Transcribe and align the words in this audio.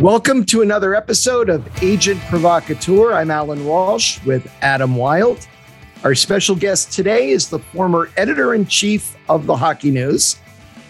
Welcome 0.00 0.44
to 0.44 0.62
another 0.62 0.94
episode 0.94 1.48
of 1.48 1.66
Agent 1.82 2.20
Provocateur. 2.28 3.12
I'm 3.12 3.32
Allan 3.32 3.66
Walsh 3.66 4.24
with 4.24 4.48
Adam 4.62 4.94
Wylde. 4.94 5.44
Our 6.04 6.14
special 6.14 6.54
guest 6.54 6.92
today 6.92 7.30
is 7.30 7.48
the 7.48 7.58
former 7.58 8.08
editor 8.16 8.54
in 8.54 8.66
chief 8.66 9.16
of 9.28 9.46
the 9.46 9.56
Hockey 9.56 9.90
News. 9.90 10.38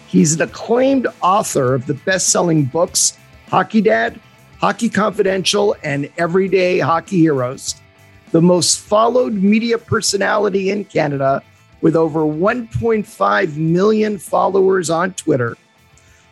He's 0.05 0.35
an 0.35 0.43
acclaimed 0.43 1.07
author 1.23 1.73
of 1.73 1.87
the 1.87 1.95
best 1.95 2.29
selling 2.29 2.65
books 2.65 3.17
Hockey 3.47 3.81
Dad, 3.81 4.19
Hockey 4.59 4.89
Confidential, 4.89 5.75
and 5.81 6.11
Everyday 6.19 6.77
Hockey 6.77 7.17
Heroes, 7.17 7.81
the 8.29 8.43
most 8.43 8.79
followed 8.79 9.33
media 9.33 9.79
personality 9.79 10.69
in 10.69 10.85
Canada 10.85 11.41
with 11.81 11.95
over 11.95 12.19
1.5 12.19 13.57
million 13.57 14.19
followers 14.19 14.91
on 14.91 15.13
Twitter, 15.13 15.57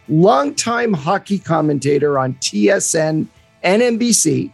longtime 0.09 0.93
hockey 0.93 1.39
commentator 1.39 2.17
on 2.17 2.34
TSN 2.35 3.27
and 3.63 3.81
NBC, 3.81 4.52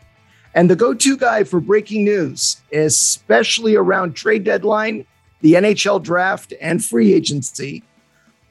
and 0.54 0.70
the 0.70 0.76
go 0.76 0.94
to 0.94 1.18
guy 1.18 1.44
for 1.44 1.60
breaking 1.60 2.06
news, 2.06 2.58
especially 2.72 3.76
around 3.76 4.14
trade 4.16 4.44
deadline, 4.44 5.06
the 5.42 5.54
NHL 5.54 6.02
draft, 6.02 6.54
and 6.62 6.84
free 6.84 7.14
agency, 7.14 7.84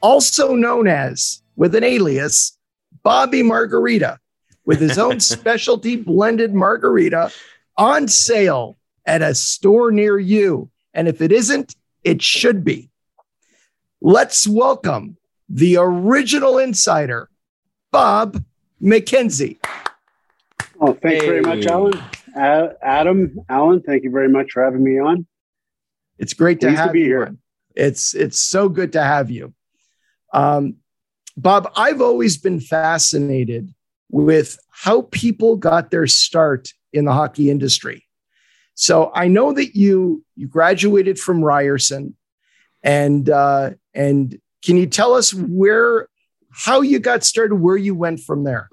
also 0.00 0.54
known 0.54 0.88
as, 0.88 1.42
with 1.56 1.74
an 1.74 1.84
alias, 1.84 2.56
Bobby 3.02 3.42
Margarita, 3.42 4.18
with 4.64 4.80
his 4.80 4.98
own 4.98 5.20
specialty 5.20 5.96
blended 5.96 6.54
margarita 6.54 7.30
on 7.76 8.08
sale 8.08 8.76
at 9.06 9.22
a 9.22 9.34
store 9.34 9.90
near 9.90 10.18
you. 10.18 10.70
And 10.94 11.08
if 11.08 11.20
it 11.20 11.32
isn't, 11.32 11.74
it 12.04 12.22
should 12.22 12.64
be. 12.64 12.90
Let's 14.00 14.46
welcome 14.46 15.16
the 15.52 15.76
original 15.76 16.58
insider, 16.58 17.28
Bob 17.90 18.42
McKenzie. 18.82 19.58
Well, 20.76 20.94
thanks 20.94 21.22
hey. 21.22 21.28
very 21.28 21.42
much, 21.42 21.66
Allan. 21.66 22.02
Uh, 22.34 22.68
Adam, 22.80 23.38
Allan, 23.50 23.82
thank 23.82 24.02
you 24.02 24.10
very 24.10 24.28
much 24.28 24.52
for 24.52 24.64
having 24.64 24.82
me 24.82 24.98
on. 24.98 25.26
It's 26.18 26.32
great 26.32 26.60
to 26.60 26.72
have 26.72 26.92
to 26.92 26.98
you. 26.98 27.04
Here. 27.04 27.36
It's 27.76 28.14
it's 28.14 28.42
so 28.42 28.68
good 28.68 28.92
to 28.94 29.02
have 29.02 29.30
you. 29.30 29.52
Um, 30.32 30.76
Bob, 31.36 31.70
I've 31.76 32.00
always 32.00 32.38
been 32.38 32.60
fascinated 32.60 33.74
with 34.10 34.58
how 34.70 35.02
people 35.02 35.56
got 35.56 35.90
their 35.90 36.06
start 36.06 36.72
in 36.92 37.04
the 37.04 37.12
hockey 37.12 37.50
industry. 37.50 38.06
So 38.74 39.10
I 39.14 39.28
know 39.28 39.52
that 39.52 39.76
you 39.76 40.24
you 40.34 40.48
graduated 40.48 41.18
from 41.18 41.44
Ryerson, 41.44 42.16
and 42.82 43.28
uh, 43.28 43.70
and 43.94 44.40
can 44.64 44.76
you 44.76 44.86
tell 44.86 45.14
us 45.14 45.34
where 45.34 46.08
how 46.52 46.80
you 46.80 46.98
got 46.98 47.24
started, 47.24 47.56
where 47.56 47.76
you 47.76 47.94
went 47.94 48.20
from 48.20 48.44
there? 48.44 48.68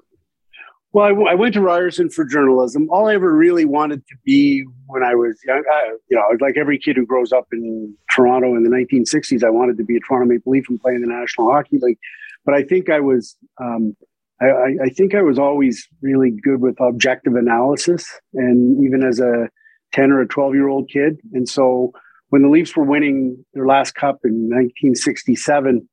Well, 0.92 1.04
I, 1.04 1.32
I, 1.32 1.34
went 1.34 1.54
to 1.54 1.60
Ryerson 1.60 2.10
for 2.10 2.24
journalism. 2.24 2.88
All 2.90 3.08
I 3.08 3.14
ever 3.14 3.32
really 3.32 3.64
wanted 3.64 4.04
to 4.08 4.16
be 4.24 4.64
when 4.86 5.04
I 5.04 5.14
was 5.14 5.38
young, 5.46 5.62
I, 5.72 5.94
you 6.10 6.16
know, 6.16 6.24
like 6.40 6.56
every 6.56 6.78
kid 6.78 6.96
who 6.96 7.06
grows 7.06 7.32
up 7.32 7.46
in 7.52 7.94
Toronto 8.14 8.56
in 8.56 8.64
the 8.64 8.70
1960s, 8.70 9.44
I 9.44 9.50
wanted 9.50 9.78
to 9.78 9.84
be 9.84 9.96
a 9.96 10.00
Toronto 10.00 10.26
Maple 10.26 10.50
Leaf 10.50 10.68
and 10.68 10.80
play 10.80 10.94
in 10.94 11.00
the 11.00 11.06
National 11.06 11.52
Hockey 11.52 11.78
League. 11.80 11.98
But 12.44 12.54
I 12.54 12.64
think 12.64 12.90
I 12.90 12.98
was, 12.98 13.36
um, 13.62 13.96
I, 14.40 14.46
I, 14.82 14.88
think 14.88 15.14
I 15.14 15.22
was 15.22 15.38
always 15.38 15.86
really 16.02 16.32
good 16.32 16.60
with 16.60 16.80
objective 16.80 17.36
analysis, 17.36 18.04
and 18.34 18.84
even 18.84 19.04
as 19.04 19.20
a 19.20 19.48
10 19.92 20.10
or 20.10 20.22
a 20.22 20.26
12 20.26 20.54
year 20.54 20.68
old 20.68 20.90
kid. 20.90 21.20
And 21.32 21.48
so 21.48 21.92
when 22.30 22.42
the 22.42 22.48
Leafs 22.48 22.76
were 22.76 22.84
winning 22.84 23.44
their 23.54 23.66
last 23.66 23.94
cup 23.94 24.20
in 24.24 24.48
1967, 24.48 25.88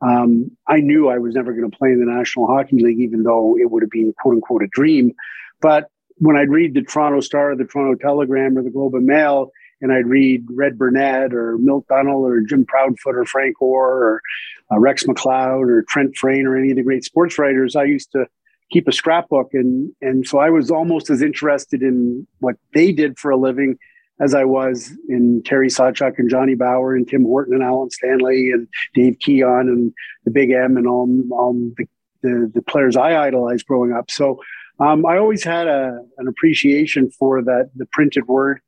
um, 0.00 0.50
I 0.66 0.80
knew 0.80 1.08
I 1.08 1.18
was 1.18 1.34
never 1.34 1.52
going 1.52 1.70
to 1.70 1.76
play 1.76 1.90
in 1.90 2.00
the 2.00 2.12
National 2.12 2.46
Hockey 2.46 2.82
League, 2.82 3.00
even 3.00 3.22
though 3.22 3.56
it 3.56 3.70
would 3.70 3.82
have 3.82 3.90
been 3.90 4.12
quote 4.20 4.34
unquote 4.34 4.62
a 4.62 4.68
dream. 4.68 5.12
But 5.60 5.88
when 6.16 6.36
I'd 6.36 6.50
read 6.50 6.74
the 6.74 6.82
Toronto 6.82 7.20
Star, 7.20 7.52
or 7.52 7.56
the 7.56 7.64
Toronto 7.64 7.94
Telegram, 8.00 8.58
or 8.58 8.62
the 8.62 8.70
Globe 8.70 8.94
and 8.94 9.06
Mail, 9.06 9.50
and 9.80 9.92
I'd 9.92 10.06
read 10.06 10.44
Red 10.50 10.78
Burnett 10.78 11.34
or 11.34 11.58
Milt 11.58 11.86
Dunnell 11.88 12.20
or 12.20 12.40
Jim 12.40 12.64
Proudfoot 12.64 13.16
or 13.16 13.24
Frank 13.24 13.60
Orr 13.60 13.90
or 13.90 14.22
uh, 14.72 14.78
Rex 14.78 15.04
McLeod 15.04 15.68
or 15.68 15.84
Trent 15.88 16.16
Frayne 16.16 16.46
or 16.46 16.56
any 16.56 16.70
of 16.70 16.76
the 16.76 16.82
great 16.82 17.04
sports 17.04 17.38
writers, 17.38 17.76
I 17.76 17.84
used 17.84 18.12
to 18.12 18.26
keep 18.72 18.88
a 18.88 18.92
scrapbook, 18.92 19.50
and 19.52 19.92
and 20.00 20.26
so 20.26 20.38
I 20.38 20.50
was 20.50 20.70
almost 20.70 21.10
as 21.10 21.22
interested 21.22 21.82
in 21.82 22.26
what 22.40 22.56
they 22.72 22.92
did 22.92 23.18
for 23.18 23.30
a 23.30 23.36
living 23.36 23.76
as 24.22 24.34
I 24.34 24.44
was 24.44 24.92
in 25.08 25.42
Terry 25.44 25.68
Sawchuk 25.68 26.18
and 26.18 26.30
Johnny 26.30 26.54
Bower 26.54 26.94
and 26.94 27.08
Tim 27.08 27.24
Horton 27.24 27.54
and 27.54 27.62
Allan 27.62 27.90
Stanley 27.90 28.52
and 28.52 28.68
Dave 28.94 29.18
Keon 29.18 29.68
and 29.68 29.92
the 30.24 30.30
Big 30.30 30.50
M 30.50 30.76
and 30.76 30.86
all, 30.86 31.08
all 31.32 31.52
the, 31.52 31.86
the, 32.22 32.50
the 32.54 32.62
players 32.62 32.96
I 32.96 33.16
idolized 33.16 33.66
growing 33.66 33.92
up. 33.92 34.10
So 34.10 34.40
um, 34.78 35.04
I 35.04 35.18
always 35.18 35.42
had 35.42 35.66
a, 35.66 35.98
an 36.18 36.28
appreciation 36.28 37.10
for 37.10 37.42
that 37.42 37.70
the 37.74 37.86
printed 37.86 38.28
word, 38.28 38.60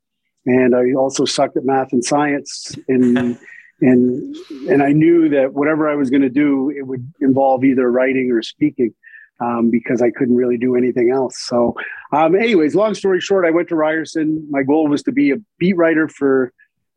and 0.45 0.75
I 0.75 0.93
also 0.93 1.25
sucked 1.25 1.57
at 1.57 1.65
math 1.65 1.93
and 1.93 2.05
science 2.05 2.75
and. 2.89 3.39
and 3.81 4.37
and 4.69 4.85
I 4.85 4.93
knew 4.93 5.29
that 5.31 5.53
whatever 5.53 5.91
I 5.91 5.97
was 5.97 6.09
going 6.09 6.23
to 6.23 6.31
do, 6.31 6.71
it 6.71 6.87
would 6.87 7.13
involve 7.21 7.65
either 7.65 7.91
writing 7.91 8.31
or 8.31 8.41
speaking 8.41 8.95
um, 9.41 9.71
because 9.71 10.03
I 10.03 10.11
couldn't 10.11 10.37
really 10.37 10.57
do 10.57 10.77
anything 10.77 11.11
else. 11.11 11.39
So, 11.39 11.75
um, 12.13 12.35
anyways, 12.35 12.75
long 12.75 12.95
story 12.95 13.21
short, 13.21 13.45
I 13.45 13.51
went 13.51 13.69
to 13.69 13.77
Ryerson. 13.77 14.47
My 14.51 14.63
goal 14.63 14.89
was 14.89 15.03
to 15.05 15.13
be 15.13 15.31
a 15.31 15.37
beat 15.59 15.77
writer 15.77 16.09
for 16.09 16.53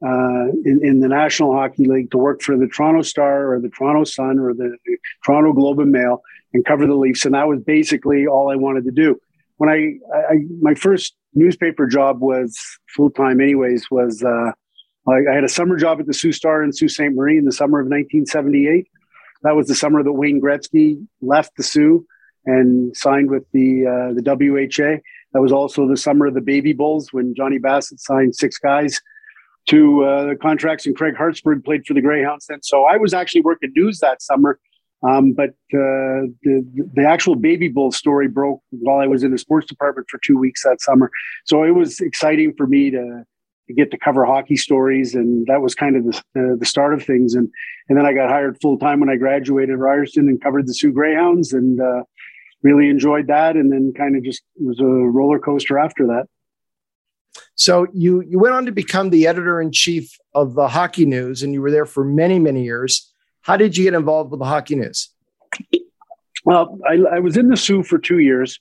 uh, 0.06 0.50
in, 0.64 0.80
in, 0.84 1.00
the 1.00 1.08
National 1.08 1.54
Hockey 1.54 1.86
League 1.86 2.12
to 2.12 2.20
work 2.20 2.44
for 2.44 2.56
the 2.56 2.68
Toronto 2.68 3.02
Star 3.02 3.52
or 3.52 3.60
the 3.60 3.70
Toronto 3.70 4.04
Sun 4.04 4.38
or 4.38 4.54
the, 4.54 4.78
the, 4.86 4.98
Toronto 5.26 5.54
Globe 5.54 5.80
and 5.80 5.92
Mail 5.92 6.22
and 6.54 6.64
cover 6.66 6.86
the 6.86 6.94
Leafs, 6.94 7.26
and 7.26 7.34
that 7.34 7.48
was 7.48 7.60
basically 7.64 8.28
all 8.28 8.52
I 8.52 8.56
wanted 8.56 8.86
to 8.86 8.92
do. 8.92 9.20
When 9.58 9.72
I, 9.72 9.96
I 10.16 10.36
my 10.62 10.76
first 10.76 11.16
newspaper 11.34 11.88
job 11.88 12.22
was 12.22 12.56
full 12.96 13.10
time, 13.10 13.42
anyways, 13.42 13.90
was 13.90 14.24
uh, 14.24 14.52
I, 15.10 15.32
I 15.32 15.34
had 15.34 15.44
a 15.44 15.50
summer 15.50 15.78
job 15.78 16.00
at 16.00 16.06
the 16.06 16.14
Sault 16.14 16.36
Star 16.36 16.64
in 16.64 16.72
Sault 16.74 16.92
Ste. 16.92 17.12
Marie 17.14 17.40
in 17.40 17.46
the 17.46 17.52
summer 17.52 17.80
of 17.80 17.86
1978. 17.86 18.88
That 19.42 19.56
was 19.56 19.68
the 19.68 19.76
summer 19.76 20.04
that 20.04 20.14
Wayne 20.14 20.40
Gretzky 20.40 21.04
left 21.22 21.58
the 21.58 21.64
Soo 21.64 22.06
and 22.48 22.96
signed 22.96 23.30
with 23.30 23.44
the 23.52 23.86
uh, 23.86 24.14
the 24.14 24.24
WHA. 24.24 25.02
That 25.34 25.42
was 25.42 25.52
also 25.52 25.88
the 25.88 25.98
summer 25.98 26.26
of 26.26 26.34
the 26.34 26.42
Baby 26.42 26.74
Bulls 26.74 27.14
when 27.14 27.36
Johnny 27.36 27.60
Bassett 27.60 28.00
signed 28.00 28.36
six 28.36 28.58
guys 28.58 29.00
to 29.68 30.04
uh, 30.04 30.36
contracts, 30.42 30.88
and 30.88 30.96
Craig 30.96 31.16
Hartsburg 31.16 31.64
played 31.64 31.86
for 31.86 31.94
the 31.94 32.02
Greyhounds. 32.02 32.48
Then, 32.48 32.64
so 32.64 32.86
I 32.86 32.98
was 32.98 33.14
actually 33.14 33.42
working 33.42 33.72
news 33.76 34.00
that 34.00 34.22
summer. 34.24 34.60
Um, 35.08 35.34
but 35.34 35.50
uh, 35.50 36.26
the 36.42 36.66
the 36.96 37.06
actual 37.08 37.36
Baby 37.36 37.68
Bull 37.68 37.92
story 37.92 38.28
broke 38.28 38.62
while 38.72 38.98
I 38.98 39.06
was 39.06 39.24
in 39.24 39.32
the 39.32 39.38
sports 39.38 39.68
department 39.68 40.08
for 40.10 40.20
two 40.26 40.40
weeks 40.40 40.64
that 40.64 40.82
summer. 40.82 41.12
So 41.46 41.64
it 41.64 41.72
was 41.72 42.00
exciting 42.00 42.54
for 42.58 42.66
me 42.66 42.90
to 42.90 43.24
to 43.68 43.74
get 43.74 43.92
to 43.92 43.98
cover 43.98 44.26
hockey 44.26 44.56
stories, 44.56 45.14
and 45.14 45.46
that 45.48 45.62
was 45.62 45.76
kind 45.76 45.98
of 45.98 46.06
the, 46.34 46.58
the, 46.58 46.66
start 46.66 46.94
of 46.94 47.04
things. 47.04 47.36
And 47.36 47.50
and 47.90 47.98
then 47.98 48.06
I 48.06 48.14
got 48.14 48.30
hired 48.30 48.58
full 48.62 48.80
time 48.80 49.00
when 49.00 49.10
I 49.10 49.18
graduated 49.18 49.78
Ryerson 49.78 50.28
and 50.28 50.42
covered 50.42 50.68
the 50.68 50.74
Soo 50.74 50.92
Greyhounds, 50.92 51.54
and 51.54 51.80
uh, 51.80 52.04
really 52.68 52.90
enjoyed 52.90 53.28
that. 53.28 53.56
And 53.56 53.72
then 53.72 53.94
kind 53.96 54.16
of 54.16 54.24
just 54.24 54.44
was 54.60 54.80
a 54.80 54.86
roller 54.86 55.40
coaster 55.40 55.78
after 55.78 56.08
that. 56.08 56.26
So 57.56 57.88
you 57.94 58.22
you 58.22 58.40
went 58.40 58.56
on 58.56 58.66
to 58.66 58.72
become 58.72 59.10
the 59.10 59.28
editor 59.28 59.60
in 59.62 59.72
chief 59.72 60.12
of 60.34 60.54
the 60.54 60.68
Hockey 60.68 61.06
News, 61.06 61.44
and 61.44 61.54
you 61.54 61.62
were 61.62 61.72
there 61.72 61.86
for 61.86 62.04
many 62.04 62.40
many 62.40 62.64
years. 62.64 63.12
How 63.42 63.58
did 63.58 63.78
you 63.78 63.84
get 63.84 63.94
involved 63.94 64.32
with 64.32 64.40
the 64.40 64.46
Hockey 64.46 64.76
News? 64.76 65.10
Well, 66.44 66.78
I, 66.88 67.16
I 67.16 67.20
was 67.20 67.36
in 67.38 67.50
the 67.50 67.58
Soo 67.58 67.84
for 67.84 67.98
two 67.98 68.20
years, 68.20 68.60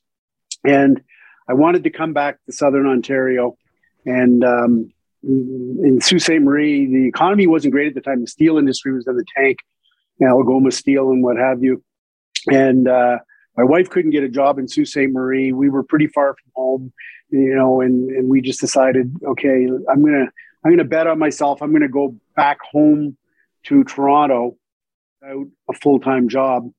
and 0.65 1.01
I 1.49 1.55
wanted 1.55 1.85
to 1.85 1.91
come 1.91 2.13
back 2.13 2.39
to 2.47 2.53
Southern 2.53 2.87
Ontario, 2.87 3.57
and 4.05 4.45
um, 4.45 4.93
in 5.23 5.99
Sault 6.01 6.23
Ste. 6.23 6.41
Marie, 6.41 6.87
the 6.87 7.07
economy 7.07 7.47
wasn't 7.47 7.73
great 7.73 7.89
at 7.89 7.95
the 7.95 8.01
time. 8.01 8.21
The 8.21 8.27
steel 8.27 8.59
industry 8.59 8.93
was 8.93 9.07
in 9.07 9.17
the 9.17 9.25
tank, 9.37 9.59
you 10.19 10.27
know, 10.27 10.39
Algoma 10.39 10.71
Steel 10.71 11.11
and 11.11 11.23
what 11.23 11.37
have 11.37 11.63
you, 11.63 11.83
and 12.51 12.89
uh, 12.89 13.19
my 13.57 13.65
wife 13.65 13.89
couldn't 13.89 14.11
get 14.11 14.23
a 14.23 14.29
job 14.29 14.59
in 14.59 14.69
Sault 14.69 14.89
Ste. 14.89 15.11
Marie. 15.11 15.53
We 15.53 15.71
were 15.71 15.83
pretty 15.83 16.07
far 16.09 16.35
from 16.35 16.53
home, 16.55 16.93
you 17.31 17.55
know, 17.55 17.81
and, 17.81 18.11
and 18.11 18.29
we 18.29 18.41
just 18.41 18.61
decided, 18.61 19.17
okay, 19.25 19.67
I'm 19.91 20.05
gonna 20.05 20.27
I'm 20.65 20.73
gonna 20.73 20.85
bet 20.85 21.07
on 21.07 21.19
myself. 21.19 21.63
I'm 21.63 21.73
gonna 21.73 21.89
go 21.89 22.17
back 22.35 22.59
home 22.61 23.17
to 23.65 23.85
Toronto 23.85 24.57
without 25.21 25.47
a 25.71 25.73
full 25.75 25.99
time 25.99 26.29
job. 26.29 26.71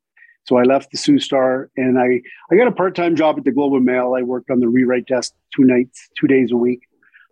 So 0.45 0.57
I 0.57 0.63
left 0.63 0.91
the 0.91 0.97
Sault 0.97 1.21
Star 1.21 1.69
and 1.75 1.99
I 1.99 2.21
I 2.51 2.55
got 2.55 2.67
a 2.67 2.71
part 2.71 2.95
time 2.95 3.15
job 3.15 3.37
at 3.37 3.43
the 3.43 3.51
Globe 3.51 3.73
and 3.73 3.85
Mail. 3.85 4.13
I 4.17 4.21
worked 4.21 4.51
on 4.51 4.59
the 4.59 4.69
rewrite 4.69 5.07
desk 5.07 5.33
two 5.55 5.63
nights, 5.63 6.09
two 6.19 6.27
days 6.27 6.51
a 6.51 6.57
week. 6.57 6.81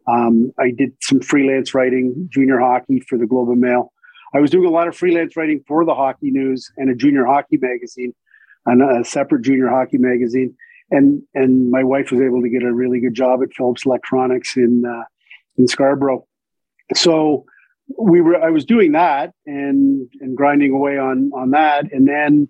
Um, 0.08 0.52
I 0.60 0.72
did 0.72 0.94
some 1.02 1.20
freelance 1.20 1.74
writing, 1.74 2.30
junior 2.32 2.60
hockey 2.60 3.00
for 3.00 3.18
the 3.18 3.26
Globe 3.26 3.50
and 3.50 3.62
Mail. 3.62 3.92
I 4.36 4.40
was 4.40 4.52
doing 4.52 4.68
a 4.68 4.72
lot 4.72 4.88
of 4.88 4.96
freelance 4.96 5.38
writing 5.38 5.64
for 5.68 5.86
the 5.86 5.96
Hockey 5.96 6.30
News 6.30 6.70
and 6.78 6.90
a 6.90 6.96
junior 6.96 7.26
hockey 7.26 7.58
magazine 7.58 8.14
on 8.68 8.82
a 8.82 9.04
separate 9.04 9.44
junior 9.44 9.70
hockey 9.70 9.98
magazine. 9.98 10.56
And 10.92 11.24
and 11.34 11.72
my 11.72 11.84
wife 11.84 12.12
was 12.12 12.22
able 12.22 12.42
to 12.42 12.50
get 12.50 12.64
a 12.64 12.74
really 12.74 13.00
good 13.00 13.16
job 13.16 13.42
at 13.42 13.54
Philips 13.54 13.86
Electronics 13.86 14.56
in 14.56 14.84
uh, 14.86 15.04
in 15.58 15.68
Scarborough. 15.68 16.28
So 16.94 17.46
we 18.00 18.22
were 18.22 18.42
I 18.42 18.50
was 18.50 18.66
doing 18.66 18.92
that 18.92 19.34
and 19.46 20.08
and 20.22 20.38
grinding 20.38 20.72
away 20.72 20.98
on 20.98 21.32
on 21.34 21.52
that, 21.52 21.92
and 21.92 22.08
then 22.08 22.50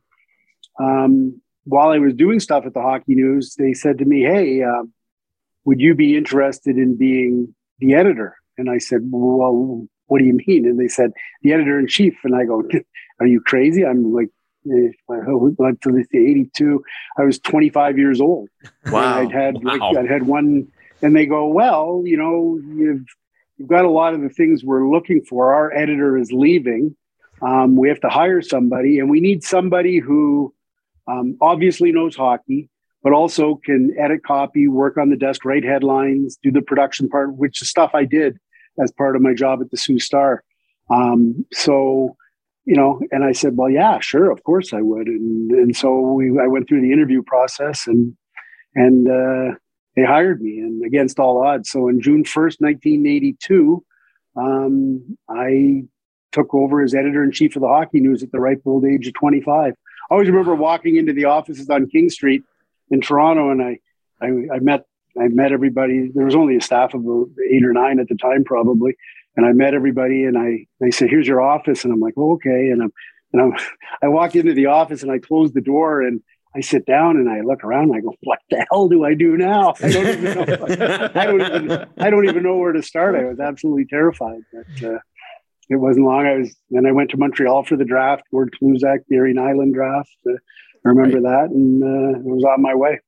um, 0.79 1.41
while 1.63 1.89
I 1.89 1.99
was 1.99 2.13
doing 2.13 2.39
stuff 2.39 2.65
at 2.65 2.73
the 2.73 2.81
Hockey 2.81 3.15
News, 3.15 3.55
they 3.57 3.73
said 3.73 3.97
to 3.99 4.05
me, 4.05 4.21
"Hey, 4.21 4.61
uh, 4.61 4.83
would 5.65 5.79
you 5.79 5.95
be 5.95 6.17
interested 6.17 6.77
in 6.77 6.97
being 6.97 7.53
the 7.79 7.95
editor?" 7.95 8.35
And 8.57 8.69
I 8.69 8.77
said, 8.77 9.01
"Well, 9.03 9.87
what 10.07 10.19
do 10.19 10.25
you 10.25 10.37
mean?" 10.47 10.65
And 10.65 10.79
they 10.79 10.87
said, 10.87 11.11
"The 11.41 11.53
editor 11.53 11.79
in 11.79 11.87
chief." 11.87 12.17
And 12.23 12.35
I 12.35 12.45
go, 12.45 12.63
"Are 13.19 13.27
you 13.27 13.41
crazy?" 13.41 13.85
I'm 13.85 14.13
like, 14.13 14.29
eh, 14.65 14.91
until 15.09 15.91
the 15.93 16.05
82, 16.13 16.83
I 17.17 17.23
was 17.23 17.39
25 17.39 17.97
years 17.97 18.21
old. 18.21 18.49
Wow. 18.91 19.19
I'd 19.19 19.31
had 19.31 19.63
wow. 19.63 19.77
like, 19.77 19.97
I'd 19.97 20.09
had 20.09 20.23
one, 20.23 20.67
and 21.01 21.15
they 21.15 21.25
go, 21.25 21.47
"Well, 21.47 22.03
you 22.05 22.17
know, 22.17 22.59
you've 22.75 23.05
you've 23.57 23.69
got 23.69 23.85
a 23.85 23.89
lot 23.89 24.13
of 24.13 24.21
the 24.21 24.29
things 24.29 24.63
we're 24.63 24.89
looking 24.89 25.21
for. 25.21 25.53
Our 25.53 25.73
editor 25.73 26.17
is 26.17 26.31
leaving. 26.31 26.95
Um, 27.41 27.75
we 27.75 27.89
have 27.89 27.99
to 28.01 28.09
hire 28.09 28.41
somebody, 28.41 28.99
and 28.99 29.09
we 29.09 29.19
need 29.19 29.43
somebody 29.43 29.99
who." 29.99 30.53
um, 31.07 31.37
obviously 31.41 31.91
knows 31.91 32.15
hockey, 32.15 32.69
but 33.03 33.13
also 33.13 33.59
can 33.63 33.95
edit 33.99 34.23
copy, 34.23 34.67
work 34.67 34.97
on 34.97 35.09
the 35.09 35.15
desk, 35.15 35.45
write 35.45 35.63
headlines, 35.63 36.37
do 36.41 36.51
the 36.51 36.61
production 36.61 37.09
part, 37.09 37.35
which 37.35 37.61
is 37.61 37.69
stuff 37.69 37.91
I 37.93 38.05
did 38.05 38.37
as 38.81 38.91
part 38.91 39.15
of 39.15 39.21
my 39.21 39.33
job 39.33 39.61
at 39.61 39.71
the 39.71 39.77
Sault 39.77 40.01
Star. 40.01 40.43
Um, 40.89 41.45
so, 41.53 42.15
you 42.65 42.75
know, 42.75 42.99
and 43.11 43.23
I 43.23 43.31
said, 43.31 43.55
well, 43.55 43.69
yeah, 43.69 43.99
sure, 43.99 44.31
of 44.31 44.43
course 44.43 44.73
I 44.73 44.81
would. 44.81 45.07
And, 45.07 45.51
and 45.51 45.75
so 45.75 45.99
we, 45.99 46.37
I 46.39 46.47
went 46.47 46.67
through 46.67 46.81
the 46.81 46.91
interview 46.91 47.21
process 47.23 47.87
and, 47.87 48.15
and, 48.73 49.07
uh, 49.07 49.55
they 49.95 50.03
hired 50.03 50.41
me 50.41 50.59
and 50.59 50.83
against 50.83 51.19
all 51.19 51.45
odds. 51.45 51.69
So 51.69 51.87
in 51.87 52.01
June 52.01 52.25
1st, 52.25 52.59
1982, 52.59 53.83
um, 54.35 55.17
I 55.29 55.83
took 56.33 56.53
over 56.53 56.83
as 56.83 56.93
editor 56.93 57.23
in 57.23 57.31
chief 57.31 57.55
of 57.55 57.61
the 57.61 57.69
hockey 57.69 58.01
news 58.01 58.21
at 58.21 58.31
the 58.31 58.39
ripe 58.39 58.61
old 58.65 58.85
age 58.85 59.07
of 59.07 59.13
25. 59.13 59.73
I 59.73 60.13
always 60.13 60.27
remember 60.27 60.53
walking 60.53 60.97
into 60.97 61.13
the 61.13 61.25
offices 61.25 61.69
on 61.69 61.87
King 61.87 62.09
Street 62.09 62.43
in 62.91 62.99
Toronto, 62.99 63.51
and 63.51 63.61
I, 63.61 63.79
I, 64.21 64.55
I 64.55 64.59
met 64.59 64.85
I 65.17 65.29
met 65.29 65.53
everybody. 65.53 66.11
There 66.13 66.25
was 66.25 66.35
only 66.35 66.57
a 66.57 66.61
staff 66.61 66.93
of 66.93 67.05
eight 67.49 67.63
or 67.63 67.71
nine 67.71 67.99
at 67.99 68.09
the 68.09 68.15
time, 68.15 68.43
probably, 68.43 68.97
and 69.35 69.45
I 69.45 69.51
met 69.51 69.73
everybody. 69.73 70.23
And 70.23 70.37
I 70.37 70.65
they 70.79 70.91
said, 70.91 71.09
"Here's 71.09 71.27
your 71.27 71.41
office," 71.41 71.83
and 71.83 71.93
I'm 71.93 71.99
like, 71.99 72.13
oh, 72.17 72.33
"Okay." 72.33 72.69
And 72.69 72.83
I'm 72.83 72.93
and 73.33 73.41
I'm 73.41 73.53
I 74.03 74.07
walk 74.07 74.35
into 74.35 74.53
the 74.53 74.67
office 74.67 75.03
and 75.03 75.11
I 75.11 75.19
close 75.19 75.53
the 75.53 75.61
door 75.61 76.01
and 76.01 76.21
I 76.55 76.61
sit 76.61 76.85
down 76.85 77.17
and 77.17 77.29
I 77.29 77.41
look 77.41 77.63
around. 77.63 77.89
And 77.89 77.95
I 77.95 78.01
go, 78.01 78.15
"What 78.21 78.39
the 78.49 78.65
hell 78.71 78.87
do 78.87 79.03
I 79.03 79.13
do 79.13 79.37
now?" 79.37 79.73
I 79.81 79.91
don't 79.91 80.07
even 80.07 80.23
know. 80.23 81.09
I 81.15 81.25
don't 81.25 81.41
even 81.41 81.87
I 81.97 82.09
don't 82.09 82.29
even 82.29 82.43
know 82.43 82.57
where 82.57 82.73
to 82.73 82.81
start. 82.81 83.15
I 83.15 83.25
was 83.25 83.39
absolutely 83.39 83.85
terrified, 83.85 84.41
but. 84.51 84.89
Uh, 84.89 84.99
it 85.67 85.77
wasn't 85.77 86.05
long. 86.05 86.27
I 86.27 86.37
was 86.37 86.55
then 86.69 86.85
I 86.85 86.91
went 86.91 87.09
to 87.11 87.17
Montreal 87.17 87.63
for 87.63 87.75
the 87.75 87.85
draft, 87.85 88.23
Gord 88.31 88.55
Kluzak, 88.61 88.99
Gary 89.09 89.33
Nylund 89.33 89.73
draft. 89.73 90.15
Uh, 90.27 90.33
I 90.33 90.89
remember 90.89 91.19
right. 91.19 91.47
that, 91.47 91.49
and 91.49 91.83
uh, 91.83 92.19
it 92.19 92.23
was 92.23 92.43
on 92.43 92.61
my 92.61 92.75
way. 92.75 92.99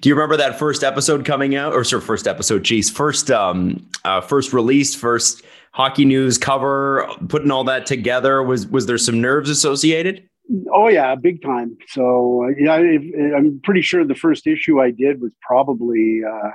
Do 0.00 0.08
you 0.08 0.14
remember 0.14 0.36
that 0.36 0.58
first 0.58 0.84
episode 0.84 1.24
coming 1.24 1.56
out, 1.56 1.72
or 1.72 1.82
sir, 1.82 2.00
first 2.00 2.28
episode? 2.28 2.62
Geez, 2.62 2.90
first 2.90 3.30
um, 3.30 3.88
uh, 4.04 4.20
first 4.20 4.52
release, 4.52 4.94
first 4.94 5.42
hockey 5.74 6.04
news 6.04 6.38
cover, 6.38 7.06
putting 7.28 7.50
all 7.50 7.64
that 7.64 7.84
together. 7.86 8.42
Was 8.42 8.66
was 8.66 8.86
there 8.86 8.98
some 8.98 9.20
nerves 9.20 9.50
associated? 9.50 10.28
Oh 10.72 10.88
yeah, 10.88 11.14
big 11.14 11.42
time. 11.42 11.76
So 11.88 12.48
yeah, 12.58 12.74
I'm 12.74 13.60
pretty 13.64 13.82
sure 13.82 14.04
the 14.04 14.14
first 14.14 14.46
issue 14.46 14.80
I 14.80 14.90
did 14.90 15.20
was 15.20 15.32
probably 15.42 16.20
uh, 16.26 16.50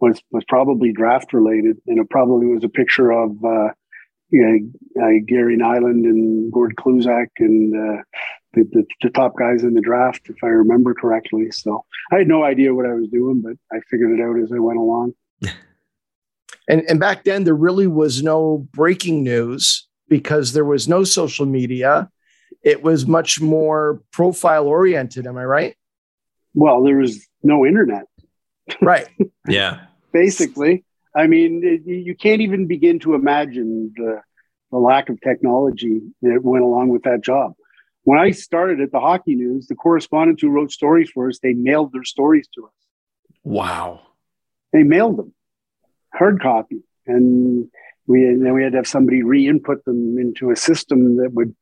was 0.00 0.20
was 0.30 0.44
probably 0.48 0.92
draft 0.92 1.32
related, 1.32 1.76
and 1.86 1.98
it 1.98 2.08
probably 2.08 2.46
was 2.46 2.64
a 2.64 2.68
picture 2.68 3.10
of 3.10 3.32
uh, 3.44 3.68
you 4.30 4.42
know, 4.42 5.02
uh, 5.02 5.20
Gary 5.26 5.56
Nylund 5.56 6.04
and 6.04 6.52
Gord 6.52 6.74
Kluzak 6.76 7.28
and 7.38 7.74
uh, 7.74 8.02
the, 8.54 8.64
the, 8.72 8.84
the, 9.02 9.10
top 9.10 9.34
guys 9.38 9.62
in 9.62 9.74
the 9.74 9.80
draft, 9.80 10.22
if 10.28 10.36
I 10.42 10.48
remember 10.48 10.94
correctly. 10.94 11.50
So 11.52 11.84
I 12.12 12.18
had 12.18 12.28
no 12.28 12.42
idea 12.42 12.74
what 12.74 12.86
I 12.86 12.94
was 12.94 13.08
doing, 13.08 13.40
but 13.42 13.54
I 13.72 13.80
figured 13.88 14.18
it 14.18 14.22
out 14.22 14.40
as 14.42 14.50
I 14.52 14.58
went 14.58 14.78
along. 14.78 15.12
and, 16.68 16.82
and 16.88 16.98
back 16.98 17.24
then, 17.24 17.44
there 17.44 17.54
really 17.54 17.86
was 17.86 18.22
no 18.22 18.66
breaking 18.72 19.22
news 19.22 19.86
because 20.08 20.52
there 20.52 20.64
was 20.64 20.88
no 20.88 21.04
social 21.04 21.46
media. 21.46 22.10
It 22.62 22.82
was 22.82 23.06
much 23.06 23.40
more 23.40 24.02
profile 24.12 24.66
oriented. 24.66 25.26
Am 25.26 25.36
I 25.36 25.44
right? 25.44 25.76
Well, 26.54 26.82
there 26.82 26.96
was 26.96 27.26
no 27.42 27.64
internet. 27.64 28.04
Right. 28.80 29.06
yeah. 29.48 29.86
Basically. 30.12 30.84
I 31.14 31.26
mean, 31.26 31.62
it, 31.64 31.88
you 31.88 32.14
can't 32.14 32.42
even 32.42 32.66
begin 32.66 32.98
to 33.00 33.14
imagine 33.14 33.92
the, 33.96 34.20
the 34.70 34.78
lack 34.78 35.08
of 35.08 35.20
technology 35.20 36.00
that 36.22 36.40
went 36.42 36.64
along 36.64 36.88
with 36.88 37.04
that 37.04 37.22
job. 37.22 37.54
When 38.02 38.18
I 38.18 38.30
started 38.30 38.80
at 38.80 38.92
the 38.92 39.00
Hockey 39.00 39.34
News, 39.34 39.66
the 39.66 39.74
correspondents 39.74 40.42
who 40.42 40.50
wrote 40.50 40.70
stories 40.70 41.10
for 41.10 41.28
us, 41.28 41.38
they 41.42 41.54
mailed 41.54 41.92
their 41.92 42.04
stories 42.04 42.48
to 42.54 42.66
us. 42.66 42.72
Wow. 43.42 44.02
They 44.72 44.82
mailed 44.82 45.16
them, 45.16 45.34
hard 46.16 46.40
copy. 46.40 46.82
And 47.06 47.68
we, 48.06 48.24
then 48.24 48.54
we 48.54 48.62
had 48.62 48.72
to 48.72 48.78
have 48.78 48.86
somebody 48.86 49.22
re-input 49.22 49.84
them 49.84 50.18
into 50.18 50.50
a 50.50 50.56
system 50.56 51.16
that 51.18 51.32
would 51.32 51.54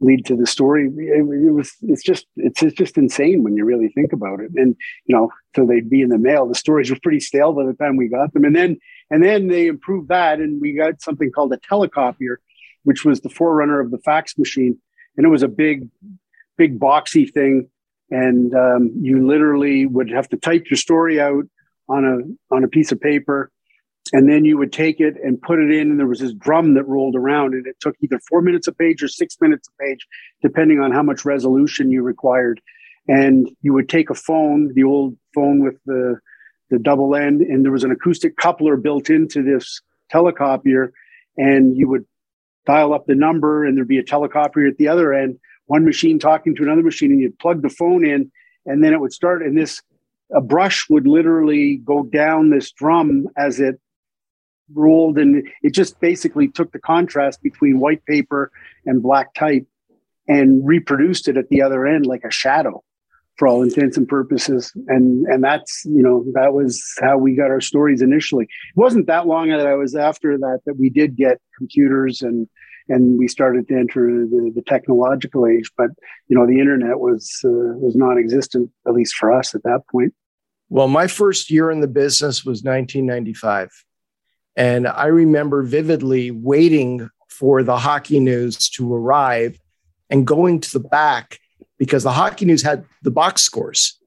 lead 0.00 0.24
to 0.26 0.36
the 0.36 0.46
story. 0.46 0.86
It, 0.86 1.20
it, 1.20 1.52
was 1.52 1.72
it's 1.82 2.02
just 2.02 2.26
it's, 2.36 2.62
it's 2.62 2.76
just 2.76 2.96
insane 2.96 3.42
when 3.42 3.56
you 3.56 3.64
really 3.64 3.88
think 3.88 4.12
about 4.12 4.40
it. 4.40 4.50
And 4.54 4.76
you 5.06 5.16
know, 5.16 5.30
so 5.56 5.66
they'd 5.66 5.90
be 5.90 6.02
in 6.02 6.08
the 6.08 6.18
mail. 6.18 6.46
The 6.46 6.54
stories 6.54 6.90
were 6.90 6.98
pretty 7.02 7.20
stale 7.20 7.52
by 7.52 7.64
the 7.64 7.74
time 7.74 7.96
we 7.96 8.08
got 8.08 8.32
them, 8.32 8.44
and 8.44 8.54
then 8.54 8.78
and 9.10 9.24
then 9.24 9.48
they 9.48 9.66
improved 9.66 10.08
that, 10.08 10.40
and 10.40 10.60
we 10.60 10.74
got 10.74 11.02
something 11.02 11.30
called 11.32 11.52
a 11.52 11.58
telecopier, 11.58 12.36
which 12.84 13.04
was 13.04 13.20
the 13.20 13.30
forerunner 13.30 13.80
of 13.80 13.90
the 13.90 13.98
fax 13.98 14.38
machine, 14.38 14.78
and 15.16 15.26
it 15.26 15.30
was 15.30 15.42
a 15.42 15.48
big, 15.48 15.88
big 16.56 16.78
boxy 16.78 17.30
thing, 17.30 17.68
and 18.10 18.54
um, 18.54 18.92
you 19.00 19.26
literally 19.26 19.86
would 19.86 20.10
have 20.10 20.28
to 20.28 20.36
type 20.36 20.66
your 20.70 20.76
story 20.76 21.20
out 21.20 21.44
on 21.88 22.04
a 22.04 22.54
on 22.54 22.64
a 22.64 22.68
piece 22.68 22.92
of 22.92 23.00
paper 23.00 23.50
and 24.12 24.28
then 24.28 24.44
you 24.44 24.56
would 24.58 24.72
take 24.72 25.00
it 25.00 25.14
and 25.22 25.40
put 25.40 25.58
it 25.58 25.70
in 25.70 25.90
and 25.90 25.98
there 25.98 26.06
was 26.06 26.20
this 26.20 26.32
drum 26.34 26.74
that 26.74 26.86
rolled 26.86 27.16
around 27.16 27.54
and 27.54 27.66
it 27.66 27.76
took 27.80 27.94
either 28.02 28.20
four 28.28 28.42
minutes 28.42 28.66
a 28.66 28.72
page 28.72 29.02
or 29.02 29.08
six 29.08 29.36
minutes 29.40 29.68
a 29.68 29.82
page 29.82 30.06
depending 30.42 30.80
on 30.80 30.92
how 30.92 31.02
much 31.02 31.24
resolution 31.24 31.90
you 31.90 32.02
required. 32.02 32.60
And 33.06 33.48
you 33.62 33.72
would 33.72 33.88
take 33.88 34.10
a 34.10 34.14
phone 34.14 34.72
the 34.74 34.84
old 34.84 35.16
phone 35.34 35.64
with 35.64 35.76
the 35.86 36.18
the 36.70 36.78
double 36.78 37.14
end 37.14 37.40
and 37.40 37.64
there 37.64 37.72
was 37.72 37.84
an 37.84 37.90
acoustic 37.90 38.36
coupler 38.36 38.76
built 38.76 39.08
into 39.08 39.42
this 39.42 39.80
telecopier 40.12 40.90
and 41.36 41.76
you 41.76 41.88
would 41.88 42.04
dial 42.66 42.92
up 42.92 43.06
the 43.06 43.14
number 43.14 43.64
and 43.64 43.76
there'd 43.76 43.88
be 43.88 43.98
a 43.98 44.04
telecopier 44.04 44.68
at 44.68 44.76
the 44.76 44.88
other 44.88 45.14
end 45.14 45.38
one 45.66 45.84
machine 45.84 46.18
talking 46.18 46.54
to 46.54 46.62
another 46.62 46.82
machine 46.82 47.10
and 47.10 47.20
you'd 47.20 47.38
plug 47.38 47.62
the 47.62 47.70
phone 47.70 48.04
in 48.04 48.30
and 48.66 48.84
then 48.84 48.92
it 48.92 49.00
would 49.00 49.12
start 49.12 49.42
and 49.42 49.56
this 49.56 49.80
a 50.34 50.40
brush 50.42 50.86
would 50.90 51.06
literally 51.06 51.80
go 51.84 52.02
down 52.02 52.50
this 52.50 52.70
drum 52.72 53.26
as 53.38 53.60
it 53.60 53.80
rolled 54.74 55.18
and 55.18 55.46
it 55.62 55.72
just 55.72 55.98
basically 56.00 56.48
took 56.48 56.72
the 56.72 56.78
contrast 56.78 57.42
between 57.42 57.80
white 57.80 58.04
paper 58.06 58.50
and 58.86 59.02
black 59.02 59.34
type 59.34 59.66
and 60.28 60.66
reproduced 60.66 61.28
it 61.28 61.36
at 61.36 61.48
the 61.48 61.62
other 61.62 61.86
end 61.86 62.06
like 62.06 62.24
a 62.24 62.30
shadow 62.30 62.82
for 63.38 63.46
all 63.46 63.62
intents 63.62 63.96
and 63.96 64.08
purposes. 64.08 64.72
And 64.88 65.26
and 65.26 65.42
that's 65.42 65.84
you 65.84 66.02
know 66.02 66.24
that 66.34 66.52
was 66.52 66.82
how 67.00 67.16
we 67.16 67.34
got 67.34 67.50
our 67.50 67.60
stories 67.60 68.02
initially. 68.02 68.44
It 68.44 68.76
wasn't 68.76 69.06
that 69.06 69.26
long 69.26 69.48
that 69.48 69.66
i 69.66 69.74
was 69.74 69.94
after 69.94 70.36
that 70.36 70.60
that 70.66 70.74
we 70.74 70.90
did 70.90 71.16
get 71.16 71.40
computers 71.56 72.20
and 72.20 72.48
and 72.90 73.18
we 73.18 73.28
started 73.28 73.68
to 73.68 73.74
enter 73.74 74.26
the, 74.26 74.50
the 74.54 74.62
technological 74.62 75.46
age 75.46 75.70
but 75.76 75.90
you 76.28 76.36
know 76.36 76.46
the 76.46 76.58
internet 76.58 76.98
was 76.98 77.40
uh, 77.44 77.78
was 77.78 77.94
non-existent 77.94 78.70
at 78.86 78.92
least 78.92 79.14
for 79.14 79.32
us 79.32 79.54
at 79.54 79.62
that 79.62 79.82
point. 79.90 80.12
Well 80.68 80.88
my 80.88 81.06
first 81.06 81.50
year 81.50 81.70
in 81.70 81.80
the 81.80 81.88
business 81.88 82.44
was 82.44 82.62
1995 82.62 83.70
and 84.58 84.88
I 84.88 85.06
remember 85.06 85.62
vividly 85.62 86.32
waiting 86.32 87.08
for 87.28 87.62
the 87.62 87.78
hockey 87.78 88.18
news 88.18 88.68
to 88.70 88.92
arrive 88.92 89.56
and 90.10 90.26
going 90.26 90.60
to 90.60 90.72
the 90.72 90.80
back 90.80 91.38
because 91.78 92.02
the 92.02 92.10
hockey 92.10 92.44
news 92.44 92.60
had 92.60 92.84
the 93.04 93.12
box 93.12 93.42
scores 93.42 94.00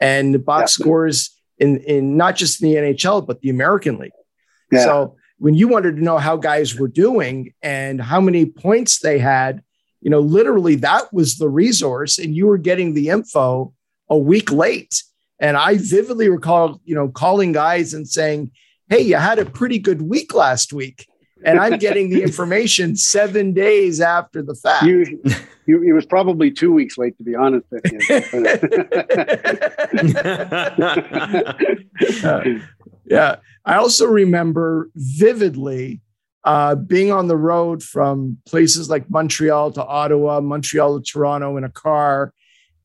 and 0.00 0.34
the 0.34 0.40
box 0.40 0.76
yeah. 0.76 0.82
scores 0.82 1.30
in, 1.58 1.76
in 1.78 2.16
not 2.16 2.34
just 2.34 2.60
the 2.60 2.74
NHL, 2.74 3.24
but 3.24 3.40
the 3.40 3.50
American 3.50 3.98
League. 3.98 4.10
Yeah. 4.72 4.80
So 4.80 5.16
when 5.38 5.54
you 5.54 5.68
wanted 5.68 5.94
to 5.94 6.02
know 6.02 6.18
how 6.18 6.38
guys 6.38 6.76
were 6.76 6.88
doing 6.88 7.54
and 7.62 8.02
how 8.02 8.20
many 8.20 8.46
points 8.46 8.98
they 8.98 9.20
had, 9.20 9.62
you 10.00 10.10
know, 10.10 10.18
literally 10.18 10.74
that 10.76 11.12
was 11.12 11.36
the 11.36 11.48
resource, 11.48 12.18
and 12.18 12.34
you 12.34 12.46
were 12.48 12.58
getting 12.58 12.94
the 12.94 13.10
info 13.10 13.72
a 14.10 14.18
week 14.18 14.50
late. 14.50 15.04
And 15.38 15.56
I 15.56 15.78
vividly 15.78 16.28
recall, 16.28 16.80
you 16.84 16.96
know, 16.96 17.08
calling 17.08 17.52
guys 17.52 17.94
and 17.94 18.08
saying, 18.08 18.50
hey, 18.88 19.00
you 19.00 19.16
had 19.16 19.38
a 19.38 19.44
pretty 19.44 19.78
good 19.78 20.02
week 20.02 20.34
last 20.34 20.72
week. 20.72 21.06
And 21.44 21.58
I'm 21.60 21.78
getting 21.78 22.08
the 22.08 22.22
information 22.22 22.96
seven 23.14 23.52
days 23.52 24.00
after 24.00 24.42
the 24.42 24.54
fact. 24.54 24.86
You, 24.86 25.22
you, 25.66 25.82
it 25.82 25.92
was 25.92 26.06
probably 26.06 26.50
two 26.50 26.72
weeks 26.72 26.96
late, 26.96 27.18
to 27.18 27.24
be 27.24 27.34
honest 27.34 27.66
with 27.70 27.84
you. 27.92 27.98
uh, 32.28 32.44
yeah. 33.04 33.36
I 33.66 33.74
also 33.76 34.06
remember 34.06 34.90
vividly 34.94 36.00
uh, 36.44 36.74
being 36.76 37.10
on 37.10 37.28
the 37.28 37.36
road 37.36 37.82
from 37.82 38.38
places 38.46 38.88
like 38.88 39.10
Montreal 39.10 39.72
to 39.72 39.84
Ottawa, 39.84 40.40
Montreal 40.40 41.00
to 41.00 41.04
Toronto 41.04 41.56
in 41.56 41.64
a 41.64 41.70
car, 41.70 42.32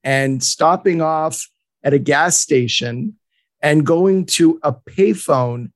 and 0.04 0.42
stopping 0.44 1.02
off 1.02 1.48
at 1.84 1.94
a 1.94 2.00
gas 2.00 2.38
station 2.38 3.16
and 3.62 3.86
going 3.86 4.26
to 4.26 4.60
a 4.64 4.74
payphone 4.74 5.72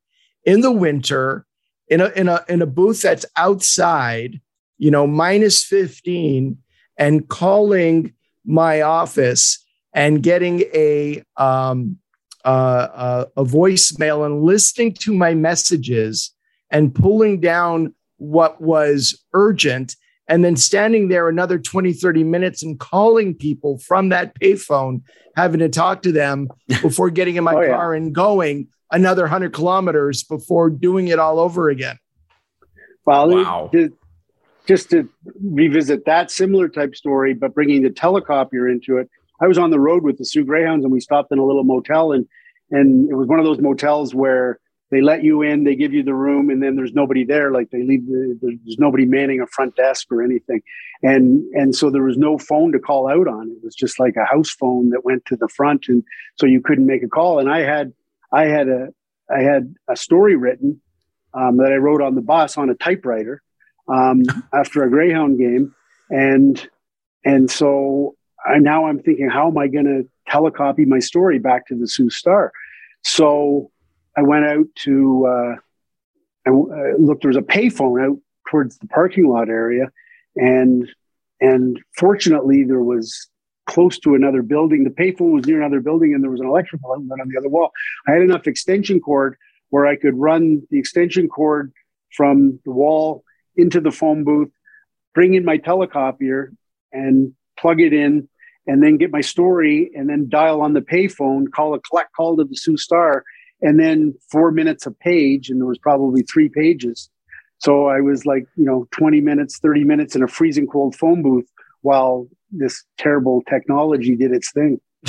in 0.46 0.62
the 0.62 0.72
winter 0.72 1.46
in 1.88 2.02
a 2.02 2.10
in 2.10 2.28
a 2.28 2.44
in 2.48 2.62
a 2.62 2.66
booth 2.66 3.02
that's 3.02 3.26
outside, 3.36 4.42
you 4.78 4.92
know, 4.92 5.06
minus 5.06 5.64
15 5.64 6.58
and 6.98 7.28
calling 7.28 8.14
my 8.46 8.82
office 8.82 9.64
and 9.94 10.24
getting 10.24 10.62
a 10.74 11.24
um 11.38 11.98
uh, 12.46 12.90
uh, 12.94 13.26
a 13.38 13.46
voicemail 13.46 14.26
and 14.26 14.44
listening 14.44 14.94
to 14.94 15.14
my 15.14 15.34
messages 15.34 16.32
and 16.70 16.94
pulling 16.94 17.40
down 17.40 17.96
what 18.18 18.60
was 18.60 19.18
urgent 19.34 19.96
and 20.28 20.44
then 20.44 20.58
standing 20.58 21.08
there 21.08 21.30
another 21.30 21.58
20 21.58 21.94
30 21.94 22.24
minutes 22.24 22.64
and 22.64 22.80
calling 22.80 23.34
people 23.34 23.78
from 23.78 24.10
that 24.10 24.38
payphone 24.40 25.02
having 25.38 25.60
to 25.60 25.70
talk 25.70 26.02
to 26.02 26.12
them 26.12 26.50
before 26.82 27.10
getting 27.10 27.36
in 27.36 27.44
my 27.44 27.54
oh, 27.54 27.68
car 27.68 27.94
yeah. 27.94 28.02
and 28.02 28.14
going 28.14 28.68
another 28.94 29.24
100 29.24 29.54
kilometers 29.54 30.24
before 30.24 30.70
doing 30.70 31.10
it 31.10 31.20
all 31.20 31.40
over 31.40 31.70
again 31.70 31.98
well 33.06 33.30
wow. 33.30 33.72
just 34.66 34.90
to 34.90 35.10
revisit 35.44 36.06
that 36.06 36.32
similar 36.32 36.70
type 36.70 36.96
story 36.96 37.34
but 37.34 37.54
bringing 37.54 37.84
the 37.84 37.90
telecopier 37.90 38.72
into 38.72 38.98
it 38.98 39.10
i 39.42 39.48
was 39.48 39.58
on 39.58 39.72
the 39.72 39.80
road 39.80 40.04
with 40.04 40.18
the 40.18 40.26
Soo 40.26 40.46
greyhounds 40.46 40.86
and 40.86 40.94
we 40.94 41.00
stopped 41.00 41.32
in 41.32 41.40
a 41.40 41.46
little 41.46 41.64
motel 41.64 42.12
and 42.14 42.26
and 42.72 43.10
it 43.10 43.16
was 43.16 43.28
one 43.28 43.40
of 43.40 43.46
those 43.46 43.60
motels 43.60 44.16
where 44.16 44.60
they 44.94 45.02
let 45.02 45.24
you 45.24 45.42
in, 45.42 45.64
they 45.64 45.76
give 45.76 45.92
you 45.92 46.04
the 46.04 46.14
room, 46.14 46.52
and 46.52 46.62
then 46.62 46.76
there's 46.76 46.94
nobody 46.94 47.26
there. 47.26 47.52
Like 47.52 47.72
they 47.72 47.82
leave, 47.82 48.06
the, 48.06 48.38
there's 48.40 48.78
nobody 48.78 49.06
manning 49.06 49.42
a 49.42 49.48
front 49.48 49.76
desk 49.76 50.12
or 50.12 50.22
anything, 50.22 50.62
and 51.02 51.44
and 51.56 51.76
so 51.76 51.90
there 51.90 52.04
was 52.04 52.16
no 52.16 52.38
phone 52.38 52.72
to 52.74 52.80
call 52.80 53.10
out 53.10 53.28
on. 53.28 53.50
It 53.50 53.64
was 53.64 53.74
just 53.74 54.00
like 54.00 54.16
a 54.18 54.26
house 54.26 54.52
phone 54.52 54.92
that 54.92 55.04
went 55.04 55.26
to 55.26 55.36
the 55.36 55.48
front, 55.48 55.86
and 55.88 56.04
so 56.40 56.46
you 56.46 56.62
couldn't 56.62 56.86
make 56.86 57.02
a 57.02 57.08
call. 57.08 57.40
And 57.40 57.50
I 57.50 57.62
had, 57.62 57.92
I 58.34 58.46
had 58.46 58.68
a, 58.68 58.88
I 59.30 59.42
had 59.42 59.76
a 59.88 59.96
story 59.96 60.36
written 60.36 60.82
um, 61.34 61.58
that 61.58 61.72
I 61.72 61.78
wrote 61.78 62.02
on 62.02 62.16
the 62.16 62.22
bus 62.22 62.58
on 62.58 62.70
a 62.70 62.76
typewriter 62.76 63.42
um, 63.88 64.24
after 64.54 64.84
a 64.84 64.90
Greyhound 64.90 65.38
game, 65.38 65.76
and 66.10 66.68
and 67.24 67.50
so 67.50 68.16
I, 68.46 68.58
now 68.60 68.88
I'm 68.88 69.00
thinking, 69.00 69.30
how 69.30 69.48
am 69.48 69.58
I 69.58 69.68
going 69.68 69.86
to 69.86 70.10
telecopy 70.32 70.86
my 70.86 71.00
story 71.00 71.40
back 71.40 71.68
to 71.68 71.76
the 71.76 71.88
Sault 71.88 72.12
Star? 72.12 72.52
So 73.04 73.72
I 74.18 74.22
went 74.22 74.46
out 74.46 74.66
to 74.84 75.26
uh, 75.28 75.56
I 76.46 76.50
uh, 76.50 76.98
looked. 76.98 77.22
There 77.22 77.30
was 77.30 77.38
a 77.38 77.42
payphone 77.42 78.06
out 78.06 78.18
towards 78.50 78.78
the 78.78 78.88
parking 78.88 79.28
lot 79.28 79.50
area, 79.50 79.92
and 80.36 80.90
and 81.40 81.80
fortunately 81.98 82.64
there 82.64 82.84
was 82.84 83.30
close 83.66 83.98
to 84.00 84.16
another 84.16 84.42
building. 84.42 84.84
The 84.84 84.90
payphone 84.90 85.34
was 85.34 85.46
near 85.46 85.62
another 85.62 85.82
building, 85.82 86.14
and 86.14 86.24
there 86.24 86.32
was 86.32 86.42
an 86.42 86.48
electrical 86.48 86.92
outlet 86.92 87.20
on 87.22 87.30
the 87.30 87.40
other 87.40 87.50
wall. 87.50 87.72
I 88.08 88.12
had 88.12 88.22
enough 88.22 88.48
extension 88.48 89.00
cord 89.00 89.38
where 89.70 89.86
I 89.86 89.96
could 89.96 90.16
run 90.16 90.62
the 90.70 90.80
extension 90.80 91.28
cord 91.28 91.72
from 92.16 92.60
the 92.66 92.72
wall 92.72 93.24
into 93.56 93.80
the 93.80 93.92
phone 93.92 94.24
booth, 94.24 94.50
bring 95.14 95.34
in 95.34 95.46
my 95.46 95.58
telecopier, 95.58 96.56
and 96.92 97.34
plug 97.58 97.82
it 97.82 97.94
in, 97.94 98.28
and 98.68 98.84
then 98.84 98.98
get 98.98 99.12
my 99.12 99.22
story, 99.22 99.92
and 99.96 100.10
then 100.10 100.30
dial 100.30 100.62
on 100.62 100.74
the 100.74 100.82
payphone, 100.82 101.52
call 101.52 101.74
a 101.74 101.80
collect 101.80 102.14
call 102.16 102.38
to 102.38 102.44
the 102.44 102.56
Sault 102.56 102.80
Star, 102.80 103.24
and 103.62 103.80
then 103.80 104.14
four 104.32 104.52
minutes 104.52 104.86
a 104.86 104.92
page, 104.92 105.50
and 105.50 105.60
there 105.60 105.68
was 105.68 105.78
probably 105.78 106.22
three 106.24 106.50
pages. 106.50 107.10
So 107.60 107.88
I 107.88 108.02
was 108.02 108.26
like, 108.26 108.46
you 108.58 108.66
know, 108.66 108.88
20 108.92 109.22
minutes, 109.22 109.60
30 109.60 109.86
minutes 109.86 110.16
in 110.16 110.24
a 110.24 110.28
freezing 110.28 110.68
cold 110.68 110.96
phone 110.96 111.22
booth 111.22 111.50
while 111.82 112.28
this 112.54 112.84
terrible 112.98 113.42
technology 113.50 114.16
did 114.16 114.32
its 114.32 114.52
thing. 114.52 114.80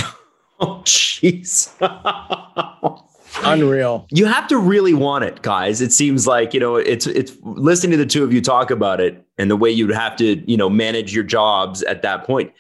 oh, 0.61 0.83
jeez. 0.85 1.71
Unreal. 3.43 4.07
You 4.11 4.27
have 4.27 4.47
to 4.49 4.59
really 4.59 4.95
want 4.95 5.25
it, 5.25 5.43
guys. 5.43 5.81
It 5.81 5.93
seems 5.93 6.27
like, 6.27 6.55
you 6.55 6.61
know, 6.61 6.77
it's 6.77 7.07
it's 7.07 7.33
listening 7.43 7.93
to 7.93 7.97
the 7.97 8.07
two 8.07 8.23
of 8.23 8.33
you 8.33 8.41
talk 8.41 8.71
about 8.71 9.01
it 9.01 9.25
and 9.39 9.51
the 9.51 9.57
way 9.57 9.71
you'd 9.71 9.91
have 9.91 10.17
to, 10.17 10.51
you 10.51 10.57
know, 10.57 10.71
manage 10.71 11.15
your 11.15 11.25
jobs 11.25 11.83
at 11.83 12.03
that 12.03 12.25
point. 12.25 12.53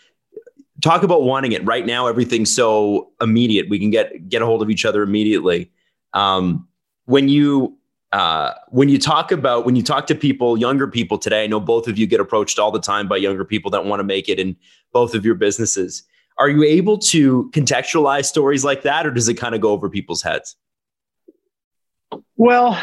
Talk 0.83 1.03
about 1.03 1.23
wanting 1.23 1.53
it. 1.53 1.64
Right 1.64 1.87
now 1.87 2.07
everything's 2.07 2.53
so 2.53 3.12
immediate. 3.21 3.69
We 3.69 3.79
can 3.79 3.91
get 3.91 4.29
get 4.29 4.43
a 4.43 4.47
hold 4.47 4.62
of 4.62 4.71
each 4.71 4.85
other 4.85 5.03
immediately. 5.03 5.71
Um, 6.12 6.67
when 7.07 7.29
you 7.29 7.79
uh, 8.14 8.54
when 8.68 8.88
you 8.88 8.97
talk 8.97 9.33
about 9.33 9.64
when 9.66 9.75
you 9.75 9.83
talk 9.83 10.06
to 10.06 10.14
people, 10.14 10.56
younger 10.56 10.87
people 10.87 11.18
today, 11.18 11.42
I 11.42 11.47
know 11.49 11.59
both 11.59 11.88
of 11.88 11.99
you 11.99 12.06
get 12.06 12.21
approached 12.21 12.61
all 12.61 12.71
the 12.71 12.78
time 12.80 13.09
by 13.09 13.16
younger 13.16 13.44
people 13.44 13.73
that 13.73 13.85
want 13.87 13.99
to 13.99 14.04
make 14.04 14.28
it 14.28 14.38
in 14.38 14.54
both 14.92 15.16
of 15.16 15.25
your 15.25 15.35
businesses. 15.35 16.04
Are 16.38 16.49
you 16.49 16.62
able 16.62 16.97
to 16.99 17.50
contextualize 17.52 18.26
stories 18.26 18.64
like 18.64 18.83
that, 18.83 19.04
or 19.04 19.11
does 19.11 19.28
it 19.28 19.35
kind 19.35 19.52
of 19.56 19.61
go 19.61 19.73
over 19.73 19.90
people's 19.90 20.23
heads? 20.23 20.54
Well, 22.37 22.80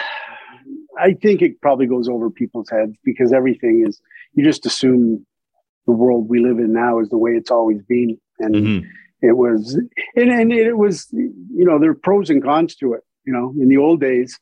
I 0.99 1.13
think 1.13 1.41
it 1.41 1.61
probably 1.61 1.85
goes 1.85 2.09
over 2.09 2.29
people's 2.29 2.69
heads 2.69 2.97
because 3.05 3.31
everything 3.31 3.85
is 3.87 4.01
you 4.33 4.43
just 4.43 4.65
assume 4.65 5.25
the 5.85 5.93
world 5.93 6.27
we 6.27 6.41
live 6.41 6.59
in 6.59 6.73
now 6.73 6.99
is 6.99 7.07
the 7.07 7.17
way 7.17 7.31
it's 7.31 7.51
always 7.51 7.81
been, 7.83 8.19
and 8.39 8.55
mm-hmm. 8.55 8.87
it 9.21 9.37
was, 9.37 9.79
and, 10.17 10.29
and 10.29 10.51
it 10.51 10.77
was, 10.77 11.07
you 11.13 11.63
know, 11.63 11.79
there 11.79 11.91
are 11.91 11.95
pros 11.95 12.29
and 12.29 12.43
cons 12.43 12.75
to 12.75 12.95
it 12.95 13.03
you 13.25 13.33
know, 13.33 13.53
in 13.59 13.69
the 13.69 13.77
old 13.77 14.01
days, 14.01 14.39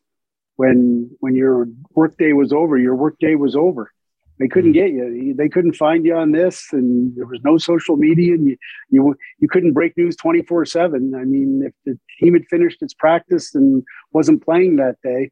when 0.59 1.09
when 1.21 1.35
your 1.35 1.69
workday 1.95 2.33
was 2.33 2.51
over, 2.51 2.77
your 2.77 2.93
workday 2.93 3.35
was 3.35 3.55
over. 3.55 3.93
They 4.39 4.49
couldn't 4.49 4.71
hmm. 4.71 4.81
get 4.81 4.91
you. 4.91 5.33
They 5.33 5.47
couldn't 5.47 5.77
find 5.77 6.05
you 6.05 6.13
on 6.17 6.33
this, 6.33 6.67
and 6.73 7.15
there 7.15 7.25
was 7.25 7.39
no 7.45 7.57
social 7.57 7.95
media, 7.95 8.33
and 8.33 8.45
you 8.45 8.57
you 8.89 9.15
you 9.39 9.47
couldn't 9.47 9.71
break 9.71 9.95
news 9.95 10.17
twenty 10.17 10.41
four 10.41 10.65
seven. 10.65 11.13
I 11.15 11.23
mean, 11.23 11.63
if 11.65 11.73
the 11.85 11.97
team 12.19 12.33
had 12.33 12.45
finished 12.47 12.81
its 12.81 12.93
practice 12.93 13.55
and 13.55 13.83
wasn't 14.11 14.43
playing 14.43 14.75
that 14.75 14.97
day, 15.01 15.31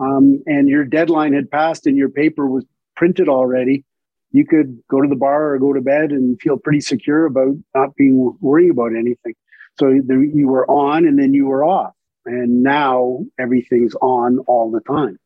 um, 0.00 0.42
and 0.46 0.68
your 0.68 0.84
deadline 0.84 1.34
had 1.34 1.52
passed 1.52 1.86
and 1.86 1.96
your 1.96 2.08
paper 2.08 2.48
was 2.48 2.64
printed 2.96 3.28
already, 3.28 3.84
you 4.32 4.44
could 4.44 4.80
go 4.90 5.00
to 5.00 5.08
the 5.08 5.14
bar 5.14 5.52
or 5.52 5.58
go 5.60 5.72
to 5.72 5.82
bed 5.82 6.10
and 6.10 6.40
feel 6.40 6.58
pretty 6.58 6.80
secure 6.80 7.26
about 7.26 7.54
not 7.76 7.94
being 7.94 8.36
worrying 8.40 8.70
about 8.70 8.90
anything. 8.96 9.34
So 9.78 9.88
you 9.88 10.48
were 10.48 10.68
on, 10.68 11.06
and 11.06 11.16
then 11.16 11.32
you 11.32 11.46
were 11.46 11.64
off 11.64 11.94
and 12.26 12.62
now 12.62 13.24
everything's 13.38 13.94
on 13.96 14.38
all 14.40 14.70
the 14.70 14.80
time. 14.80 15.18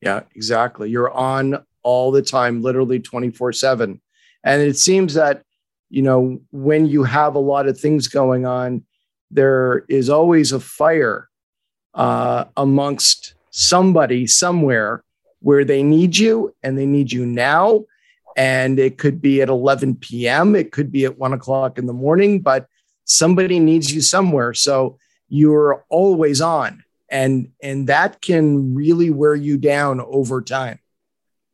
Yeah 0.00 0.22
exactly. 0.34 0.90
You're 0.90 1.10
on 1.10 1.64
all 1.82 2.10
the 2.10 2.22
time 2.22 2.62
literally 2.62 2.98
24 2.98 3.52
7 3.52 4.00
and 4.42 4.62
it 4.62 4.76
seems 4.76 5.14
that 5.14 5.42
you 5.88 6.02
know 6.02 6.40
when 6.50 6.86
you 6.86 7.04
have 7.04 7.36
a 7.36 7.40
lot 7.40 7.68
of 7.68 7.78
things 7.78 8.08
going 8.08 8.44
on 8.44 8.84
there 9.30 9.84
is 9.88 10.08
always 10.08 10.52
a 10.52 10.60
fire 10.60 11.28
uh, 11.94 12.44
amongst 12.56 13.34
somebody 13.50 14.26
somewhere 14.26 15.02
where 15.40 15.64
they 15.64 15.82
need 15.82 16.16
you 16.16 16.54
and 16.62 16.78
they 16.78 16.86
need 16.86 17.10
you 17.10 17.24
now. 17.24 17.84
And 18.36 18.78
it 18.78 18.98
could 18.98 19.22
be 19.22 19.40
at 19.40 19.48
11 19.48 19.96
p.m 19.96 20.54
it 20.54 20.70
could 20.70 20.92
be 20.92 21.06
at 21.06 21.18
1 21.18 21.32
o'clock 21.32 21.78
in 21.78 21.86
the 21.86 21.94
morning 21.94 22.40
but 22.40 22.66
somebody 23.04 23.58
needs 23.58 23.94
you 23.94 24.02
somewhere. 24.02 24.52
So 24.52 24.98
you're 25.28 25.84
always 25.88 26.40
on. 26.40 26.84
And 27.08 27.50
and 27.62 27.88
that 27.88 28.20
can 28.20 28.74
really 28.74 29.10
wear 29.10 29.34
you 29.34 29.58
down 29.58 30.00
over 30.00 30.42
time. 30.42 30.78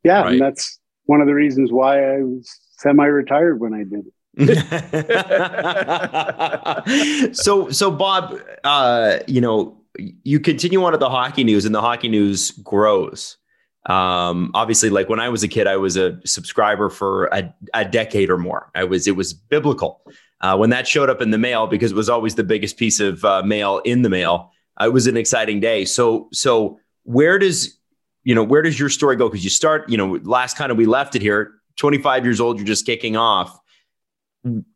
Yeah 0.03 0.21
right. 0.21 0.33
and 0.33 0.41
that's 0.41 0.79
one 1.05 1.21
of 1.21 1.27
the 1.27 1.33
reasons 1.33 1.71
why 1.71 2.15
i 2.15 2.23
was 2.23 2.49
semi-retired 2.77 3.59
when 3.59 3.73
i 3.73 3.83
did 3.83 4.05
it. 4.07 4.13
So 7.35 7.69
so 7.69 7.91
bob 7.91 8.39
uh 8.63 9.19
you 9.27 9.41
know 9.41 9.77
you 9.97 10.39
continue 10.39 10.83
on 10.83 10.95
at 10.95 10.99
the 10.99 11.09
hockey 11.09 11.43
news 11.43 11.65
and 11.65 11.75
the 11.75 11.81
hockey 11.81 12.09
news 12.09 12.49
grows. 12.51 13.37
Um 13.85 14.49
obviously 14.55 14.89
like 14.89 15.07
when 15.07 15.19
i 15.19 15.29
was 15.29 15.43
a 15.43 15.47
kid 15.47 15.67
i 15.67 15.77
was 15.77 15.97
a 15.97 16.19
subscriber 16.25 16.89
for 16.89 17.27
a, 17.27 17.53
a 17.75 17.85
decade 17.85 18.31
or 18.31 18.39
more. 18.39 18.71
I 18.73 18.85
was 18.85 19.05
it 19.07 19.15
was 19.15 19.33
biblical 19.33 20.01
uh, 20.43 20.57
when 20.57 20.69
that 20.69 20.87
showed 20.87 21.09
up 21.09 21.21
in 21.21 21.31
the 21.31 21.37
mail, 21.37 21.67
because 21.67 21.91
it 21.91 21.95
was 21.95 22.09
always 22.09 22.35
the 22.35 22.43
biggest 22.43 22.77
piece 22.77 22.99
of 22.99 23.23
uh, 23.23 23.41
mail 23.43 23.79
in 23.85 24.01
the 24.01 24.09
mail, 24.09 24.51
uh, 24.79 24.85
it 24.85 24.93
was 24.93 25.07
an 25.07 25.15
exciting 25.15 25.61
day. 25.61 25.85
So, 25.85 26.27
so 26.33 26.79
where 27.03 27.39
does 27.39 27.79
you 28.23 28.35
know 28.35 28.43
where 28.43 28.61
does 28.61 28.77
your 28.77 28.89
story 28.89 29.15
go? 29.15 29.29
Because 29.29 29.43
you 29.43 29.49
start, 29.49 29.89
you 29.89 29.97
know, 29.97 30.19
last 30.23 30.57
kind 30.57 30.71
of 30.71 30.77
we 30.77 30.85
left 30.85 31.15
it 31.15 31.21
here. 31.21 31.53
Twenty 31.77 31.97
five 31.97 32.25
years 32.25 32.39
old, 32.41 32.57
you're 32.57 32.67
just 32.67 32.85
kicking 32.85 33.15
off. 33.15 33.57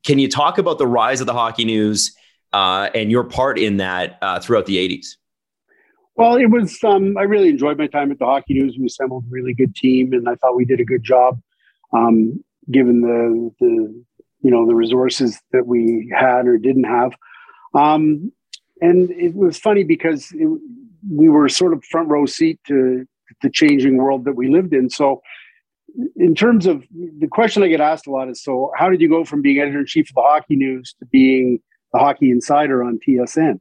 Can 0.05 0.19
you 0.19 0.29
talk 0.29 0.57
about 0.57 0.77
the 0.77 0.87
rise 0.87 1.19
of 1.19 1.27
the 1.27 1.33
hockey 1.33 1.65
news 1.65 2.15
uh, 2.53 2.89
and 2.95 3.11
your 3.11 3.25
part 3.25 3.59
in 3.59 3.77
that 3.77 4.17
uh, 4.21 4.39
throughout 4.39 4.65
the 4.65 4.77
'80s? 4.77 5.07
Well, 6.15 6.37
it 6.37 6.49
was. 6.49 6.81
Um, 6.83 7.17
I 7.17 7.23
really 7.23 7.49
enjoyed 7.49 7.77
my 7.77 7.87
time 7.87 8.11
at 8.11 8.19
the 8.19 8.25
Hockey 8.25 8.55
News. 8.55 8.77
We 8.79 8.85
assembled 8.85 9.25
a 9.25 9.29
really 9.29 9.53
good 9.53 9.75
team, 9.75 10.13
and 10.13 10.27
I 10.27 10.35
thought 10.35 10.55
we 10.55 10.65
did 10.65 10.79
a 10.79 10.85
good 10.85 11.03
job, 11.03 11.39
um, 11.93 12.43
given 12.71 13.01
the 13.01 13.51
the 13.59 14.05
you 14.41 14.51
know 14.51 14.65
the 14.65 14.75
resources 14.75 15.39
that 15.51 15.67
we 15.67 16.11
had 16.17 16.47
or 16.47 16.57
didn't 16.57 16.85
have 16.85 17.13
um, 17.73 18.31
and 18.81 19.09
it 19.11 19.35
was 19.35 19.57
funny 19.57 19.83
because 19.83 20.31
it, 20.33 20.47
we 21.09 21.29
were 21.29 21.47
sort 21.49 21.73
of 21.73 21.83
front 21.85 22.09
row 22.09 22.25
seat 22.25 22.59
to 22.67 23.05
the 23.41 23.49
changing 23.49 23.97
world 23.97 24.25
that 24.25 24.35
we 24.35 24.49
lived 24.49 24.73
in 24.73 24.89
so 24.89 25.21
in 26.15 26.35
terms 26.35 26.65
of 26.65 26.83
the 26.91 27.27
question 27.27 27.63
I 27.63 27.67
get 27.67 27.81
asked 27.81 28.07
a 28.07 28.11
lot 28.11 28.29
is 28.29 28.43
so 28.43 28.71
how 28.75 28.89
did 28.89 29.01
you 29.01 29.09
go 29.09 29.23
from 29.23 29.41
being 29.41 29.59
editor 29.59 29.79
in 29.79 29.85
chief 29.85 30.09
of 30.09 30.15
the 30.15 30.21
hockey 30.21 30.55
news 30.55 30.95
to 30.99 31.05
being 31.05 31.59
the 31.93 31.99
hockey 31.99 32.29
insider 32.29 32.83
on 32.83 32.99
TSN? 32.99 33.59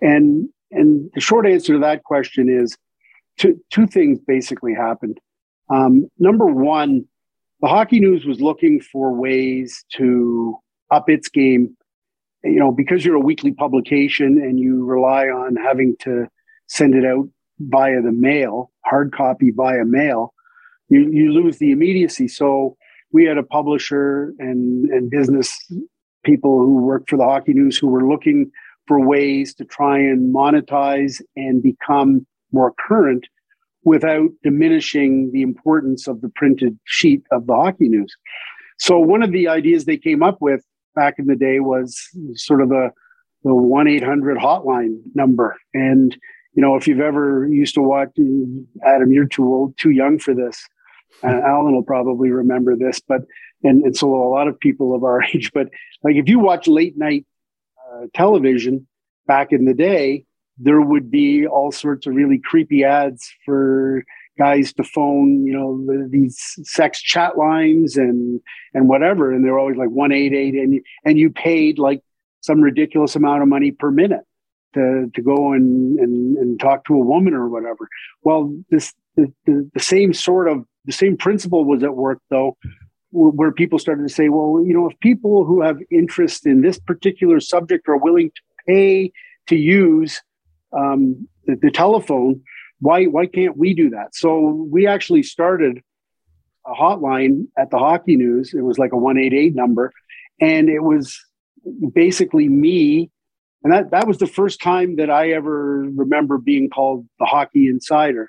And 0.00 0.48
and 0.70 1.10
the 1.14 1.20
short 1.20 1.46
answer 1.46 1.74
to 1.74 1.78
that 1.80 2.04
question 2.04 2.48
is 2.48 2.76
two, 3.38 3.60
two 3.70 3.86
things 3.86 4.18
basically 4.26 4.74
happened. 4.74 5.18
Um, 5.70 6.08
number 6.18 6.46
one, 6.46 7.06
the 7.62 7.68
hockey 7.68 8.00
news 8.00 8.26
was 8.26 8.40
looking 8.40 8.80
for 8.80 9.14
ways 9.14 9.84
to 9.94 10.56
up 10.90 11.08
its 11.08 11.28
game. 11.28 11.76
You 12.44 12.58
know, 12.58 12.72
because 12.72 13.04
you're 13.04 13.14
a 13.14 13.20
weekly 13.20 13.52
publication 13.52 14.38
and 14.42 14.58
you 14.58 14.84
rely 14.84 15.26
on 15.26 15.54
having 15.54 15.96
to 16.00 16.26
send 16.66 16.96
it 16.96 17.06
out 17.06 17.28
via 17.60 18.02
the 18.02 18.10
mail, 18.10 18.72
hard 18.84 19.12
copy 19.12 19.52
via 19.52 19.84
mail, 19.84 20.34
you, 20.88 21.08
you 21.12 21.32
lose 21.32 21.58
the 21.58 21.70
immediacy. 21.70 22.26
So 22.26 22.76
we 23.12 23.24
had 23.26 23.38
a 23.38 23.44
publisher 23.44 24.34
and, 24.40 24.86
and 24.86 25.08
business 25.08 25.56
people 26.24 26.58
who 26.58 26.78
worked 26.78 27.10
for 27.10 27.16
the 27.16 27.24
hockey 27.24 27.52
news 27.52 27.78
who 27.78 27.86
were 27.86 28.08
looking 28.08 28.50
for 28.88 29.06
ways 29.06 29.54
to 29.54 29.64
try 29.64 29.98
and 29.98 30.34
monetize 30.34 31.22
and 31.36 31.62
become 31.62 32.26
more 32.50 32.74
current 32.88 33.28
without 33.84 34.30
diminishing 34.42 35.30
the 35.32 35.42
importance 35.42 36.06
of 36.06 36.20
the 36.20 36.28
printed 36.28 36.78
sheet 36.84 37.22
of 37.32 37.46
the 37.46 37.54
hockey 37.54 37.88
news. 37.88 38.14
So 38.78 38.98
one 38.98 39.22
of 39.22 39.32
the 39.32 39.48
ideas 39.48 39.84
they 39.84 39.96
came 39.96 40.22
up 40.22 40.38
with 40.40 40.64
back 40.94 41.14
in 41.18 41.26
the 41.26 41.36
day 41.36 41.60
was 41.60 42.00
sort 42.34 42.62
of 42.62 42.68
the 42.68 42.90
the 43.44 43.54
one 43.54 43.88
eight 43.88 44.04
hundred 44.04 44.38
hotline 44.38 44.98
number. 45.14 45.56
And 45.74 46.16
you 46.54 46.62
know, 46.62 46.76
if 46.76 46.86
you've 46.86 47.00
ever 47.00 47.48
used 47.48 47.74
to 47.74 47.82
watch 47.82 48.10
Adam, 48.86 49.12
you're 49.12 49.26
too 49.26 49.44
old, 49.44 49.74
too 49.78 49.90
young 49.90 50.18
for 50.18 50.34
this. 50.34 50.64
Uh, 51.24 51.40
Allan 51.46 51.74
will 51.74 51.82
probably 51.82 52.30
remember 52.30 52.76
this, 52.76 53.00
but 53.00 53.22
and, 53.62 53.82
and 53.84 53.96
so 53.96 54.14
a 54.14 54.28
lot 54.28 54.48
of 54.48 54.58
people 54.58 54.94
of 54.94 55.04
our 55.04 55.22
age. 55.34 55.50
But 55.52 55.68
like 56.02 56.16
if 56.16 56.28
you 56.28 56.38
watch 56.38 56.68
late 56.68 56.96
night 56.96 57.26
uh, 57.92 58.06
television 58.14 58.86
back 59.26 59.52
in 59.52 59.64
the 59.64 59.74
day, 59.74 60.24
there 60.58 60.80
would 60.80 61.10
be 61.10 61.46
all 61.46 61.72
sorts 61.72 62.06
of 62.06 62.14
really 62.14 62.38
creepy 62.38 62.84
ads 62.84 63.30
for 63.44 64.04
guys 64.38 64.72
to 64.74 64.84
phone, 64.84 65.44
you 65.44 65.52
know, 65.52 65.84
the, 65.86 66.08
these 66.10 66.38
sex 66.62 67.00
chat 67.00 67.36
lines 67.36 67.96
and 67.96 68.40
and 68.74 68.88
whatever, 68.88 69.32
and 69.32 69.44
they're 69.44 69.58
always 69.58 69.76
like 69.76 69.90
one 69.90 70.12
eight 70.12 70.32
eight, 70.32 70.54
and 70.54 70.80
and 71.04 71.18
you 71.18 71.30
paid 71.30 71.78
like 71.78 72.00
some 72.40 72.60
ridiculous 72.60 73.16
amount 73.16 73.42
of 73.42 73.48
money 73.48 73.70
per 73.70 73.90
minute 73.90 74.22
to 74.74 75.10
to 75.14 75.22
go 75.22 75.52
and 75.52 75.98
and, 75.98 76.36
and 76.36 76.60
talk 76.60 76.84
to 76.84 76.94
a 76.94 77.04
woman 77.04 77.34
or 77.34 77.48
whatever. 77.48 77.88
Well, 78.22 78.54
this 78.70 78.94
the, 79.16 79.32
the, 79.46 79.70
the 79.74 79.80
same 79.80 80.12
sort 80.12 80.48
of 80.48 80.64
the 80.84 80.92
same 80.92 81.16
principle 81.16 81.64
was 81.64 81.82
at 81.82 81.94
work 81.94 82.18
though 82.30 82.56
where 83.12 83.52
people 83.52 83.78
started 83.78 84.08
to 84.08 84.12
say, 84.12 84.30
well, 84.30 84.64
you 84.64 84.72
know, 84.72 84.88
if 84.88 84.98
people 85.00 85.44
who 85.44 85.60
have 85.60 85.78
interest 85.90 86.46
in 86.46 86.62
this 86.62 86.78
particular 86.78 87.40
subject 87.40 87.86
are 87.86 87.98
willing 87.98 88.30
to 88.30 88.42
pay 88.66 89.12
to 89.48 89.56
use 89.56 90.22
um, 90.76 91.28
the, 91.46 91.56
the, 91.60 91.70
telephone, 91.70 92.42
why 92.80 93.04
why 93.04 93.26
can't 93.26 93.56
we 93.56 93.74
do 93.74 93.90
that? 93.90 94.14
So 94.14 94.66
we 94.70 94.86
actually 94.86 95.22
started 95.22 95.82
a 96.66 96.74
hotline 96.74 97.46
at 97.58 97.70
the 97.70 97.78
Hockey 97.78 98.16
News. 98.16 98.54
It 98.54 98.62
was 98.62 98.78
like 98.78 98.92
a 98.92 98.96
one 98.96 99.18
eight 99.18 99.34
eight 99.34 99.54
number, 99.54 99.92
and 100.40 100.68
it 100.68 100.82
was 100.82 101.18
basically 101.94 102.48
me. 102.48 103.10
And 103.64 103.72
that, 103.72 103.92
that 103.92 104.08
was 104.08 104.18
the 104.18 104.26
first 104.26 104.60
time 104.60 104.96
that 104.96 105.08
I 105.08 105.30
ever 105.30 105.82
remember 105.94 106.38
being 106.38 106.68
called 106.68 107.06
the 107.20 107.26
Hockey 107.26 107.68
Insider, 107.68 108.28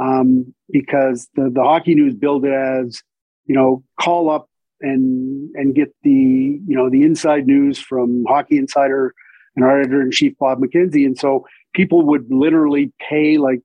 um, 0.00 0.54
because 0.70 1.28
the, 1.34 1.50
the 1.50 1.62
Hockey 1.62 1.94
News 1.94 2.14
billed 2.14 2.46
it 2.46 2.52
as, 2.52 3.02
you 3.44 3.54
know, 3.54 3.84
call 4.00 4.30
up 4.30 4.48
and 4.80 5.50
and 5.54 5.74
get 5.74 5.94
the 6.02 6.10
you 6.10 6.76
know 6.76 6.90
the 6.90 7.02
inside 7.02 7.46
news 7.46 7.78
from 7.78 8.24
Hockey 8.26 8.58
Insider 8.58 9.14
and 9.56 9.64
our 9.64 9.80
editor 9.80 10.02
in 10.02 10.10
chief 10.10 10.36
Bob 10.38 10.58
McKenzie. 10.58 11.06
And 11.06 11.18
so 11.18 11.46
people 11.74 12.02
would 12.06 12.26
literally 12.30 12.92
pay 12.98 13.38
like, 13.38 13.60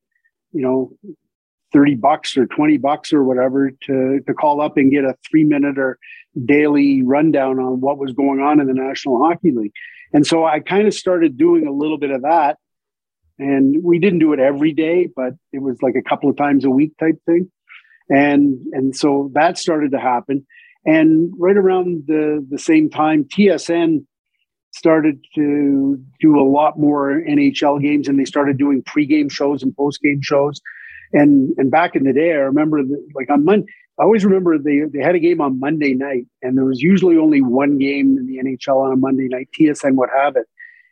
you 0.52 0.62
know, 0.62 0.91
30 1.72 1.95
bucks 1.95 2.36
or 2.36 2.48
20 2.48 2.78
bucks 2.78 3.13
or 3.13 3.24
whatever 3.24 3.72
to, 3.72 4.19
to 4.26 4.34
call 4.34 4.60
up 4.60 4.78
and 4.78 4.91
get 4.91 5.06
a 5.06 5.15
three 5.30 5.43
minute 5.43 5.78
or 5.78 5.98
daily 6.45 7.04
rundown 7.04 7.60
on 7.60 7.80
what 7.80 7.98
was 7.98 8.13
going 8.13 8.39
on 8.39 8.60
in 8.60 8.67
the 8.67 8.74
National 8.74 9.24
Hockey 9.24 9.52
League. 9.52 9.74
And 10.13 10.26
so 10.26 10.45
I 10.45 10.60
kind 10.60 10.88
of 10.88 10.93
started 10.93 11.38
doing 11.38 11.67
a 11.67 11.72
little 11.72 11.98
bit 11.98 12.12
of 12.12 12.24
that. 12.24 12.58
And 13.38 13.84
we 13.84 14.00
didn't 14.00 14.19
do 14.19 14.34
it 14.34 14.39
every 14.39 14.74
day, 14.74 15.08
but 15.15 15.34
it 15.54 15.62
was 15.62 15.82
like 15.82 15.95
a 15.95 16.02
couple 16.02 16.30
of 16.30 16.36
times 16.36 16.65
a 16.65 16.69
week 16.69 16.98
type 16.98 17.15
thing. 17.26 17.50
And 18.10 18.60
and 18.74 18.95
so 18.95 19.32
that 19.34 19.58
started 19.58 19.91
to 19.91 20.00
happen. 20.00 20.45
And 20.86 21.32
right 21.38 21.56
around 21.56 22.06
the, 22.08 22.45
the 22.50 22.58
same 22.58 22.89
time, 22.89 23.26
TSN 23.26 24.06
started 24.72 25.24
to 25.36 26.00
do 26.20 26.40
a 26.40 26.46
lot 26.48 26.78
more 26.78 27.22
NHL 27.28 27.82
games 27.82 28.08
and 28.08 28.20
they 28.20 28.26
started 28.26 28.58
doing 28.58 28.84
pregame 28.84 29.32
shows 29.32 29.64
and 29.64 29.76
postgame 29.76 30.20
shows. 30.22 30.62
And 31.12 31.54
and 31.58 31.72
back 31.72 31.96
in 31.96 32.04
the 32.04 32.14
day, 32.14 32.32
I 32.32 32.36
remember 32.36 32.84
the, 32.84 33.04
like 33.16 33.30
on 33.32 33.44
Monday, 33.44 33.66
I 34.00 34.04
always 34.04 34.24
remember 34.24 34.58
they 34.58 34.82
they 34.94 35.04
had 35.04 35.16
a 35.16 35.20
game 35.20 35.42
on 35.42 35.60
Monday 35.60 35.94
night, 35.94 36.26
and 36.42 36.58
there 36.58 36.66
was 36.66 36.82
usually 36.82 37.18
only 37.18 37.42
one 37.42 37.78
game 37.78 38.18
in 38.18 38.28
the 38.28 38.38
NHL 38.38 38.86
on 38.86 38.94
a 38.94 38.96
Monday 38.96 39.28
night. 39.28 39.50
TSN 39.60 39.96
would 39.96 40.10
have 40.16 40.36
it, 40.36 40.46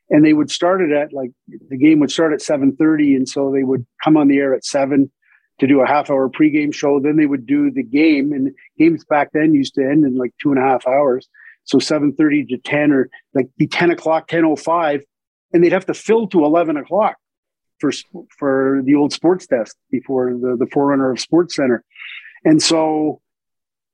and 0.09 0.25
they 0.25 0.33
would 0.33 0.51
start 0.51 0.81
it 0.81 0.91
at 0.91 1.13
like 1.13 1.31
the 1.69 1.77
game 1.77 1.99
would 1.99 2.11
start 2.11 2.33
at 2.33 2.41
seven 2.41 2.75
thirty, 2.75 3.15
and 3.15 3.29
so 3.29 3.51
they 3.51 3.63
would 3.63 3.85
come 4.03 4.17
on 4.17 4.27
the 4.27 4.37
air 4.37 4.53
at 4.53 4.65
seven 4.65 5.11
to 5.59 5.67
do 5.67 5.81
a 5.81 5.87
half 5.87 6.09
hour 6.09 6.29
pregame 6.29 6.73
show. 6.73 6.99
Then 6.99 7.15
they 7.15 7.27
would 7.27 7.45
do 7.45 7.71
the 7.71 7.83
game, 7.83 8.33
and 8.33 8.51
games 8.77 9.05
back 9.05 9.29
then 9.33 9.53
used 9.53 9.75
to 9.75 9.81
end 9.81 10.03
in 10.03 10.17
like 10.17 10.33
two 10.41 10.49
and 10.49 10.59
a 10.59 10.63
half 10.67 10.85
hours. 10.87 11.29
So 11.67 11.77
7.30 11.77 12.49
to 12.49 12.57
10 12.57 12.91
or 12.91 13.09
like 13.33 13.49
be 13.57 13.67
10 13.67 13.91
o'clock, 13.91 14.27
10.05, 14.27 15.03
and 15.53 15.63
they'd 15.63 15.73
have 15.73 15.85
to 15.85 15.93
fill 15.93 16.27
to 16.27 16.43
11 16.43 16.77
o'clock 16.77 17.17
for, 17.79 17.91
for 18.37 18.81
the 18.83 18.95
old 18.95 19.13
sports 19.13 19.47
desk 19.47 19.75
before 19.91 20.31
the, 20.31 20.55
the 20.57 20.67
forerunner 20.71 21.11
of 21.11 21.19
Sports 21.19 21.55
Center. 21.55 21.83
And 22.43 22.61
so 22.61 23.21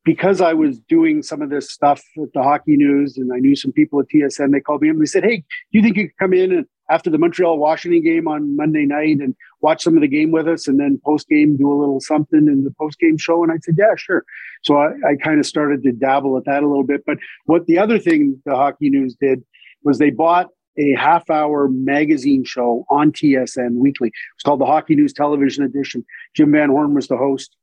because 0.05 0.41
I 0.41 0.53
was 0.53 0.79
doing 0.79 1.23
some 1.23 1.41
of 1.41 1.49
this 1.49 1.71
stuff 1.71 2.03
at 2.21 2.31
the 2.33 2.43
hockey 2.43 2.75
news 2.77 3.17
and 3.17 3.31
I 3.33 3.39
knew 3.39 3.55
some 3.55 3.71
people 3.71 3.99
at 3.99 4.07
TSN, 4.09 4.51
they 4.51 4.59
called 4.59 4.81
me 4.81 4.89
and 4.89 5.01
they 5.01 5.05
said, 5.05 5.23
Hey, 5.23 5.37
do 5.37 5.43
you 5.71 5.81
think 5.81 5.97
you 5.97 6.09
could 6.09 6.17
come 6.17 6.33
in 6.33 6.51
and 6.51 6.65
after 6.89 7.09
the 7.09 7.17
Montreal 7.17 7.57
Washington 7.57 8.03
game 8.03 8.27
on 8.27 8.55
Monday 8.55 8.85
night 8.85 9.19
and 9.19 9.35
watch 9.61 9.83
some 9.83 9.95
of 9.95 10.01
the 10.01 10.07
game 10.07 10.31
with 10.31 10.47
us 10.47 10.67
and 10.67 10.79
then 10.79 10.99
post 11.05 11.27
game 11.29 11.55
do 11.57 11.71
a 11.71 11.79
little 11.79 11.99
something 11.99 12.47
in 12.47 12.63
the 12.63 12.71
post 12.71 12.99
game 12.99 13.17
show. 13.17 13.43
And 13.43 13.51
I 13.51 13.57
said, 13.61 13.75
yeah, 13.77 13.95
sure. 13.95 14.25
So 14.63 14.77
I, 14.77 14.89
I 15.07 15.15
kind 15.21 15.39
of 15.39 15.45
started 15.45 15.83
to 15.83 15.91
dabble 15.91 16.37
at 16.37 16.45
that 16.45 16.63
a 16.63 16.67
little 16.67 16.83
bit. 16.83 17.03
But 17.05 17.17
what 17.45 17.65
the 17.67 17.77
other 17.77 17.99
thing 17.99 18.41
the 18.45 18.55
Hockey 18.55 18.89
News 18.89 19.15
did 19.19 19.43
was 19.83 19.97
they 19.97 20.09
bought 20.09 20.49
a 20.77 20.93
half 20.93 21.29
hour 21.29 21.69
magazine 21.69 22.43
show 22.43 22.85
on 22.89 23.11
TSN 23.11 23.75
weekly. 23.75 24.11
It's 24.35 24.43
called 24.43 24.59
the 24.59 24.65
Hockey 24.65 24.95
News 24.95 25.13
Television 25.13 25.63
Edition. 25.63 26.05
Jim 26.35 26.51
Van 26.51 26.69
Horne 26.69 26.93
was 26.93 27.07
the 27.07 27.17
host. 27.17 27.55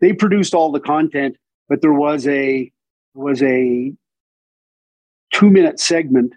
They 0.00 0.12
produced 0.12 0.54
all 0.54 0.70
the 0.70 0.80
content, 0.80 1.36
but 1.68 1.80
there 1.80 1.92
was 1.92 2.26
a 2.26 2.70
was 3.14 3.42
a 3.42 3.92
two 5.32 5.50
minute 5.50 5.80
segment 5.80 6.34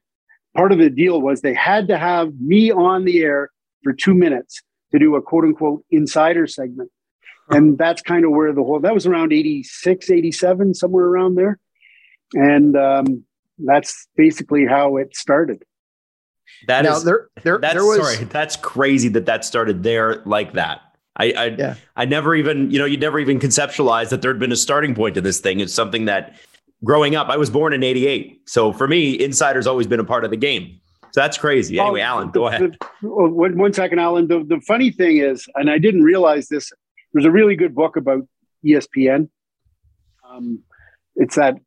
part 0.55 0.71
of 0.71 0.77
the 0.77 0.89
deal 0.89 1.21
was 1.21 1.41
they 1.41 1.53
had 1.53 1.87
to 1.87 1.97
have 1.97 2.33
me 2.39 2.71
on 2.71 3.05
the 3.05 3.21
air 3.21 3.49
for 3.83 3.93
two 3.93 4.13
minutes 4.13 4.61
to 4.91 4.99
do 4.99 5.15
a 5.15 5.21
quote 5.21 5.43
unquote 5.43 5.83
insider 5.91 6.47
segment. 6.47 6.89
And 7.49 7.77
that's 7.77 8.01
kind 8.01 8.23
of 8.23 8.31
where 8.31 8.53
the 8.53 8.63
whole, 8.63 8.79
that 8.79 8.93
was 8.93 9.05
around 9.05 9.33
86, 9.33 10.09
87, 10.09 10.73
somewhere 10.73 11.05
around 11.05 11.35
there. 11.35 11.59
And 12.33 12.75
um, 12.77 13.25
that's 13.57 14.07
basically 14.15 14.65
how 14.65 14.97
it 14.97 15.15
started. 15.15 15.63
That 16.67 16.83
now, 16.83 16.95
is, 16.95 17.03
there, 17.03 17.27
there, 17.43 17.57
that's, 17.57 17.73
there 17.73 17.85
was, 17.85 17.97
sorry, 17.97 18.25
that's 18.25 18.55
crazy 18.55 19.09
that 19.09 19.25
that 19.25 19.43
started 19.43 19.83
there 19.83 20.21
like 20.25 20.53
that. 20.53 20.81
I, 21.15 21.31
I, 21.31 21.45
yeah. 21.47 21.75
I 21.95 22.05
never 22.05 22.33
even, 22.33 22.71
you 22.71 22.79
know, 22.79 22.85
you 22.85 22.97
never 22.97 23.19
even 23.19 23.39
conceptualized 23.39 24.09
that 24.09 24.21
there'd 24.21 24.39
been 24.39 24.51
a 24.51 24.57
starting 24.57 24.95
point 24.95 25.15
to 25.15 25.21
this 25.21 25.39
thing. 25.39 25.59
It's 25.59 25.73
something 25.73 26.05
that 26.05 26.35
growing 26.83 27.15
up, 27.15 27.29
I 27.29 27.37
was 27.37 27.49
born 27.49 27.73
in 27.73 27.83
88. 27.83 28.41
So 28.49 28.73
for 28.73 28.87
me, 28.87 29.19
insider's 29.19 29.67
always 29.67 29.87
been 29.87 29.99
a 29.99 30.03
part 30.03 30.25
of 30.25 30.31
the 30.31 30.37
game. 30.37 30.79
So 31.11 31.21
that's 31.21 31.37
crazy. 31.37 31.79
Anyway, 31.79 32.01
oh, 32.01 32.03
Allan, 32.03 32.31
go 32.31 32.47
ahead. 32.47 32.75
one, 33.01 33.57
one 33.57 33.73
second, 33.73 33.99
Allan. 33.99 34.27
The, 34.27 34.43
the 34.43 34.59
funny 34.61 34.91
thing 34.91 35.17
is, 35.17 35.47
and 35.55 35.69
I 35.69 35.77
didn't 35.77 36.03
realize 36.03 36.47
this, 36.47 36.71
there's 37.13 37.25
a 37.25 37.31
really 37.31 37.55
good 37.55 37.75
book 37.75 37.97
about 37.97 38.27
ESPN. 38.65 39.29
Um, 40.27 40.63
it's 41.15 41.35
that. 41.35 41.57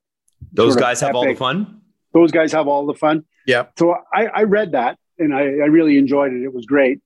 Those 0.52 0.74
guys 0.74 1.00
have 1.00 1.14
all 1.14 1.24
the 1.24 1.34
fun? 1.34 1.80
Those 2.12 2.32
guys 2.32 2.52
have 2.52 2.66
all 2.66 2.86
the 2.86 2.94
fun. 2.94 3.24
Yeah. 3.46 3.66
So 3.78 3.94
I, 4.12 4.26
I 4.26 4.42
read 4.42 4.72
that 4.72 4.98
and 5.18 5.32
I, 5.32 5.42
I, 5.42 5.68
really 5.68 5.98
enjoyed 5.98 6.32
it. 6.32 6.42
It 6.42 6.52
was 6.52 6.66
great. 6.66 7.00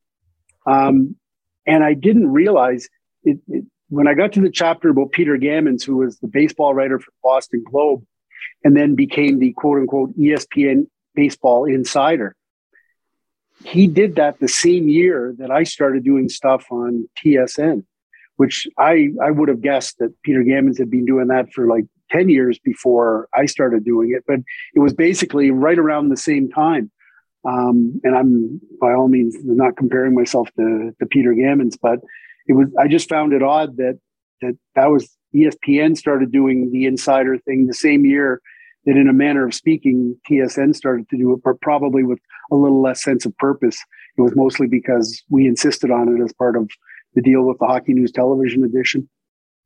Um, 0.66 1.16
and 1.66 1.84
I 1.84 1.94
didn't 1.94 2.32
realize 2.32 2.88
it, 3.24 3.38
it 3.48 3.64
when 3.90 4.06
I 4.06 4.14
got 4.14 4.32
to 4.32 4.40
the 4.40 4.50
chapter 4.50 4.88
about 4.88 5.12
Peter 5.12 5.36
Gammons, 5.36 5.84
who 5.84 5.98
was 5.98 6.18
the 6.18 6.28
baseball 6.28 6.74
writer 6.74 6.98
for 6.98 7.12
Boston 7.22 7.62
Globe, 7.68 8.04
and 8.64 8.76
then 8.76 8.94
became 8.94 9.38
the 9.38 9.52
quote 9.52 9.78
unquote 9.78 10.16
ESPN 10.16 10.86
baseball 11.14 11.64
insider, 11.64 12.36
he 13.64 13.86
did 13.86 14.16
that 14.16 14.38
the 14.38 14.48
same 14.48 14.88
year 14.88 15.34
that 15.38 15.50
I 15.50 15.64
started 15.64 16.04
doing 16.04 16.28
stuff 16.28 16.66
on 16.70 17.08
TSN, 17.22 17.84
which 18.36 18.66
I, 18.78 19.08
I 19.22 19.30
would 19.30 19.48
have 19.48 19.60
guessed 19.60 19.98
that 19.98 20.14
Peter 20.22 20.42
Gammons 20.42 20.78
had 20.78 20.90
been 20.90 21.04
doing 21.04 21.26
that 21.28 21.52
for 21.52 21.66
like 21.66 21.84
10 22.10 22.28
years 22.28 22.58
before 22.58 23.28
I 23.34 23.46
started 23.46 23.84
doing 23.84 24.12
it. 24.16 24.24
But 24.26 24.40
it 24.74 24.80
was 24.80 24.94
basically 24.94 25.50
right 25.50 25.78
around 25.78 26.08
the 26.08 26.16
same 26.16 26.48
time. 26.48 26.90
Um, 27.44 28.00
and 28.04 28.16
I'm 28.16 28.60
by 28.80 28.92
all 28.92 29.08
means 29.08 29.34
not 29.42 29.76
comparing 29.76 30.14
myself 30.14 30.48
to, 30.56 30.94
to 30.98 31.06
Peter 31.06 31.34
Gammons, 31.34 31.76
but 31.80 32.00
it 32.46 32.54
was, 32.54 32.68
I 32.78 32.88
just 32.88 33.08
found 33.08 33.32
it 33.32 33.42
odd 33.42 33.76
that, 33.76 33.98
that 34.42 34.56
that 34.74 34.86
was 34.86 35.08
ESPN 35.34 35.96
started 35.96 36.32
doing 36.32 36.70
the 36.72 36.86
insider 36.86 37.38
thing 37.38 37.66
the 37.66 37.74
same 37.74 38.04
year 38.04 38.40
that 38.86 38.96
in 38.96 39.08
a 39.08 39.12
manner 39.12 39.46
of 39.46 39.54
speaking, 39.54 40.16
TSN 40.28 40.74
started 40.74 41.08
to 41.10 41.18
do 41.18 41.32
it, 41.34 41.40
but 41.44 41.60
probably 41.60 42.02
with 42.02 42.18
a 42.50 42.56
little 42.56 42.80
less 42.80 43.02
sense 43.02 43.26
of 43.26 43.36
purpose. 43.36 43.78
It 44.16 44.22
was 44.22 44.34
mostly 44.34 44.66
because 44.66 45.22
we 45.28 45.46
insisted 45.46 45.90
on 45.90 46.08
it 46.08 46.22
as 46.22 46.32
part 46.32 46.56
of 46.56 46.68
the 47.14 47.22
deal 47.22 47.42
with 47.42 47.58
the 47.58 47.66
Hockey 47.66 47.92
News 47.92 48.10
television 48.10 48.64
edition. 48.64 49.08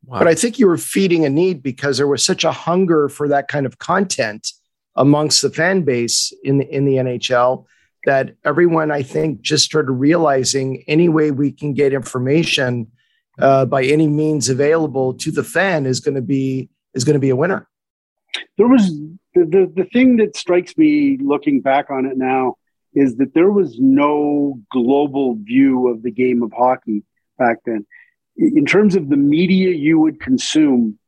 Wow. 0.06 0.18
But 0.18 0.28
I 0.28 0.34
think 0.34 0.58
you 0.58 0.66
were 0.66 0.76
feeding 0.76 1.24
a 1.24 1.30
need 1.30 1.62
because 1.62 1.96
there 1.96 2.08
was 2.08 2.24
such 2.24 2.44
a 2.44 2.52
hunger 2.52 3.08
for 3.08 3.28
that 3.28 3.48
kind 3.48 3.66
of 3.66 3.78
content 3.78 4.52
amongst 4.96 5.42
the 5.42 5.50
fan 5.50 5.82
base 5.82 6.32
in 6.42 6.58
the, 6.58 6.68
in 6.68 6.84
the 6.84 6.96
NHL 6.96 7.64
that 8.04 8.36
everyone 8.44 8.90
I 8.90 9.02
think 9.02 9.40
just 9.40 9.64
started 9.64 9.92
realizing 9.92 10.84
any 10.86 11.08
way 11.08 11.30
we 11.30 11.52
can 11.52 11.72
get 11.72 11.92
information 11.92 12.88
uh, 13.38 13.64
by 13.64 13.84
any 13.84 14.08
means 14.08 14.48
available 14.48 15.14
to 15.14 15.30
the 15.30 15.44
fan 15.44 15.86
is 15.86 16.00
going 16.00 16.14
to 16.14 16.22
be 16.22 16.68
is 16.94 17.04
going 17.04 17.14
to 17.14 17.20
be 17.20 17.30
a 17.30 17.36
winner. 17.36 17.68
There 18.58 18.68
was 18.68 18.88
the, 19.34 19.44
the 19.44 19.72
the 19.74 19.84
thing 19.92 20.16
that 20.18 20.36
strikes 20.36 20.76
me 20.76 21.18
looking 21.20 21.60
back 21.60 21.90
on 21.90 22.06
it 22.06 22.16
now 22.16 22.56
is 22.94 23.16
that 23.16 23.34
there 23.34 23.50
was 23.50 23.76
no 23.78 24.60
global 24.70 25.36
view 25.42 25.88
of 25.88 26.02
the 26.02 26.12
game 26.12 26.42
of 26.42 26.52
hockey 26.52 27.02
back 27.38 27.58
then. 27.66 27.86
In 28.36 28.64
terms 28.66 28.94
of 28.94 29.08
the 29.08 29.16
media 29.16 29.70
you 29.70 29.98
would 29.98 30.20
consume, 30.20 30.98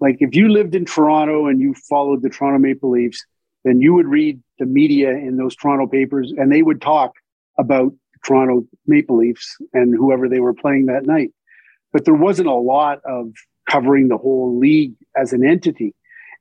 like 0.00 0.16
if 0.20 0.34
you 0.34 0.48
lived 0.48 0.74
in 0.74 0.84
Toronto 0.84 1.46
and 1.46 1.60
you 1.60 1.74
followed 1.88 2.22
the 2.22 2.30
Toronto 2.30 2.58
Maple 2.58 2.90
Leafs, 2.90 3.24
then 3.64 3.80
you 3.80 3.94
would 3.94 4.06
read 4.06 4.40
the 4.58 4.66
media 4.66 5.10
in 5.10 5.36
those 5.36 5.56
Toronto 5.56 5.86
papers 5.86 6.32
and 6.36 6.50
they 6.52 6.62
would 6.62 6.80
talk 6.80 7.12
about 7.58 7.92
Toronto 8.24 8.66
Maple 8.86 9.18
Leafs 9.18 9.56
and 9.72 9.94
whoever 9.94 10.28
they 10.28 10.40
were 10.40 10.54
playing 10.54 10.86
that 10.86 11.06
night. 11.06 11.30
But 11.92 12.04
there 12.04 12.14
wasn't 12.14 12.48
a 12.48 12.54
lot 12.54 13.00
of 13.04 13.32
covering 13.68 14.08
the 14.08 14.16
whole 14.16 14.58
league 14.58 14.94
as 15.16 15.32
an 15.32 15.46
entity. 15.46 15.94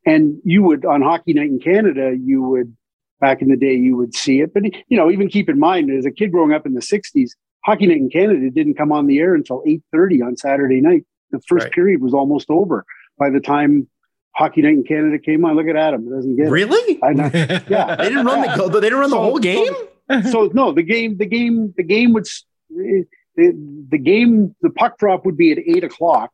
And 0.06 0.40
you 0.44 0.64
would, 0.64 0.86
on 0.86 1.02
Hockey 1.02 1.34
Night 1.34 1.50
in 1.50 1.60
Canada, 1.60 2.16
you 2.20 2.44
would, 2.44 2.76
back 3.22 3.42
in 3.42 3.50
the 3.50 3.56
day, 3.56 3.74
you 3.74 3.96
would 3.96 4.16
see 4.16 4.42
it. 4.42 4.54
But, 4.54 4.64
you 4.88 4.98
know, 4.98 5.10
even 5.10 5.30
keep 5.30 5.50
in 5.50 5.60
mind, 5.60 5.92
as 5.92 6.06
a 6.06 6.12
kid 6.12 6.32
growing 6.32 6.54
up 6.54 6.66
in 6.66 6.74
the 6.74 6.82
60s, 6.82 7.32
Hockey 7.64 7.88
Night 7.88 7.98
in 7.98 8.10
Canada 8.10 8.50
didn't 8.50 8.74
come 8.74 8.92
on 8.92 9.08
the 9.08 9.20
air 9.20 9.34
until 9.36 9.64
8.30 9.66 10.26
on 10.26 10.38
Saturday 10.38 10.82
night. 10.82 11.06
The 11.32 11.40
first 11.48 11.66
right. 11.66 11.74
period 11.74 12.02
was 12.02 12.14
almost 12.14 12.50
over 12.50 12.86
by 13.18 13.30
the 13.30 13.40
time 13.40 13.88
Hockey 14.36 14.62
Night 14.62 14.74
in 14.74 14.84
Canada 14.84 15.20
came 15.20 15.46
on. 15.46 15.56
Look 15.56 15.68
at 15.68 15.76
Adam; 15.76 16.08
It 16.08 16.16
doesn't 16.16 16.36
get 16.36 16.50
really. 16.50 17.00
It. 17.02 17.16
Know, 17.16 17.30
yeah, 17.70 17.96
they 17.96 18.10
didn't 18.10 18.26
run 18.26 18.44
yeah. 18.44 18.56
the 18.56 18.68
they 18.68 18.80
didn't 18.82 19.00
run 19.00 19.10
so, 19.10 19.16
the 19.16 19.22
whole 19.22 19.40
game. 19.40 19.74
So, 20.10 20.22
so, 20.32 20.52
no, 20.54 20.74
the 20.74 20.84
game, 20.84 21.18
the 21.18 21.26
game, 21.26 21.74
the 21.78 21.84
game 21.84 22.14
would 22.14 22.26
the, 22.70 23.06
the 23.36 23.98
game, 23.98 24.56
the 24.62 24.70
puck 24.70 24.98
drop 24.98 25.26
would 25.26 25.38
be 25.38 25.52
at 25.52 25.60
eight 25.60 25.84
o'clock. 25.84 26.32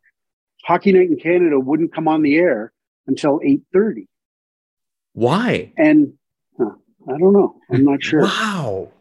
Hockey 0.65 0.91
Night 0.91 1.09
in 1.09 1.19
Canada 1.19 1.59
wouldn't 1.59 1.93
come 1.93 2.07
on 2.07 2.21
the 2.21 2.38
air 2.38 2.73
until 3.07 3.39
eight 3.43 3.62
thirty. 3.73 4.07
Why? 5.13 5.73
And 5.77 6.13
huh, 6.57 6.71
I 7.07 7.17
don't 7.17 7.33
know. 7.33 7.55
I'm 7.71 7.83
not 7.85 8.03
sure. 8.03 8.21
Wow 8.21 8.91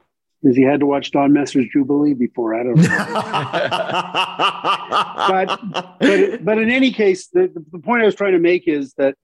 because 0.43 0.57
he 0.57 0.63
had 0.63 0.81
to 0.81 0.87
watch 0.87 1.11
Don 1.11 1.33
Messer's 1.33 1.67
Jubilee 1.73 2.15
before. 2.15 2.55
I 2.55 2.63
don't 2.63 2.77
know. 2.77 2.83
but, 5.29 5.61
but, 5.99 6.45
but 6.45 6.59
in 6.59 6.71
any 6.71 6.93
case, 6.93 7.29
the, 7.29 7.51
the 7.73 7.79
point 7.79 8.03
I 8.03 8.07
was 8.07 8.15
trying 8.15 8.33
to 8.33 8.39
make 8.39 8.69
is 8.69 8.95
that 8.95 9.17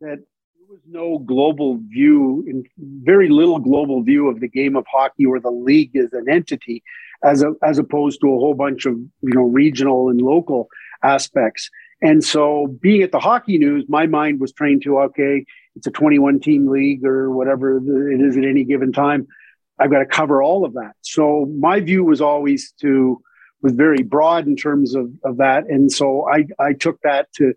that 0.00 0.18
there 0.18 0.68
was 0.68 0.80
no 0.86 1.18
global 1.18 1.78
view, 1.88 2.44
in 2.46 2.64
very 3.04 3.28
little 3.28 3.58
global 3.58 4.02
view 4.02 4.28
of 4.28 4.40
the 4.40 4.48
game 4.48 4.76
of 4.76 4.84
hockey 4.90 5.24
or 5.24 5.40
the 5.40 5.50
league 5.50 5.96
as 5.96 6.12
an 6.12 6.28
entity, 6.28 6.82
as 7.22 7.42
a, 7.42 7.54
as 7.62 7.78
opposed 7.78 8.20
to 8.20 8.26
a 8.26 8.38
whole 8.38 8.54
bunch 8.54 8.86
of 8.86 8.94
you 8.94 9.34
know 9.34 9.44
regional 9.44 10.08
and 10.08 10.20
local 10.20 10.68
aspects. 11.02 11.70
And 12.02 12.22
so, 12.22 12.66
being 12.80 13.02
at 13.02 13.12
the 13.12 13.20
hockey 13.20 13.56
news, 13.56 13.86
my 13.88 14.06
mind 14.06 14.40
was 14.40 14.52
trained 14.52 14.82
to 14.82 14.98
okay, 14.98 15.46
it's 15.76 15.86
a 15.86 15.92
21 15.92 16.40
team 16.40 16.68
league 16.68 17.04
or 17.04 17.30
whatever 17.30 17.78
it 17.78 18.20
is 18.20 18.36
at 18.36 18.44
any 18.44 18.64
given 18.64 18.92
time 18.92 19.28
I've 19.78 19.90
got 19.90 19.98
to 19.98 20.06
cover 20.06 20.42
all 20.42 20.64
of 20.64 20.74
that. 20.74 20.92
So 21.02 21.46
my 21.58 21.80
view 21.80 22.04
was 22.04 22.20
always 22.20 22.72
to 22.80 23.20
was 23.62 23.72
very 23.72 24.02
broad 24.02 24.46
in 24.46 24.56
terms 24.56 24.94
of, 24.94 25.10
of 25.24 25.38
that. 25.38 25.64
And 25.68 25.90
so 25.90 26.28
I, 26.28 26.46
I 26.58 26.72
took 26.72 27.00
that 27.02 27.32
to 27.34 27.54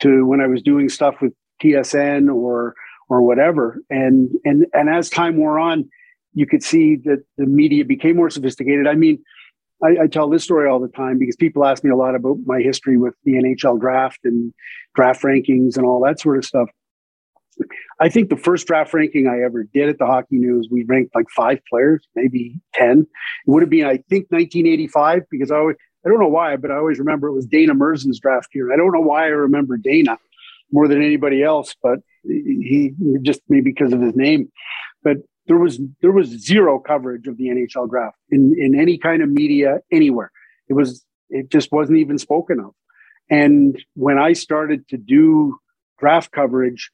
to 0.00 0.24
when 0.24 0.40
I 0.40 0.46
was 0.46 0.62
doing 0.62 0.88
stuff 0.88 1.16
with 1.20 1.34
TSN 1.62 2.32
or 2.34 2.74
or 3.08 3.22
whatever. 3.22 3.80
And 3.90 4.30
and 4.44 4.66
and 4.72 4.88
as 4.88 5.10
time 5.10 5.36
wore 5.36 5.58
on, 5.58 5.88
you 6.32 6.46
could 6.46 6.62
see 6.62 6.96
that 7.04 7.24
the 7.36 7.46
media 7.46 7.84
became 7.84 8.16
more 8.16 8.30
sophisticated. 8.30 8.86
I 8.86 8.94
mean, 8.94 9.22
I, 9.82 10.04
I, 10.04 10.06
tell 10.06 10.28
this 10.28 10.44
story 10.44 10.68
all 10.68 10.78
the 10.78 10.88
time 10.88 11.18
because 11.18 11.36
people 11.36 11.64
ask 11.64 11.82
me 11.82 11.90
a 11.90 11.96
lot 11.96 12.14
about 12.14 12.38
my 12.44 12.60
history 12.60 12.98
with 12.98 13.14
the 13.24 13.32
NHL 13.32 13.80
draft 13.80 14.20
and 14.24 14.52
draft 14.94 15.22
rankings 15.22 15.76
and 15.76 15.86
all 15.86 16.02
that 16.04 16.20
sort 16.20 16.38
of 16.38 16.44
stuff. 16.44 16.68
I 18.00 18.08
think 18.08 18.30
the 18.30 18.36
first 18.36 18.66
draft 18.66 18.94
ranking 18.94 19.26
I 19.26 19.42
ever 19.44 19.64
did 19.64 19.88
at 19.88 19.98
the 19.98 20.06
Hockey 20.06 20.38
News, 20.38 20.68
we 20.70 20.84
ranked 20.84 21.14
like 21.14 21.26
five 21.34 21.58
players, 21.68 22.06
maybe 22.14 22.60
10. 22.74 23.00
It 23.00 23.06
would 23.46 23.62
have 23.62 23.70
been, 23.70 23.86
I 23.86 23.98
think, 24.08 24.26
1985, 24.30 25.22
because 25.30 25.50
I 25.50 25.56
always, 25.56 25.76
I 26.04 26.08
don't 26.08 26.20
know 26.20 26.28
why, 26.28 26.56
but 26.56 26.70
I 26.70 26.76
always 26.76 26.98
remember 26.98 27.28
it 27.28 27.34
was 27.34 27.46
Dana 27.46 27.74
Murzyn's 27.74 28.20
draft 28.20 28.48
year. 28.54 28.72
I 28.72 28.76
don't 28.76 28.92
know 28.92 29.00
why 29.00 29.24
I 29.24 29.28
remember 29.28 29.76
Dana 29.76 30.18
more 30.72 30.88
than 30.88 31.02
anybody 31.02 31.42
else, 31.42 31.74
but 31.82 31.98
he 32.24 32.92
just 33.22 33.40
maybe 33.48 33.72
because 33.72 33.92
of 33.92 34.00
his 34.00 34.14
name. 34.14 34.50
But 35.02 35.18
there 35.46 35.58
was 35.58 35.80
there 36.00 36.12
was 36.12 36.28
zero 36.28 36.78
coverage 36.78 37.26
of 37.26 37.36
the 37.36 37.48
NHL 37.48 37.90
draft 37.90 38.16
in, 38.30 38.54
in 38.58 38.78
any 38.78 38.98
kind 38.98 39.22
of 39.22 39.28
media 39.28 39.78
anywhere. 39.90 40.30
It 40.68 40.74
was 40.74 41.04
it 41.28 41.50
just 41.50 41.72
wasn't 41.72 41.98
even 41.98 42.18
spoken 42.18 42.60
of. 42.60 42.72
And 43.30 43.82
when 43.94 44.18
I 44.18 44.32
started 44.32 44.88
to 44.88 44.96
do 44.96 45.58
draft 45.98 46.32
coverage, 46.32 46.90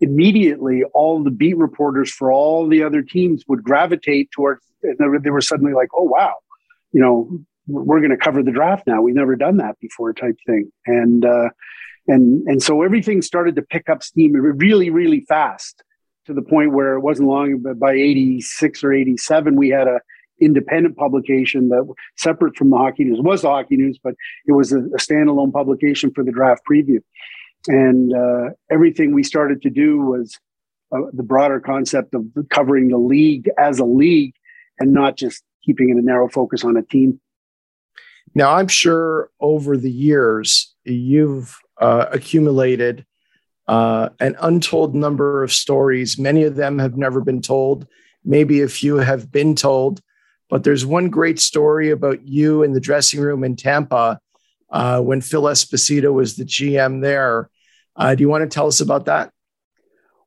immediately 0.00 0.84
all 0.94 1.22
the 1.22 1.30
beat 1.30 1.56
reporters 1.56 2.10
for 2.10 2.32
all 2.32 2.68
the 2.68 2.82
other 2.82 3.02
teams 3.02 3.44
would 3.48 3.62
gravitate 3.62 4.30
towards 4.30 4.62
and 4.82 5.24
they 5.24 5.30
were 5.30 5.40
suddenly 5.40 5.72
like 5.72 5.88
oh 5.94 6.04
wow. 6.04 6.34
You 6.92 7.00
know 7.00 7.38
we're 7.66 8.00
going 8.00 8.10
to 8.10 8.16
cover 8.16 8.42
the 8.42 8.50
draft 8.50 8.86
now. 8.86 9.02
We've 9.02 9.14
never 9.14 9.36
done 9.36 9.58
that 9.58 9.78
before 9.78 10.14
type 10.14 10.38
thing. 10.46 10.72
And 10.86 11.24
uh, 11.24 11.50
and 12.08 12.46
and 12.48 12.62
so 12.62 12.82
everything 12.82 13.22
started 13.22 13.54
to 13.56 13.62
pick 13.62 13.88
up 13.88 14.02
steam 14.02 14.32
really 14.32 14.90
really 14.90 15.20
fast 15.28 15.84
to 16.26 16.34
the 16.34 16.42
point 16.42 16.72
where 16.72 16.94
it 16.94 17.00
wasn't 17.00 17.28
long 17.28 17.58
but 17.58 17.78
by 17.78 17.92
86 17.92 18.82
or 18.82 18.92
87 18.92 19.56
we 19.56 19.68
had 19.68 19.86
a 19.86 20.00
independent 20.40 20.96
publication 20.96 21.68
that 21.68 21.86
separate 22.16 22.56
from 22.56 22.70
the 22.70 22.76
hockey 22.76 23.04
news 23.04 23.18
it 23.18 23.24
was 23.24 23.42
the 23.42 23.48
hockey 23.48 23.76
news 23.76 23.98
but 24.02 24.14
it 24.46 24.52
was 24.52 24.72
a, 24.72 24.78
a 24.78 24.98
standalone 24.98 25.52
publication 25.52 26.10
for 26.12 26.24
the 26.24 26.32
draft 26.32 26.62
preview 26.70 27.00
and 27.66 28.14
uh, 28.14 28.50
everything 28.70 29.12
we 29.12 29.22
started 29.22 29.62
to 29.62 29.70
do 29.70 29.98
was 29.98 30.38
uh, 30.92 30.98
the 31.12 31.22
broader 31.22 31.60
concept 31.60 32.14
of 32.14 32.24
covering 32.50 32.88
the 32.88 32.98
league 32.98 33.50
as 33.58 33.78
a 33.78 33.84
league 33.84 34.34
and 34.78 34.92
not 34.92 35.16
just 35.16 35.42
keeping 35.64 35.90
it 35.90 35.96
a 35.96 36.02
narrow 36.02 36.28
focus 36.28 36.64
on 36.64 36.76
a 36.76 36.82
team. 36.82 37.20
Now, 38.34 38.54
I'm 38.54 38.68
sure 38.68 39.30
over 39.40 39.76
the 39.76 39.90
years 39.90 40.74
you've 40.84 41.58
uh, 41.80 42.06
accumulated 42.12 43.04
uh, 43.66 44.08
an 44.20 44.36
untold 44.40 44.94
number 44.94 45.42
of 45.42 45.52
stories. 45.52 46.18
Many 46.18 46.44
of 46.44 46.56
them 46.56 46.78
have 46.78 46.96
never 46.96 47.20
been 47.20 47.42
told. 47.42 47.86
Maybe 48.24 48.62
a 48.62 48.68
few 48.68 48.96
have 48.96 49.30
been 49.30 49.54
told. 49.54 50.00
But 50.48 50.64
there's 50.64 50.86
one 50.86 51.10
great 51.10 51.38
story 51.38 51.90
about 51.90 52.26
you 52.26 52.62
in 52.62 52.72
the 52.72 52.80
dressing 52.80 53.20
room 53.20 53.44
in 53.44 53.56
Tampa 53.56 54.18
uh, 54.70 55.00
when 55.00 55.20
Phil 55.20 55.42
Esposito 55.42 56.12
was 56.12 56.36
the 56.36 56.44
GM 56.44 57.00
there. 57.02 57.50
Uh, 57.96 58.14
do 58.14 58.22
you 58.22 58.28
want 58.28 58.48
to 58.48 58.54
tell 58.54 58.66
us 58.66 58.80
about 58.80 59.06
that? 59.06 59.32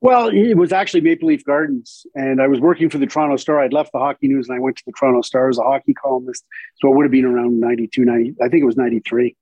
Well, 0.01 0.29
it 0.29 0.55
was 0.55 0.71
actually 0.71 1.01
Maple 1.01 1.27
Leaf 1.27 1.45
Gardens, 1.45 2.07
and 2.15 2.41
I 2.41 2.47
was 2.47 2.59
working 2.59 2.89
for 2.89 2.97
the 2.97 3.05
Toronto 3.05 3.37
Star. 3.37 3.59
I'd 3.59 3.71
left 3.71 3.91
the 3.91 3.99
Hockey 3.99 4.27
News 4.27 4.49
and 4.49 4.57
I 4.57 4.59
went 4.59 4.77
to 4.77 4.83
the 4.87 4.93
Toronto 4.93 5.21
Star 5.21 5.47
as 5.47 5.59
a 5.59 5.61
hockey 5.61 5.93
columnist. 5.93 6.43
So 6.77 6.91
it 6.91 6.95
would 6.95 7.05
have 7.05 7.11
been 7.11 7.25
around 7.25 7.59
92, 7.59 8.03
90, 8.03 8.35
I 8.41 8.49
think 8.49 8.63
it 8.63 8.65
was 8.65 8.77
93. 8.77 9.35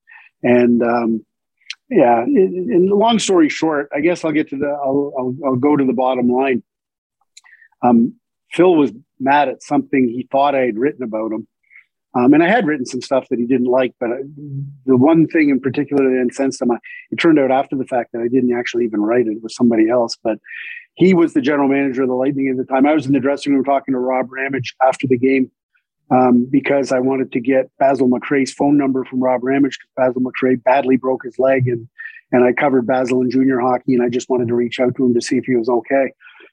And 0.44 0.84
um, 0.84 1.26
yeah, 1.90 2.22
and 2.22 2.90
long 2.90 3.20
story 3.20 3.48
short, 3.48 3.90
I 3.96 4.02
guess 4.02 4.26
I'll 4.26 4.34
get 4.34 4.50
to 4.50 4.58
the, 4.58 4.68
I'll, 4.68 5.14
I'll, 5.18 5.36
I'll 5.46 5.56
go 5.56 5.78
to 5.78 5.86
the 5.86 5.94
bottom 5.94 6.28
line. 6.28 6.62
Um, 7.82 8.16
Phil 8.52 8.76
was 8.76 8.92
mad 9.18 9.48
at 9.48 9.64
something 9.64 10.10
he 10.10 10.28
thought 10.30 10.56
I 10.56 10.66
had 10.66 10.78
written 10.78 11.04
about 11.04 11.32
him. 11.32 11.48
Um, 12.16 12.34
and 12.34 12.44
I 12.44 12.48
had 12.50 12.66
written 12.66 12.86
some 12.86 13.02
stuff 13.02 13.28
that 13.30 13.38
he 13.40 13.46
didn't 13.46 13.68
like, 13.68 13.94
but 14.00 14.10
I, 14.10 14.18
the 14.86 14.98
one 14.98 15.28
thing 15.28 15.50
in 15.50 15.60
particular 15.60 16.04
that 16.10 16.22
incensed 16.22 16.62
him, 16.62 16.72
I, 16.72 16.78
it 17.12 17.18
turned 17.18 17.38
out 17.38 17.52
after 17.52 17.76
the 17.76 17.86
fact 17.86 18.12
that 18.14 18.22
I 18.22 18.28
didn't 18.28 18.58
actually 18.58 18.86
even 18.86 19.02
write 19.02 19.28
it. 19.28 19.38
It 19.38 19.44
was 19.44 19.56
somebody 19.56 19.90
else, 19.90 20.18
but 20.24 20.40
he 20.96 21.14
was 21.14 21.34
the 21.34 21.42
general 21.42 21.70
manager 21.70 22.02
of 22.02 22.10
the 22.10 22.16
Lightning 22.16 22.50
at 22.50 22.58
the 22.58 22.66
time. 22.66 22.88
I 22.88 22.94
was 22.94 23.06
in 23.06 23.14
the 23.14 23.20
dressing 23.20 23.54
room 23.54 23.64
talking 23.64 23.94
to 23.94 24.00
Rob 24.00 24.32
Ramage 24.32 24.76
after 24.86 25.06
the 25.08 25.18
game. 25.18 25.52
um, 26.12 26.48
because 26.50 26.92
I 26.92 27.00
wanted 27.00 27.32
to 27.34 27.40
get 27.40 27.70
Basil 27.78 28.10
McRae's 28.10 28.52
phone 28.52 28.78
number 28.78 29.06
from 29.06 29.22
Rob 29.22 29.44
Ramage 29.44 29.78
because 29.78 29.92
Basil 29.96 30.22
McRae 30.22 30.62
badly 30.64 30.98
broke 30.98 31.24
his 31.24 31.38
leg 31.40 31.68
and 31.68 31.88
and 32.32 32.44
I 32.44 32.54
covered 32.54 32.86
Basil 32.86 33.22
in 33.22 33.32
junior 33.32 33.60
hockey 33.60 33.96
and 33.96 34.04
I 34.04 34.10
just 34.10 34.30
wanted 34.30 34.48
to 34.50 34.56
reach 34.56 34.80
out 34.80 34.96
to 34.96 35.06
him 35.06 35.16
to 35.16 35.22
see 35.22 35.38
if 35.38 35.46
he 35.46 35.56
was 35.56 35.68
okay. 35.68 36.12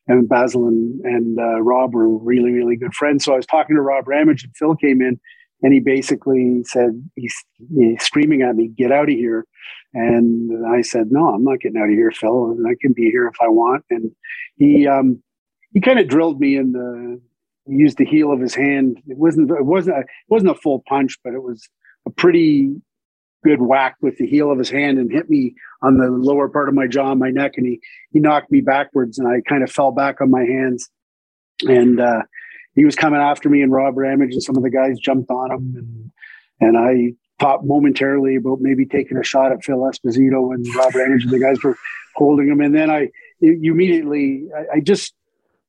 And 0.09 0.29
Basil 0.29 0.67
and 0.69 1.01
and 1.05 1.39
uh, 1.39 1.61
Rob 1.63 1.95
were 1.95 2.09
really 2.09 2.53
really 2.53 2.77
good 2.77 2.95
friends. 2.95 3.25
So 3.25 3.33
I 3.33 3.37
was 3.37 3.47
talking 3.47 3.77
to 3.77 3.83
Rob 3.83 4.07
Ramage 4.07 4.45
and 4.45 4.55
Phil 4.57 4.77
came 4.77 5.01
in 5.01 5.19
and 5.63 5.73
he 5.73 5.81
basically 5.81 6.63
said 6.65 6.91
he's, 7.15 7.35
he's 7.75 8.03
screaming 8.03 8.43
at 8.43 8.57
me, 8.57 8.69
"Get 8.69 8.93
out 8.93 9.09
of 9.09 9.15
here!" 9.15 9.47
And 9.95 10.67
I 10.67 10.83
said, 10.83 11.11
"No, 11.11 11.29
I'm 11.29 11.45
not 11.45 11.61
getting 11.61 11.81
out 11.81 11.89
of 11.89 11.95
here, 11.95 12.11
Phil. 12.11 12.51
And 12.51 12.67
I 12.67 12.75
can 12.81 12.93
be 12.93 13.11
here 13.11 13.27
if 13.27 13.37
I 13.41 13.49
want." 13.49 13.85
And 13.91 14.11
he 14.57 14.87
um, 14.87 15.23
he 15.73 15.81
kind 15.81 15.99
of 15.99 16.09
drilled 16.09 16.41
me 16.41 16.57
in 16.57 16.73
the 16.73 17.21
used 17.67 17.99
the 17.99 18.05
heel 18.05 18.33
of 18.33 18.41
his 18.41 18.55
hand. 18.55 18.99
It 19.07 19.19
wasn't 19.19 19.51
it 19.51 19.65
wasn't 19.65 19.97
a, 19.99 20.01
it 20.01 20.07
wasn't 20.29 20.53
a 20.53 20.61
full 20.61 20.83
punch, 20.89 21.19
but 21.25 21.35
it 21.35 21.43
was 21.43 21.69
a 22.07 22.11
pretty 22.11 22.75
good 23.45 23.61
whack 23.63 23.97
with 24.01 24.17
the 24.19 24.27
heel 24.27 24.51
of 24.51 24.59
his 24.59 24.71
hand 24.71 24.99
and 24.99 25.13
hit 25.13 25.31
me 25.31 25.55
on 25.83 25.99
the 25.99 26.09
lower 26.09 26.49
part 26.49 26.69
of 26.69 26.75
my 26.75 26.87
jaw 26.87 27.15
my 27.15 27.31
neck, 27.31 27.53
and 27.57 27.67
he 27.67 27.81
he 28.13 28.21
knocked 28.21 28.51
me 28.51 28.61
backwards, 28.61 29.19
and 29.19 29.29
I 29.29 29.41
kind 29.49 29.63
of 29.63 29.71
fell 29.71 29.93
back 29.93 30.21
on 30.21 30.31
my 30.31 30.45
hands, 30.45 30.89
and 31.63 32.01
uh, 32.01 32.23
he 32.77 32.85
was 32.85 32.95
coming 32.95 33.21
after 33.21 33.49
me, 33.49 33.63
and 33.63 33.73
Rob 33.73 33.97
Ramage 33.97 34.33
and 34.33 34.43
some 34.43 34.57
of 34.57 34.63
the 34.63 34.71
guys 34.71 34.99
jumped 35.01 35.31
on 35.31 35.51
him, 35.51 35.75
and 35.77 36.13
and 36.61 36.79
I 36.79 37.15
thought 37.41 37.67
momentarily 37.67 38.37
about 38.37 38.61
maybe 38.61 38.87
taking 38.87 39.17
a 39.19 39.25
shot 39.25 39.53
at 39.53 39.65
Phil 39.65 39.79
Esposito 39.79 40.55
and 40.55 40.67
Rob 40.75 40.95
Ramage 40.95 41.25
and 41.25 41.33
the 41.33 41.41
guys 41.41 41.63
were 41.63 41.77
holding 42.15 42.49
him, 42.49 42.61
and 42.61 42.75
then 42.75 42.91
I 42.91 43.09
immediately 43.41 44.45
I, 44.57 44.77
I 44.77 44.81
just 44.81 45.15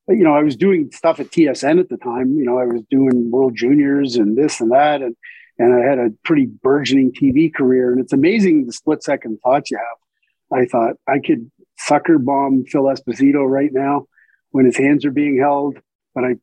you 0.09 0.23
know, 0.23 0.33
I 0.33 0.41
was 0.41 0.55
doing 0.55 0.89
stuff 0.93 1.19
at 1.19 1.31
TSN 1.31 1.79
at 1.79 1.89
the 1.89 1.97
time. 1.97 2.35
You 2.37 2.45
know, 2.45 2.57
I 2.57 2.65
was 2.65 2.81
doing 2.89 3.29
World 3.29 3.55
Juniors 3.55 4.15
and 4.15 4.37
this 4.37 4.61
and 4.61 4.71
that, 4.71 5.01
and 5.01 5.15
and 5.59 5.73
I 5.73 5.87
had 5.87 5.97
a 5.97 6.11
pretty 6.23 6.45
burgeoning 6.45 7.11
TV 7.11 7.53
career. 7.53 7.91
And 7.91 7.99
it's 7.99 8.13
amazing 8.13 8.65
the 8.65 8.73
split 8.73 9.03
second 9.03 9.39
thoughts 9.43 9.71
you 9.71 9.77
have. 9.77 10.59
I 10.59 10.65
thought 10.65 10.95
I 11.07 11.19
could 11.19 11.51
sucker 11.77 12.19
bomb 12.19 12.63
Phil 12.65 12.83
Esposito 12.83 13.47
right 13.47 13.71
now 13.73 14.05
when 14.51 14.65
his 14.65 14.77
hands 14.77 15.03
are 15.03 15.11
being 15.11 15.37
held, 15.37 15.77
but 16.15 16.23
I 16.23 16.35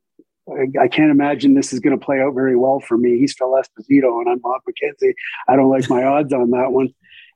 I, 0.48 0.84
I 0.84 0.88
can't 0.88 1.10
imagine 1.10 1.54
this 1.54 1.72
is 1.72 1.80
going 1.80 1.98
to 1.98 2.04
play 2.04 2.20
out 2.20 2.34
very 2.34 2.56
well 2.56 2.80
for 2.80 2.98
me. 2.98 3.18
He's 3.18 3.34
Phil 3.34 3.48
Esposito, 3.48 4.20
and 4.20 4.28
I'm 4.28 4.38
Bob 4.38 4.60
McKenzie. 4.68 5.14
I 5.48 5.56
don't 5.56 5.70
like 5.70 5.88
my 5.88 6.04
odds 6.04 6.32
on 6.32 6.50
that 6.50 6.72
one. 6.72 6.90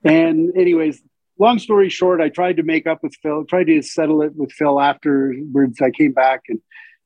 And 0.05 0.57
anyways, 0.57 1.01
long 1.39 1.59
story 1.59 1.89
short, 1.89 2.21
I 2.21 2.29
tried 2.29 2.59
to 2.59 2.63
make 2.63 2.87
up 2.87 3.03
with 3.03 3.15
Phil, 3.23 3.45
tried 3.45 3.69
to 3.69 3.83
settle 3.83 4.23
it 4.23 4.35
with 4.37 4.53
Phil 4.53 4.81
afterwards. 4.81 5.81
I 5.81 5.91
came 5.91 6.13
back 6.13 6.43
and 6.49 6.61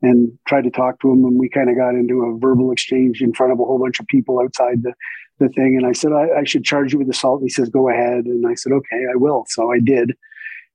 and 0.05 0.37
tried 0.49 0.65
to 0.65 0.71
talk 0.71 1.01
to 1.01 1.13
him, 1.13 1.25
and 1.25 1.39
we 1.39 1.49
kind 1.49 1.71
of 1.71 1.77
got 1.77 1.95
into 1.95 2.23
a 2.25 2.37
verbal 2.37 2.73
exchange 2.73 3.23
in 3.23 3.33
front 3.33 3.53
of 3.53 3.61
a 3.61 3.65
whole 3.65 3.79
bunch 3.79 4.01
of 4.01 4.07
people 4.09 4.41
outside 4.41 4.83
the 4.83 4.93
the 5.39 5.49
thing. 5.51 5.77
And 5.77 5.87
I 5.87 5.93
said 5.93 6.13
I, 6.13 6.41
I 6.41 6.45
should 6.45 6.65
charge 6.65 6.93
you 6.93 6.99
with 6.99 7.09
assault. 7.09 7.41
And 7.41 7.49
he 7.49 7.53
says, 7.53 7.69
"Go 7.69 7.89
ahead." 7.89 8.25
And 8.25 8.45
I 8.47 8.55
said, 8.55 8.73
"Okay, 8.73 9.05
I 9.11 9.15
will." 9.15 9.45
So 9.49 9.73
I 9.73 9.79
did, 9.79 10.17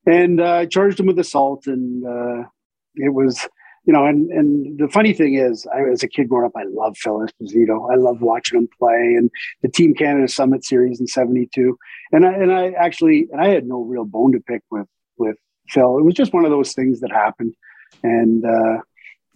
and 0.05 0.39
uh, 0.39 0.53
I 0.53 0.65
charged 0.65 0.99
him 0.99 1.07
with 1.07 1.19
assault, 1.19 1.67
and 1.67 2.05
uh, 2.05 2.47
it 2.95 3.13
was 3.13 3.47
you 3.87 3.93
know, 3.93 4.05
and 4.05 4.29
and 4.31 4.77
the 4.77 4.89
funny 4.89 5.13
thing 5.13 5.35
is, 5.35 5.65
I, 5.73 5.89
as 5.89 6.03
a 6.03 6.09
kid 6.09 6.27
growing 6.27 6.45
up, 6.45 6.51
I 6.57 6.65
loved 6.67 6.97
Phil 6.97 7.25
Esposito. 7.25 7.89
I 7.89 7.95
loved 7.95 8.19
watching 8.19 8.59
him 8.59 8.67
play, 8.77 9.15
and 9.17 9.31
the 9.61 9.69
Team 9.69 9.93
Canada 9.93 10.27
Summit 10.27 10.65
Series 10.65 10.99
in 10.99 11.07
'72. 11.07 11.77
And 12.11 12.25
I 12.25 12.33
and 12.33 12.51
I 12.51 12.71
actually, 12.71 13.29
and 13.31 13.39
I 13.39 13.47
had 13.47 13.65
no 13.65 13.81
real 13.81 14.03
bone 14.03 14.33
to 14.33 14.41
pick 14.41 14.61
with 14.69 14.87
with 15.17 15.37
Phil. 15.69 15.97
It 15.97 16.03
was 16.03 16.15
just 16.15 16.33
one 16.33 16.43
of 16.43 16.51
those 16.51 16.73
things 16.73 16.99
that 16.99 17.13
happened, 17.13 17.55
and 18.03 18.43
uh, 18.43 18.79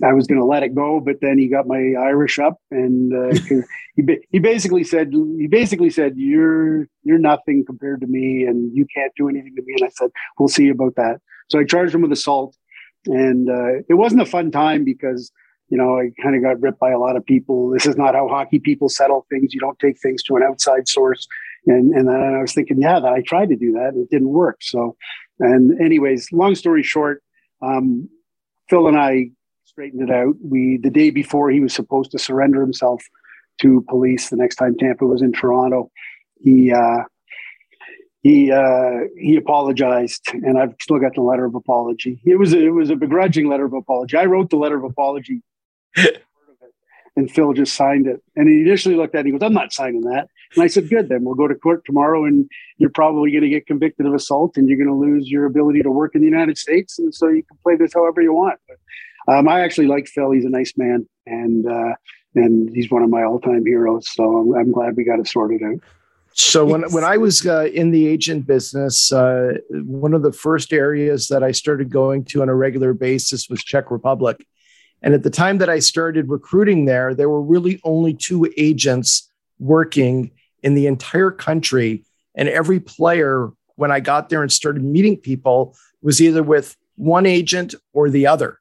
I 0.04 0.12
was 0.12 0.28
going 0.28 0.42
to 0.42 0.46
let 0.46 0.64
it 0.64 0.76
go. 0.76 1.00
But 1.00 1.22
then 1.22 1.38
he 1.38 1.48
got 1.48 1.66
my 1.66 1.94
Irish 1.98 2.38
up, 2.38 2.58
and 2.72 3.14
uh, 3.14 3.40
he 3.96 4.18
he 4.32 4.40
basically 4.40 4.84
said 4.84 5.14
he 5.14 5.48
basically 5.48 5.90
said 5.90 6.16
you're 6.18 6.90
you're 7.04 7.20
nothing 7.20 7.64
compared 7.66 8.02
to 8.02 8.08
me, 8.08 8.44
and 8.44 8.76
you 8.76 8.86
can't 8.94 9.14
do 9.16 9.30
anything 9.30 9.56
to 9.56 9.62
me. 9.62 9.76
And 9.78 9.86
I 9.86 9.92
said, 9.92 10.10
we'll 10.38 10.50
see 10.50 10.68
about 10.68 10.96
that. 10.96 11.22
So 11.50 11.58
I 11.58 11.64
charged 11.64 11.96
him 11.96 12.02
with 12.02 12.12
assault 12.12 12.56
and 13.08 13.50
uh, 13.50 13.80
it 13.90 13.96
wasn't 13.96 14.22
a 14.22 14.26
fun 14.26 14.52
time 14.52 14.84
because 14.84 15.32
you 15.70 15.78
know 15.78 15.98
I 15.98 16.12
kind 16.22 16.36
of 16.36 16.42
got 16.42 16.62
ripped 16.62 16.80
by 16.80 16.92
a 16.92 17.00
lot 17.00 17.16
of 17.16 17.26
people. 17.26 17.70
This 17.70 17.86
is 17.86 17.98
not 17.98 18.16
how 18.16 18.28
hockey 18.28 18.60
people 18.60 18.90
settle 18.90 19.26
things. 19.30 19.54
You 19.54 19.60
don't 19.60 19.80
take 19.80 20.00
things 20.00 20.24
to 20.24 20.36
an 20.36 20.44
outside 20.44 20.88
source. 20.88 21.28
And 21.68 21.94
and 21.94 22.10
I 22.10 22.42
was 22.42 22.54
thinking, 22.54 22.82
yeah, 22.82 23.00
that 23.00 23.14
I 23.14 23.22
tried 23.22 23.50
to 23.50 23.56
do 23.56 23.74
that, 23.74 23.94
it 23.96 24.10
didn't 24.10 24.30
work. 24.30 24.58
So, 24.62 24.96
and 25.40 25.80
anyways, 25.80 26.32
long 26.32 26.56
story 26.56 26.84
short, 26.84 27.24
um, 27.62 28.10
Phil 28.70 28.88
and 28.88 28.98
I 28.98 29.32
straightened 29.66 30.10
it 30.10 30.14
out. 30.14 30.36
We 30.44 30.78
the 30.82 30.90
day 30.90 31.12
before 31.12 31.50
he 31.50 31.60
was 31.60 31.74
supposed 31.74 32.12
to 32.12 32.20
surrender 32.20 32.62
himself 32.62 33.04
to 33.62 33.86
police. 33.90 34.30
The 34.30 34.38
next 34.38 34.56
time 34.56 34.76
Tampa 34.78 35.06
was 35.06 35.22
in 35.22 35.32
Toronto, 35.32 35.92
he 36.40 36.72
uh, 36.72 37.04
he 38.21 38.51
uh, 38.51 38.99
he 39.17 39.36
apologized, 39.36 40.27
and 40.34 40.57
I've 40.60 40.75
still 40.79 40.99
got 40.99 41.15
the 41.15 41.21
letter 41.21 41.45
of 41.45 41.55
apology. 41.55 42.21
It 42.23 42.38
was 42.38 42.53
a, 42.53 42.63
it 42.63 42.69
was 42.69 42.91
a 42.91 42.95
begrudging 42.95 43.49
letter 43.49 43.65
of 43.65 43.73
apology. 43.73 44.15
I 44.15 44.25
wrote 44.25 44.51
the 44.51 44.57
letter 44.57 44.77
of 44.77 44.84
apology, 44.84 45.41
and 47.15 47.31
Phil 47.31 47.53
just 47.53 47.75
signed 47.75 48.05
it. 48.05 48.21
And 48.36 48.47
he 48.47 48.62
initially 48.62 48.95
looked 48.95 49.15
at 49.15 49.21
it. 49.21 49.25
He 49.25 49.31
goes, 49.31 49.41
"I'm 49.41 49.53
not 49.53 49.73
signing 49.73 50.01
that." 50.01 50.27
And 50.53 50.63
I 50.63 50.67
said, 50.67 50.88
"Good, 50.88 51.10
then 51.10 51.23
we'll 51.23 51.34
go 51.34 51.47
to 51.47 51.55
court 51.55 51.84
tomorrow, 51.84 52.23
and 52.25 52.47
you're 52.77 52.91
probably 52.91 53.31
going 53.31 53.43
to 53.43 53.49
get 53.49 53.65
convicted 53.65 54.05
of 54.05 54.13
assault, 54.13 54.55
and 54.55 54.69
you're 54.69 54.77
going 54.77 54.88
to 54.88 54.93
lose 54.93 55.29
your 55.29 55.45
ability 55.45 55.81
to 55.81 55.89
work 55.89 56.13
in 56.13 56.21
the 56.21 56.27
United 56.27 56.60
States, 56.60 56.99
and 56.99 57.13
so 57.15 57.27
you 57.27 57.43
can 57.43 57.57
play 57.63 57.75
this 57.75 57.93
however 57.95 58.21
you 58.21 58.34
want." 58.34 58.60
But 58.67 59.34
um, 59.34 59.47
I 59.47 59.62
actually 59.62 59.88
like 59.88 60.07
Phil. 60.07 60.29
He's 60.29 60.45
a 60.45 60.49
nice 60.49 60.73
man, 60.77 61.07
and 61.25 61.65
uh, 61.65 61.95
and 62.36 62.69
he's 62.75 62.91
one 62.91 63.01
of 63.01 63.10
my 63.10 63.23
all-time 63.23 63.65
heroes. 63.65 64.07
So 64.13 64.38
I'm, 64.38 64.53
I'm 64.53 64.71
glad 64.71 64.95
we 64.95 65.03
got 65.03 65.19
it 65.19 65.27
sorted 65.27 65.63
out. 65.63 65.79
So 66.34 66.65
when 66.65 66.84
when 66.91 67.04
I 67.04 67.17
was 67.17 67.46
uh, 67.46 67.67
in 67.74 67.91
the 67.91 68.08
agent 68.08 68.48
business, 68.48 69.12
uh, 69.12 69.58
one 69.70 70.13
of 70.13 70.24
the 70.24 70.32
first 70.32 70.72
areas 70.72 71.28
that 71.28 71.44
I 71.44 71.52
started 71.52 71.89
going 71.89 72.26
to 72.26 72.41
on 72.41 72.50
a 72.50 72.56
regular 72.56 72.94
basis 72.94 73.50
was 73.50 73.63
Czech 73.63 73.91
Republic. 73.91 74.46
And 75.02 75.13
at 75.13 75.24
the 75.24 75.30
time 75.30 75.58
that 75.58 75.70
I 75.70 75.80
started 75.80 76.30
recruiting 76.30 76.86
there, 76.86 77.13
there 77.13 77.30
were 77.30 77.41
really 77.41 77.82
only 77.84 78.13
two 78.13 78.52
agents 78.56 79.30
working 79.60 80.32
in 80.63 80.76
the 80.76 80.88
entire 80.88 81.32
country. 81.32 82.06
And 82.36 82.48
every 82.48 82.80
player, 82.80 83.50
when 83.76 83.91
I 83.91 84.00
got 84.00 84.30
there 84.30 84.41
and 84.41 84.52
started 84.52 84.84
meeting 84.84 85.17
people, 85.17 85.76
was 86.02 86.22
either 86.22 86.44
with 86.44 86.78
one 86.96 87.26
agent 87.26 87.76
or 87.94 88.10
the 88.10 88.28
other. 88.28 88.60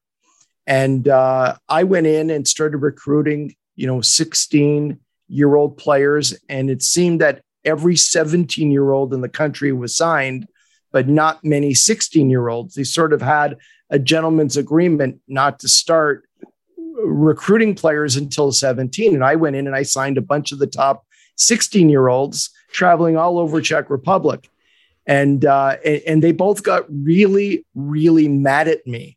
And 0.66 1.08
uh, 1.08 1.56
I 1.68 1.84
went 1.84 2.06
in 2.06 2.30
and 2.30 2.48
started 2.48 2.78
recruiting, 2.78 3.54
you 3.76 3.86
know, 3.86 4.00
16 4.00 4.98
year 5.28 5.54
old 5.54 5.76
players. 5.76 6.34
And 6.48 6.70
it 6.70 6.82
seemed 6.82 7.20
that 7.20 7.42
every 7.64 7.96
17 7.96 8.70
year 8.70 8.90
old 8.90 9.12
in 9.14 9.20
the 9.20 9.28
country 9.28 9.72
was 9.72 9.96
signed, 9.96 10.48
but 10.92 11.08
not 11.08 11.44
many 11.44 11.74
16 11.74 12.30
year 12.30 12.48
olds. 12.48 12.74
They 12.74 12.84
sort 12.84 13.12
of 13.12 13.22
had 13.22 13.56
a 13.90 13.98
gentleman's 13.98 14.56
agreement 14.56 15.20
not 15.28 15.58
to 15.60 15.68
start 15.68 16.24
recruiting 17.04 17.74
players 17.74 18.16
until 18.16 18.52
17. 18.52 19.14
And 19.14 19.24
I 19.24 19.36
went 19.36 19.56
in 19.56 19.66
and 19.66 19.76
I 19.76 19.82
signed 19.82 20.18
a 20.18 20.22
bunch 20.22 20.52
of 20.52 20.58
the 20.58 20.66
top 20.66 21.04
16 21.36 21.88
year 21.88 22.08
olds 22.08 22.50
traveling 22.72 23.16
all 23.16 23.38
over 23.38 23.60
Czech 23.60 23.90
Republic. 23.90 24.48
And, 25.06 25.44
uh, 25.44 25.76
and, 26.06 26.22
they 26.22 26.30
both 26.30 26.62
got 26.62 26.84
really, 26.88 27.64
really 27.74 28.28
mad 28.28 28.68
at 28.68 28.86
me 28.86 29.16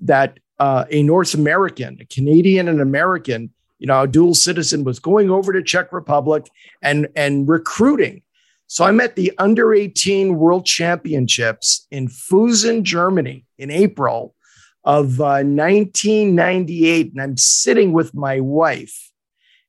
that 0.00 0.38
uh, 0.58 0.84
a 0.90 1.02
North 1.02 1.34
American, 1.34 1.98
a 2.00 2.04
Canadian 2.04 2.68
and 2.68 2.80
American, 2.80 3.50
you 3.82 3.88
know, 3.88 4.02
a 4.02 4.06
dual 4.06 4.32
citizen 4.32 4.84
was 4.84 5.00
going 5.00 5.28
over 5.28 5.52
to 5.52 5.60
Czech 5.60 5.92
Republic 5.92 6.48
and 6.82 7.08
and 7.16 7.48
recruiting. 7.48 8.22
So 8.68 8.84
I'm 8.84 9.00
at 9.00 9.16
the 9.16 9.32
under 9.38 9.74
18 9.74 10.36
World 10.36 10.64
Championships 10.64 11.88
in 11.90 12.06
Füssen, 12.06 12.84
Germany 12.84 13.44
in 13.58 13.72
April 13.72 14.36
of 14.84 15.20
uh, 15.20 15.42
1998. 15.42 17.10
And 17.10 17.20
I'm 17.20 17.36
sitting 17.36 17.92
with 17.92 18.14
my 18.14 18.38
wife, 18.38 19.10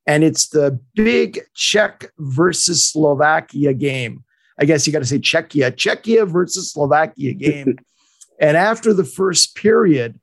and 0.05 0.23
it's 0.23 0.49
the 0.49 0.79
big 0.93 1.41
Czech 1.55 2.11
versus 2.19 2.87
Slovakia 2.87 3.73
game. 3.73 4.23
I 4.59 4.65
guess 4.65 4.85
you 4.85 4.93
got 4.93 4.99
to 4.99 5.05
say 5.05 5.17
Czechia, 5.17 5.71
Czechia 5.71 6.27
versus 6.27 6.71
Slovakia 6.71 7.33
game. 7.33 7.79
and 8.39 8.57
after 8.57 8.93
the 8.93 9.05
first 9.05 9.55
period, 9.55 10.19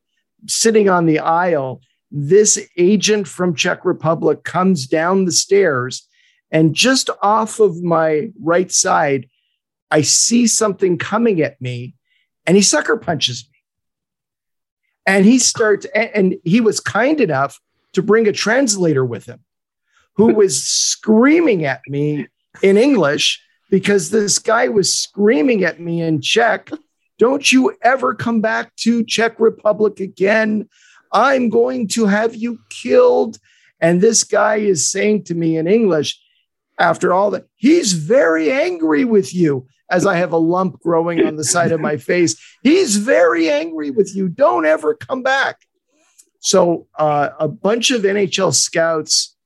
sitting 0.46 0.88
on 0.88 1.07
the 1.07 1.18
aisle, 1.18 1.81
this 2.11 2.59
agent 2.77 3.29
from 3.29 3.55
Czech 3.55 3.85
Republic 3.85 4.44
comes 4.44 4.87
down 4.87 5.25
the 5.25 5.33
stairs 5.33 6.09
and 6.51 6.75
just 6.75 7.11
off 7.23 7.61
of 7.61 7.83
my 7.83 8.31
right 8.42 8.70
side, 8.70 9.29
I 9.90 10.03
see 10.03 10.46
something 10.46 10.99
coming 10.99 11.40
at 11.40 11.61
me 11.61 11.94
and 12.46 12.57
he 12.57 12.62
sucker 12.62 12.96
punches 12.96 13.44
me. 13.51 13.59
And 15.07 15.25
he 15.25 15.38
starts, 15.38 15.87
and 15.94 16.37
he 16.44 16.61
was 16.61 16.81
kind 16.81 17.20
enough 17.20 17.59
to 17.94 18.03
bring 18.03 18.29
a 18.29 18.33
translator 18.33 19.05
with 19.05 19.27
him 19.27 19.40
who 20.14 20.35
was 20.35 20.62
screaming 20.62 21.64
at 21.64 21.81
me 21.88 22.27
in 22.62 22.77
English 22.77 23.42
because 23.70 24.11
this 24.11 24.38
guy 24.38 24.68
was 24.68 24.94
screaming 24.94 25.64
at 25.64 25.81
me 25.81 26.03
in 26.03 26.20
Czech. 26.20 26.70
Don't 27.18 27.51
you 27.51 27.77
ever 27.83 28.14
come 28.14 28.40
back 28.40 28.75
to 28.77 29.05
Czech 29.05 29.38
Republic 29.38 30.01
again. 30.01 30.68
I'm 31.12 31.49
going 31.49 31.88
to 31.88 32.07
have 32.07 32.35
you 32.35 32.61
killed. 32.70 33.38
And 33.81 34.01
this 34.01 34.25
guy 34.25 34.57
is 34.57 34.90
saying 34.90 35.25
to 35.25 35.35
me 35.35 35.57
in 35.57 35.66
English, 35.66 36.20
after 36.79 37.12
all 37.12 37.31
that, 37.33 37.46
he's 37.57 37.92
very 37.92 38.51
angry 38.51 39.05
with 39.05 39.35
you 39.35 39.66
as 39.90 40.07
I 40.07 40.16
have 40.16 40.33
a 40.33 40.38
lump 40.38 40.81
growing 40.81 41.27
on 41.27 41.37
the 41.37 41.44
side 41.44 41.73
of 41.73 41.81
my 41.81 41.96
face. 42.11 42.40
He's 42.62 42.96
very 42.96 43.51
angry 43.51 43.90
with 43.90 44.14
you. 44.14 44.29
Don't 44.29 44.66
ever 44.66 44.94
come 44.94 45.23
back. 45.23 45.66
So 46.40 46.87
uh, 46.99 47.31
a 47.38 47.49
bunch 47.49 47.90
of 47.90 48.03
NHL 48.03 48.55
scouts 48.55 49.37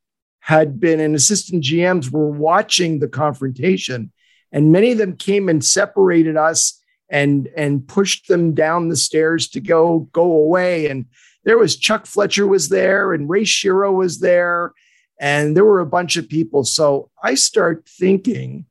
had 0.41 0.79
been 0.79 1.01
and 1.01 1.15
assistant 1.15 1.65
GMs 1.65 2.11
were 2.11 2.31
watching 2.31 2.99
the 2.99 3.09
confrontation, 3.09 4.13
and 4.53 4.71
many 4.71 4.93
of 4.93 4.99
them 4.99 5.17
came 5.17 5.49
and 5.49 5.65
separated 5.65 6.37
us 6.37 6.81
and 7.09 7.49
and 7.57 7.87
pushed 7.87 8.29
them 8.29 8.55
down 8.55 8.89
the 8.89 8.97
stairs 8.97 9.49
to 9.49 9.61
go 9.61 10.09
go 10.13 10.31
away. 10.31 10.87
And 10.87 11.07
there 11.45 11.59
was 11.59 11.77
Chuck 11.77 12.07
Fletcher 12.07 12.47
was 12.47 12.69
there, 12.69 13.13
and 13.13 13.29
Ray 13.29 13.45
Shero 13.45 13.93
was 13.95 14.21
there, 14.21 14.73
and 15.21 15.57
there 15.57 15.65
were 15.65 15.81
a 15.81 15.87
bunch 15.87 16.17
of 16.17 16.29
people. 16.29 16.65
So 16.65 17.11
I 17.23 17.35
start 17.35 17.89
thinking, 17.89 18.67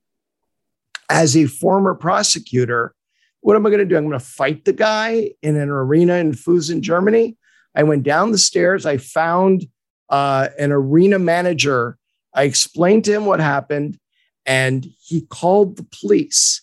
as 1.09 1.37
a 1.37 1.45
former 1.45 1.93
prosecutor, 1.93 2.95
what 3.41 3.55
am 3.55 3.65
I 3.65 3.69
going 3.69 3.79
to 3.79 3.85
do? 3.85 3.97
I'm 3.97 4.07
going 4.07 4.17
to 4.17 4.25
fight 4.25 4.65
the 4.65 4.73
guy 4.73 5.31
in 5.41 5.57
an 5.57 5.69
arena 5.69 6.15
in 6.15 6.31
Füssen, 6.31 6.81
Germany. 6.81 7.37
I 7.75 7.83
went 7.83 8.03
down 8.03 8.31
the 8.31 8.37
stairs. 8.37 8.85
I 8.85 8.97
found 8.97 9.67
uh, 10.09 10.49
an 10.57 10.71
arena 10.71 11.19
manager. 11.19 11.97
I 12.33 12.43
explained 12.43 13.05
to 13.05 13.13
him 13.13 13.25
what 13.25 13.39
happened, 13.39 13.99
and 14.45 14.87
he 15.01 15.21
called 15.21 15.77
the 15.77 15.83
police. 15.99 16.61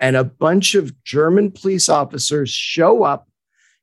And 0.00 0.16
a 0.16 0.24
bunch 0.24 0.74
of 0.74 1.02
German 1.04 1.52
police 1.52 1.88
officers 1.88 2.50
show 2.50 3.02
up, 3.02 3.28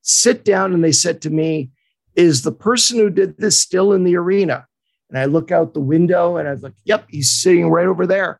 sit 0.04 0.46
down, 0.46 0.74
and 0.74 0.84
they 0.84 0.92
said 0.92 1.22
to 1.24 1.30
me, 1.30 1.72
Is 2.16 2.44
the 2.44 2.52
person 2.52 3.00
who 3.00 3.10
did 3.10 3.38
this 3.38 3.58
still 3.58 3.94
in 3.94 4.04
the 4.04 4.16
arena? 4.16 4.68
And 5.10 5.18
I 5.18 5.26
look 5.26 5.52
out 5.52 5.74
the 5.74 5.80
window 5.80 6.38
and 6.38 6.48
I 6.48 6.52
was 6.52 6.62
like, 6.62 6.76
Yep, 6.86 7.08
he's 7.10 7.32
sitting 7.32 7.70
right 7.70 7.88
over 7.88 8.06
there. 8.06 8.40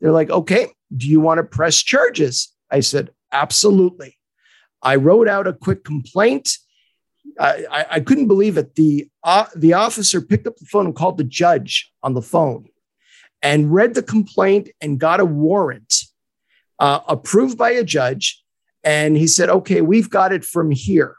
They're 0.00 0.12
like, 0.12 0.30
Okay, 0.30 0.68
do 0.94 1.08
you 1.08 1.20
want 1.20 1.38
to 1.38 1.44
press 1.44 1.80
charges? 1.80 2.52
I 2.70 2.80
said, 2.80 3.10
Absolutely. 3.30 4.18
I 4.82 4.96
wrote 4.96 5.28
out 5.28 5.46
a 5.46 5.52
quick 5.52 5.84
complaint 5.84 6.58
I, 7.38 7.86
I 7.90 8.00
couldn't 8.00 8.28
believe 8.28 8.56
it. 8.58 8.74
The 8.74 9.08
uh, 9.22 9.46
the 9.56 9.74
officer 9.74 10.20
picked 10.20 10.46
up 10.46 10.56
the 10.56 10.66
phone 10.66 10.86
and 10.86 10.94
called 10.94 11.18
the 11.18 11.24
judge 11.24 11.90
on 12.02 12.14
the 12.14 12.22
phone, 12.22 12.66
and 13.42 13.72
read 13.72 13.94
the 13.94 14.02
complaint 14.02 14.70
and 14.80 15.00
got 15.00 15.20
a 15.20 15.24
warrant 15.24 15.94
uh, 16.78 17.00
approved 17.08 17.58
by 17.58 17.70
a 17.70 17.84
judge. 17.84 18.42
And 18.84 19.16
he 19.16 19.26
said, 19.26 19.48
"Okay, 19.48 19.80
we've 19.80 20.10
got 20.10 20.32
it 20.32 20.44
from 20.44 20.70
here." 20.70 21.16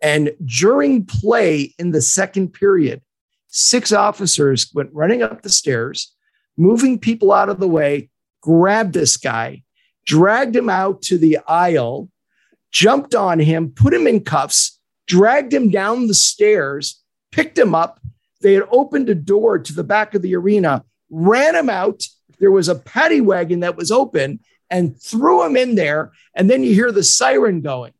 And 0.00 0.32
during 0.44 1.04
play 1.04 1.74
in 1.78 1.90
the 1.90 2.02
second 2.02 2.52
period, 2.52 3.02
six 3.48 3.92
officers 3.92 4.70
went 4.74 4.92
running 4.92 5.22
up 5.22 5.42
the 5.42 5.48
stairs, 5.48 6.14
moving 6.56 6.98
people 6.98 7.32
out 7.32 7.48
of 7.48 7.60
the 7.60 7.68
way, 7.68 8.10
grabbed 8.40 8.94
this 8.94 9.16
guy, 9.16 9.62
dragged 10.06 10.56
him 10.56 10.68
out 10.68 11.02
to 11.02 11.18
the 11.18 11.38
aisle, 11.46 12.08
jumped 12.70 13.14
on 13.14 13.38
him, 13.38 13.70
put 13.70 13.94
him 13.94 14.06
in 14.06 14.20
cuffs 14.20 14.80
dragged 15.06 15.52
him 15.52 15.70
down 15.70 16.06
the 16.06 16.14
stairs, 16.14 17.02
picked 17.30 17.58
him 17.58 17.74
up. 17.74 18.00
They 18.40 18.54
had 18.54 18.64
opened 18.70 19.08
a 19.08 19.14
door 19.14 19.58
to 19.58 19.72
the 19.72 19.84
back 19.84 20.14
of 20.14 20.22
the 20.22 20.34
arena, 20.34 20.84
ran 21.10 21.54
him 21.54 21.70
out. 21.70 22.04
There 22.38 22.50
was 22.50 22.68
a 22.68 22.74
paddy 22.74 23.20
wagon 23.20 23.60
that 23.60 23.76
was 23.76 23.90
open 23.90 24.40
and 24.72 25.00
threw 25.00 25.44
him 25.44 25.54
in 25.54 25.76
there. 25.76 26.10
And 26.34 26.50
then 26.50 26.64
you 26.64 26.74
hear 26.74 26.90
the 26.90 27.04
siren 27.04 27.60
going. 27.60 27.92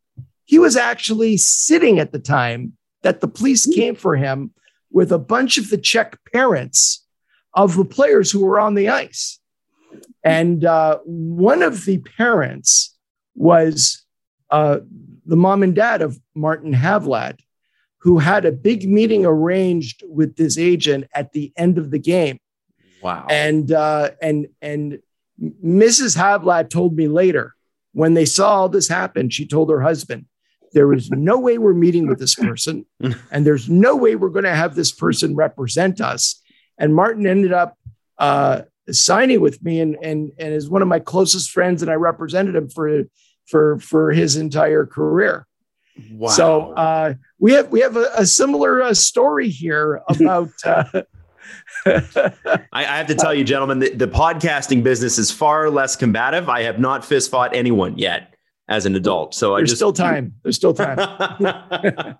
He 0.46 0.58
was 0.58 0.74
actually 0.74 1.36
sitting 1.36 2.00
at 2.00 2.10
the 2.10 2.18
time 2.18 2.72
that 3.02 3.20
the 3.20 3.28
police 3.28 3.66
came 3.66 3.94
for 3.94 4.16
him 4.16 4.52
with 4.90 5.12
a 5.12 5.18
bunch 5.18 5.58
of 5.58 5.70
the 5.70 5.78
Czech 5.78 6.18
parents 6.32 7.06
of 7.54 7.76
the 7.76 7.84
players 7.84 8.32
who 8.32 8.44
were 8.44 8.58
on 8.58 8.74
the 8.74 8.88
ice. 8.88 9.38
And 10.24 10.64
uh, 10.64 10.98
one 11.04 11.62
of 11.62 11.84
the 11.84 11.98
parents 11.98 12.96
was 13.34 14.04
uh, 14.50 14.78
the 15.26 15.36
mom 15.36 15.62
and 15.62 15.74
dad 15.74 16.00
of 16.00 16.18
Martin 16.34 16.72
Havlat, 16.72 17.38
who 17.98 18.18
had 18.18 18.44
a 18.44 18.52
big 18.52 18.88
meeting 18.88 19.26
arranged 19.26 20.02
with 20.08 20.36
this 20.36 20.56
agent 20.56 21.04
at 21.14 21.32
the 21.32 21.52
end 21.56 21.76
of 21.76 21.90
the 21.90 21.98
game. 21.98 22.38
Wow. 23.02 23.26
And 23.28 23.70
uh, 23.70 24.10
and 24.20 24.46
and 24.60 25.00
Mrs. 25.40 26.16
Havlat 26.16 26.70
told 26.70 26.96
me 26.96 27.08
later 27.08 27.54
when 27.92 28.14
they 28.14 28.24
saw 28.24 28.50
all 28.50 28.68
this 28.68 28.88
happen, 28.88 29.30
she 29.30 29.46
told 29.46 29.70
her 29.70 29.80
husband, 29.80 30.26
"There 30.72 30.92
is 30.92 31.10
no 31.10 31.38
way 31.38 31.58
we're 31.58 31.74
meeting 31.74 32.06
with 32.06 32.18
this 32.18 32.34
person, 32.34 32.86
and 33.30 33.46
there's 33.46 33.68
no 33.68 33.96
way 33.96 34.16
we're 34.16 34.30
going 34.30 34.44
to 34.44 34.54
have 34.54 34.74
this 34.74 34.92
person 34.92 35.34
represent 35.34 36.00
us." 36.00 36.40
And 36.78 36.94
Martin 36.94 37.26
ended 37.26 37.52
up 37.52 37.76
uh, 38.18 38.62
signing 38.90 39.40
with 39.40 39.62
me, 39.62 39.80
and 39.80 39.96
and 40.02 40.32
and 40.38 40.54
is 40.54 40.68
one 40.68 40.82
of 40.82 40.88
my 40.88 40.98
closest 40.98 41.50
friends, 41.50 41.82
and 41.82 41.90
I 41.90 41.94
represented 41.94 42.54
him 42.54 42.68
for 42.68 43.04
for 43.46 43.78
for 43.78 44.12
his 44.12 44.36
entire 44.36 44.86
career. 44.86 45.46
Wow. 46.12 46.28
So 46.28 46.72
uh, 46.72 47.14
we 47.38 47.52
have 47.52 47.68
we 47.68 47.80
have 47.80 47.96
a, 47.96 48.10
a 48.16 48.26
similar 48.26 48.82
uh, 48.82 48.94
story 48.94 49.48
here 49.48 50.02
about. 50.08 50.50
I, 51.86 52.62
I, 52.72 52.96
have 52.96 53.06
to 53.08 53.14
tell 53.14 53.34
you, 53.34 53.44
gentlemen, 53.44 53.78
the, 53.80 53.90
the, 53.90 54.08
podcasting 54.08 54.82
business 54.82 55.18
is 55.18 55.30
far 55.30 55.70
less 55.70 55.96
combative. 55.96 56.48
I 56.48 56.62
have 56.62 56.78
not 56.78 57.04
fist 57.04 57.30
fought 57.30 57.54
anyone 57.54 57.98
yet 57.98 58.34
as 58.68 58.86
an 58.86 58.94
adult, 58.94 59.34
so 59.34 59.56
there's 59.56 59.62
I 59.62 59.72
just 59.72 59.76
still 59.76 59.92
time. 59.92 60.34
There's 60.42 60.56
still 60.56 60.74
time. 60.74 60.98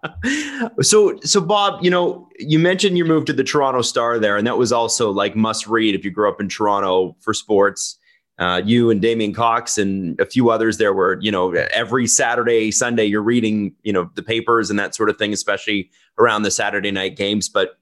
so, 0.80 1.18
so 1.20 1.40
Bob, 1.40 1.82
you 1.82 1.90
know, 1.90 2.28
you 2.38 2.58
mentioned 2.58 2.98
you 2.98 3.04
moved 3.04 3.26
to 3.28 3.32
the 3.32 3.44
Toronto 3.44 3.82
Star 3.82 4.18
there, 4.18 4.36
and 4.36 4.46
that 4.46 4.58
was 4.58 4.72
also 4.72 5.10
like 5.10 5.36
must 5.36 5.66
read 5.66 5.94
if 5.94 6.04
you 6.04 6.10
grew 6.10 6.28
up 6.28 6.40
in 6.40 6.48
Toronto 6.48 7.16
for 7.20 7.32
sports 7.32 7.98
uh, 8.38 8.62
you 8.64 8.90
and 8.90 9.00
Damien 9.00 9.32
Cox 9.32 9.78
and 9.78 10.18
a 10.18 10.26
few 10.26 10.50
others 10.50 10.78
there 10.78 10.92
were, 10.92 11.18
you 11.20 11.30
know, 11.30 11.52
every 11.52 12.06
Saturday, 12.06 12.70
Sunday, 12.72 13.04
you're 13.04 13.22
reading, 13.22 13.72
you 13.82 13.92
know, 13.92 14.10
the 14.14 14.22
papers 14.22 14.70
and 14.70 14.78
that 14.78 14.94
sort 14.94 15.10
of 15.10 15.16
thing, 15.16 15.32
especially 15.32 15.90
around 16.18 16.42
the 16.42 16.50
Saturday 16.50 16.90
night 16.90 17.16
games. 17.16 17.48
But, 17.48 17.78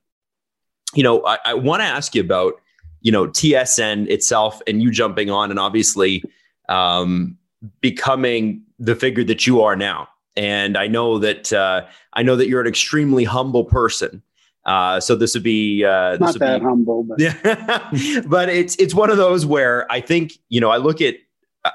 you 0.94 1.02
know, 1.02 1.24
I, 1.26 1.38
I 1.44 1.54
want 1.54 1.80
to 1.80 1.86
ask 1.86 2.14
you 2.14 2.20
about, 2.20 2.54
you 3.00 3.12
know, 3.12 3.26
TSN 3.26 4.08
itself 4.08 4.60
and 4.66 4.82
you 4.82 4.90
jumping 4.90 5.30
on 5.30 5.50
and 5.50 5.58
obviously 5.58 6.22
um, 6.68 7.36
becoming 7.80 8.62
the 8.78 8.94
figure 8.94 9.24
that 9.24 9.46
you 9.46 9.62
are 9.62 9.76
now. 9.76 10.08
And 10.36 10.76
I 10.76 10.86
know 10.86 11.18
that 11.18 11.52
uh, 11.52 11.86
I 12.14 12.22
know 12.22 12.36
that 12.36 12.48
you're 12.48 12.60
an 12.60 12.66
extremely 12.66 13.24
humble 13.24 13.64
person. 13.64 14.22
Uh, 14.64 15.00
so 15.00 15.16
this 15.16 15.34
would 15.34 15.42
be 15.42 15.84
uh, 15.84 16.12
this 16.12 16.20
not 16.20 16.32
would 16.34 16.42
that 16.42 16.60
be, 16.60 16.64
humble, 16.64 17.02
but 17.02 17.18
yeah, 17.18 18.22
but 18.26 18.48
it's 18.48 18.76
it's 18.76 18.94
one 18.94 19.10
of 19.10 19.16
those 19.16 19.44
where 19.44 19.90
I 19.90 20.00
think 20.00 20.32
you 20.48 20.60
know 20.60 20.70
I 20.70 20.76
look 20.76 21.00
at 21.00 21.16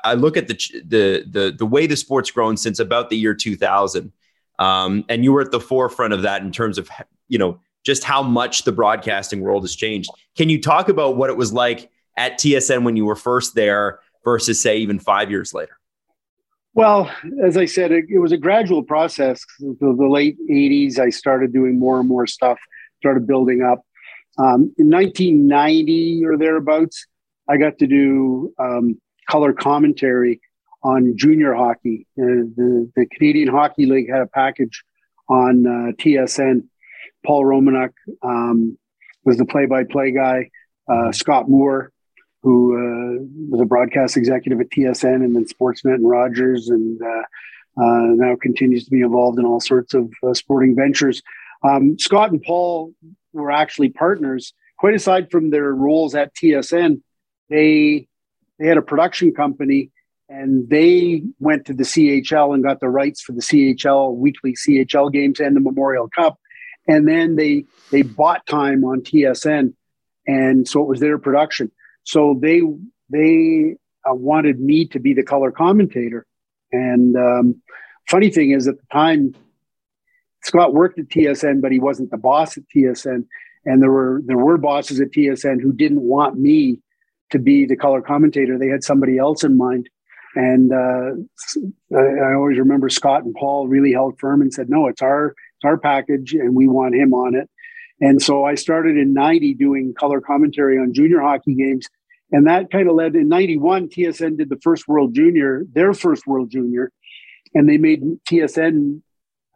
I 0.04 0.14
look 0.14 0.38
at 0.38 0.48
the 0.48 0.54
the 0.86 1.26
the 1.30 1.56
the 1.58 1.66
way 1.66 1.88
the 1.88 1.96
sport's 1.96 2.32
grown 2.32 2.58
since 2.58 2.80
about 2.80 3.10
the 3.10 3.18
year 3.18 3.34
2000, 3.34 4.12
um, 4.60 5.04
and 5.10 5.24
you 5.24 5.34
were 5.34 5.42
at 5.42 5.52
the 5.52 5.60
forefront 5.60 6.14
of 6.14 6.22
that 6.22 6.42
in 6.42 6.52
terms 6.52 6.78
of 6.78 6.90
you 7.28 7.38
know 7.38 7.60
just 7.86 8.04
how 8.04 8.24
much 8.24 8.64
the 8.64 8.72
broadcasting 8.72 9.42
world 9.42 9.64
has 9.64 9.76
changed. 9.76 10.10
Can 10.36 10.50
you 10.50 10.62
talk 10.62 10.90
about 10.90 11.18
what 11.18 11.30
it 11.30 11.38
was 11.38 11.54
like 11.54 11.90
at 12.18 12.40
TSN 12.40 12.84
when 12.84 12.96
you 12.98 13.06
were 13.06 13.16
first 13.16 13.56
there 13.56 14.00
versus 14.24 14.62
say 14.62 14.78
even 14.78 15.00
five 15.00 15.30
years 15.30 15.54
later? 15.54 15.78
Well, 16.74 17.10
as 17.42 17.56
I 17.56 17.66
said, 17.66 17.94
it, 17.94 18.06
it 18.10 18.20
was 18.20 18.34
a 18.34 18.38
gradual 18.38 18.84
process. 18.84 19.46
The, 19.60 19.78
the, 19.80 20.08
late 20.08 20.38
80s, 20.52 21.00
I 21.00 21.10
started 21.10 21.54
doing 21.54 21.80
more 21.80 22.00
and 22.00 22.10
more 22.10 22.28
stuff 22.28 22.60
started 22.98 23.28
building 23.28 23.62
up. 23.62 23.86
Um, 24.38 24.74
in 24.78 24.90
1990 24.90 26.26
or 26.26 26.38
thereabouts, 26.38 27.06
I 27.48 27.58
got 27.58 27.78
to 27.78 27.88
do 27.88 28.54
um, 28.60 29.00
color 29.30 29.54
commentary 29.54 30.42
on 30.84 31.16
junior 31.16 31.54
hockey. 31.54 32.08
Uh, 32.20 32.50
the, 32.58 32.92
the, 32.96 33.06
Canadian 33.06 33.48
Hockey 33.48 33.86
League 33.86 34.10
had 34.10 34.22
a 34.22 34.28
package 34.28 34.84
on 35.30 35.66
uh, 35.66 35.92
TSN. 35.94 36.64
Paul 37.26 37.44
Romanuk 37.44 37.92
um, 38.24 38.78
was 39.24 39.38
the 39.38 39.46
play-by-play 39.46 40.12
guy. 40.12 40.50
Uh, 40.88 41.12
Scott 41.12 41.50
Moore, 41.50 41.92
who 42.44 42.76
uh, 42.76 43.26
was 43.50 43.62
a 43.62 43.66
broadcast 43.66 44.18
executive 44.18 44.62
at 44.62 44.70
TSN 44.70 45.16
and 45.16 45.36
then 45.36 45.46
Sportsnet 45.46 45.96
and 45.96 46.08
Rogers, 46.08 46.70
and 46.70 47.02
uh, 47.02 47.24
uh, 47.82 48.14
now 48.14 48.36
continues 48.40 48.86
to 48.86 48.92
be 48.92 49.02
involved 49.02 49.40
in 49.40 49.46
all 49.46 49.60
sorts 49.60 49.94
of 49.94 50.14
sporting 50.34 50.76
ventures. 50.76 51.22
Um, 51.64 51.98
Scott 51.98 52.32
and 52.32 52.42
Paul 52.42 52.94
were 53.34 53.52
actually 53.52 53.90
partners. 53.90 54.54
Quite 54.78 54.94
aside 54.94 55.32
from 55.32 55.50
their 55.50 55.74
roles 55.74 56.16
at 56.16 56.36
TSN, 56.36 57.02
they 57.50 58.08
they 58.60 58.68
had 58.68 58.78
a 58.78 58.82
production 58.82 59.34
company 59.34 59.92
and 60.30 60.70
they 60.70 61.24
went 61.40 61.66
to 61.66 61.74
the 61.74 61.84
CHL 61.84 62.54
and 62.54 62.64
got 62.64 62.80
the 62.80 62.90
rights 62.90 63.22
for 63.22 63.32
the 63.34 63.42
CHL 63.42 64.16
weekly 64.16 64.54
CHL 64.54 65.12
games 65.12 65.40
and 65.40 65.56
the 65.56 65.60
Memorial 65.60 66.10
Cup, 66.10 66.40
and 66.88 67.08
then 67.08 67.36
they 67.36 67.66
they 67.92 68.02
bought 68.02 68.46
time 68.46 68.84
on 68.84 69.02
TSN, 69.02 69.74
and 70.28 70.68
so 70.68 70.82
it 70.82 70.88
was 70.88 71.00
their 71.00 71.18
production. 71.18 71.72
So 72.04 72.38
they 72.42 72.62
they 73.10 73.76
uh, 74.08 74.14
wanted 74.14 74.60
me 74.60 74.88
to 74.88 75.00
be 75.00 75.14
the 75.14 75.24
color 75.24 75.52
commentator, 75.52 76.26
and 76.72 77.16
um, 77.16 77.62
funny 78.10 78.30
thing 78.30 78.52
is 78.52 78.68
at 78.68 78.78
the 78.78 78.88
time 78.92 79.36
Scott 80.46 80.74
worked 80.74 81.00
at 81.00 81.08
TSN, 81.08 81.62
but 81.62 81.72
he 81.72 81.80
wasn't 81.80 82.12
the 82.12 82.18
boss 82.18 82.56
at 82.58 82.64
TSN. 82.76 83.26
and 83.66 83.82
there 83.82 83.92
were 83.92 84.22
there 84.26 84.38
were 84.38 84.58
bosses 84.58 85.02
at 85.02 85.12
TSN 85.12 85.60
who 85.62 85.74
didn't 85.74 86.02
want 86.02 86.38
me 86.38 86.80
to 87.32 87.40
be 87.40 87.66
the 87.66 87.76
color 87.76 88.02
commentator. 88.02 88.58
They 88.58 88.68
had 88.68 88.84
somebody 88.84 89.18
else 89.18 89.44
in 89.44 89.58
mind. 89.58 89.90
And 90.36 90.72
uh, 90.72 91.98
I, 91.98 92.32
I, 92.32 92.34
always 92.34 92.60
remember 92.60 92.90
Scott 92.90 93.24
and 93.24 93.34
Paul 93.34 93.68
really 93.68 93.94
held 93.94 94.20
firm 94.20 94.42
and 94.42 94.54
said, 94.54 94.70
"No, 94.70 94.88
it's 94.88 95.02
our 95.02 95.34
our 95.64 95.78
package, 95.78 96.34
and 96.34 96.56
we 96.56 96.68
want 96.68 96.96
him 96.96 97.14
on 97.14 97.36
it." 97.36 97.50
And 98.02 98.22
so 98.22 98.44
I 98.44 98.56
started 98.56 98.98
in 98.98 99.14
'90 99.14 99.54
doing 99.54 99.94
color 99.94 100.22
commentary 100.22 100.78
on 100.78 100.94
junior 100.94 101.22
hockey 101.22 101.56
games, 101.56 101.88
and 102.32 102.46
that 102.48 102.72
kind 102.72 102.90
of 102.90 102.96
led 102.96 103.16
in 103.16 103.30
'91. 103.30 103.90
TSN 103.90 104.38
did 104.38 104.50
the 104.50 104.60
first 104.62 104.88
World 104.88 105.14
Junior, 105.14 105.66
their 105.74 105.94
first 105.94 106.28
World 106.28 106.52
Junior, 106.52 106.92
and 107.54 107.70
they 107.70 107.78
made 107.78 108.02
TSN 108.30 109.02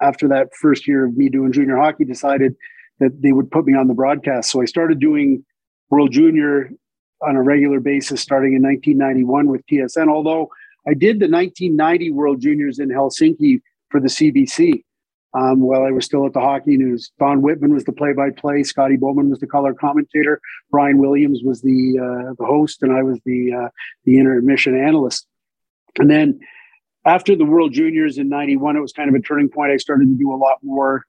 after 0.02 0.28
that 0.30 0.50
first 0.56 0.88
year 0.88 1.06
of 1.06 1.18
me 1.18 1.30
doing 1.30 1.52
junior 1.52 1.78
hockey 1.78 2.06
decided 2.06 2.56
that 3.00 3.22
they 3.22 3.32
would 3.32 3.52
put 3.52 3.66
me 3.66 3.76
on 3.76 3.88
the 3.88 3.94
broadcast. 3.94 4.52
So 4.52 4.62
I 4.62 4.66
started 4.66 5.00
doing 5.00 5.44
World 5.90 6.12
Junior 6.12 6.72
on 7.22 7.36
a 7.36 7.42
regular 7.42 7.80
basis 7.80 8.22
starting 8.22 8.54
in 8.54 8.62
1991 8.62 9.48
with 9.48 9.66
TSN. 9.68 10.08
Although 10.10 10.50
I 10.88 10.94
did 10.94 11.20
the 11.20 11.28
1990 11.28 12.12
World 12.12 12.42
Juniors 12.42 12.80
in 12.80 12.90
Helsinki 12.90 13.62
for 13.90 14.00
the 14.00 14.08
CBC 14.08 14.84
um, 15.34 15.62
while 15.62 15.84
I 15.84 15.92
was 15.92 16.06
still 16.06 16.26
at 16.26 16.34
the 16.34 16.40
Hockey 16.40 16.78
News. 16.78 17.12
Don 17.20 17.42
Whitman 17.42 17.74
was 17.74 17.84
the 17.84 17.92
play-by-play. 17.92 18.64
Scotty 18.64 18.98
Bowman 18.98 19.30
was 19.30 19.40
the 19.40 19.48
color 19.48 19.74
commentator. 19.74 20.42
Brian 20.72 20.98
Williams 20.98 21.42
was 21.44 21.62
the 21.62 22.00
uh, 22.00 22.34
the 22.38 22.46
host, 22.46 22.82
and 22.82 22.92
I 22.92 23.04
was 23.04 23.20
the 23.26 23.54
uh, 23.54 23.70
the 24.06 24.18
intermission 24.18 24.78
analyst. 24.78 25.28
And 25.98 26.10
then 26.10 26.40
after 27.06 27.36
the 27.36 27.46
World 27.46 27.74
Juniors 27.74 28.18
in 28.18 28.30
'91, 28.30 28.78
it 28.78 28.82
was 28.82 28.94
kind 28.94 29.10
of 29.10 29.16
a 29.16 29.22
turning 29.22 29.50
point. 29.50 29.72
I 29.72 29.78
started 29.78 30.06
to 30.06 30.16
do 30.16 30.34
a 30.34 30.38
lot 30.38 30.58
more 30.64 31.06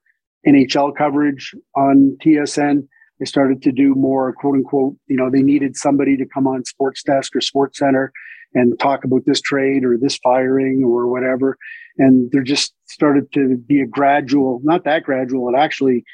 NHL 0.47 0.97
coverage 0.97 1.55
on 1.75 2.17
TSN. 2.23 2.87
I 3.21 3.25
started 3.25 3.63
to 3.63 3.73
do 3.73 3.95
more 3.95 4.33
quote 4.33 4.55
unquote, 4.55 4.97
you 5.07 5.17
know, 5.17 5.31
they 5.31 5.43
needed 5.43 5.77
somebody 5.77 6.17
to 6.17 6.25
come 6.25 6.47
on 6.47 6.65
Sports 6.65 7.03
Desk 7.03 7.37
or 7.37 7.41
Sports 7.41 7.79
Center 7.79 8.13
and 8.55 8.79
talk 8.79 9.05
about 9.05 9.25
this 9.27 9.41
trade 9.41 9.85
or 9.85 9.97
this 9.97 10.17
firing 10.19 10.83
or 10.85 11.07
whatever. 11.07 11.57
And 11.99 12.31
there 12.33 12.43
just 12.43 12.75
started 12.87 13.33
to 13.33 13.57
be 13.57 13.81
a 13.81 13.87
gradual, 13.87 14.61
not 14.63 14.85
that 14.85 15.05
gradual, 15.05 15.49
it 15.49 15.59
actually 15.59 16.05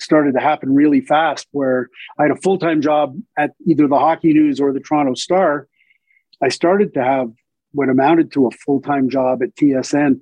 started 0.00 0.34
to 0.34 0.40
happen 0.40 0.74
really 0.74 1.00
fast 1.00 1.46
where 1.52 1.88
I 2.18 2.22
had 2.22 2.32
a 2.32 2.36
full 2.36 2.58
time 2.58 2.80
job 2.80 3.16
at 3.36 3.52
either 3.66 3.88
the 3.88 3.98
Hockey 3.98 4.32
News 4.32 4.60
or 4.60 4.72
the 4.72 4.80
Toronto 4.80 5.14
Star. 5.14 5.68
I 6.42 6.48
started 6.48 6.94
to 6.94 7.04
have 7.04 7.30
what 7.72 7.88
amounted 7.88 8.32
to 8.32 8.46
a 8.46 8.50
full 8.50 8.80
time 8.80 9.08
job 9.08 9.42
at 9.42 9.54
TSN 9.56 10.20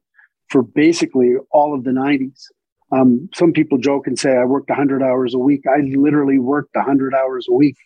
for 0.48 0.62
basically 0.62 1.34
all 1.52 1.74
of 1.74 1.84
the 1.84 1.90
90s. 1.90 2.44
Um, 2.92 3.28
some 3.34 3.52
people 3.52 3.78
joke 3.78 4.06
and 4.06 4.18
say 4.18 4.36
I 4.36 4.44
worked 4.44 4.68
100 4.68 5.02
hours 5.02 5.34
a 5.34 5.38
week. 5.38 5.64
I 5.66 5.80
literally 5.96 6.38
worked 6.38 6.74
100 6.74 7.14
hours 7.14 7.46
a 7.48 7.54
week 7.54 7.76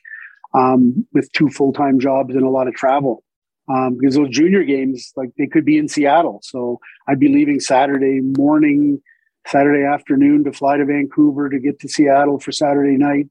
um, 0.54 1.06
with 1.12 1.30
two 1.32 1.48
full 1.50 1.72
time 1.72 2.00
jobs 2.00 2.34
and 2.34 2.44
a 2.44 2.50
lot 2.50 2.68
of 2.68 2.74
travel. 2.74 3.22
Um, 3.66 3.96
because 3.98 4.14
those 4.14 4.28
junior 4.28 4.62
games, 4.62 5.12
like 5.16 5.30
they 5.38 5.46
could 5.46 5.64
be 5.64 5.78
in 5.78 5.88
Seattle. 5.88 6.40
So 6.42 6.78
I'd 7.08 7.18
be 7.18 7.28
leaving 7.28 7.60
Saturday 7.60 8.20
morning, 8.20 9.00
Saturday 9.46 9.84
afternoon 9.84 10.44
to 10.44 10.52
fly 10.52 10.76
to 10.76 10.84
Vancouver 10.84 11.48
to 11.48 11.58
get 11.58 11.80
to 11.80 11.88
Seattle 11.88 12.38
for 12.38 12.52
Saturday 12.52 12.98
night, 12.98 13.26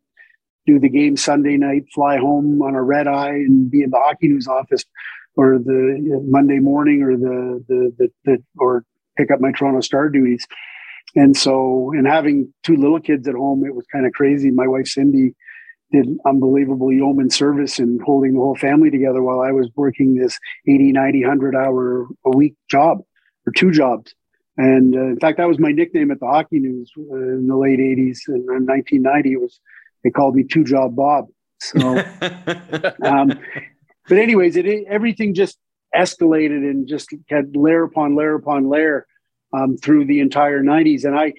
do 0.66 0.80
the 0.80 0.90
game 0.90 1.18
Sunday 1.18 1.58
night, 1.58 1.84
fly 1.94 2.18
home 2.18 2.62
on 2.64 2.74
a 2.74 2.82
red 2.82 3.08
eye 3.08 3.30
and 3.30 3.70
be 3.70 3.84
in 3.84 3.92
the 3.92 4.00
hockey 4.00 4.28
news 4.28 4.48
office 4.48 4.86
or 5.36 5.60
the 5.60 6.22
Monday 6.28 6.60
morning 6.60 7.04
or 7.04 7.16
the, 7.16 7.64
the, 7.68 7.94
the, 7.98 8.10
the 8.26 8.44
or 8.58 8.86
pick 9.18 9.30
up 9.32 9.40
my 9.40 9.52
Toronto 9.52 9.82
Star 9.82 10.10
duties. 10.10 10.46
And 11.16 11.38
so, 11.38 11.92
and 11.96 12.08
having 12.08 12.52
two 12.64 12.76
little 12.76 13.00
kids 13.00 13.28
at 13.28 13.36
home, 13.36 13.64
it 13.66 13.76
was 13.76 13.86
kind 13.92 14.06
of 14.06 14.14
crazy. 14.14 14.50
My 14.50 14.68
wife, 14.68 14.88
Cindy, 14.88 15.36
did 15.94 16.18
unbelievable 16.26 16.92
yeoman 16.92 17.30
service 17.30 17.78
and 17.80 18.02
holding 18.02 18.34
the 18.34 18.40
whole 18.40 18.56
family 18.56 18.90
together 18.90 19.22
while 19.22 19.42
I 19.42 19.52
was 19.52 19.70
working 19.76 20.16
this 20.16 20.38
80, 20.68 20.92
90, 20.92 21.22
100 21.22 21.56
hour 21.56 22.08
a 22.26 22.36
week 22.36 22.56
job 22.70 23.00
or 23.46 23.54
two 23.56 23.72
jobs. 23.72 24.14
And 24.58 24.96
uh, 24.96 25.06
in 25.06 25.20
fact, 25.20 25.38
that 25.38 25.48
was 25.48 25.60
my 25.60 25.72
nickname 25.72 26.12
at 26.12 26.20
the 26.20 26.26
Hockey 26.26 26.60
News 26.60 26.92
uh, 26.98 27.16
in 27.16 27.48
the 27.48 27.56
late 27.56 27.80
80s. 27.80 28.20
And 28.28 28.44
in 28.50 28.66
1990, 28.66 29.34
it 29.34 29.42
was, 29.42 29.60
they 30.04 30.10
called 30.10 30.36
me 30.36 30.44
Two 30.44 30.64
Job 30.64 30.96
Bob. 30.96 31.28
So, 31.60 31.80
um, 33.04 33.40
but 34.10 34.18
anyways, 34.18 34.56
it, 34.56 34.66
everything 34.88 35.34
just 35.34 35.58
escalated 35.96 36.70
and 36.70 36.88
just 36.88 37.10
had 37.30 37.56
layer 37.56 37.84
upon 37.84 38.16
layer 38.16 38.36
upon 38.36 38.68
layer 38.68 39.06
um, 39.54 39.78
through 39.78 40.06
the 40.06 40.20
entire 40.20 40.64
90s. 40.64 41.06
And 41.06 41.18
I, 41.18 41.34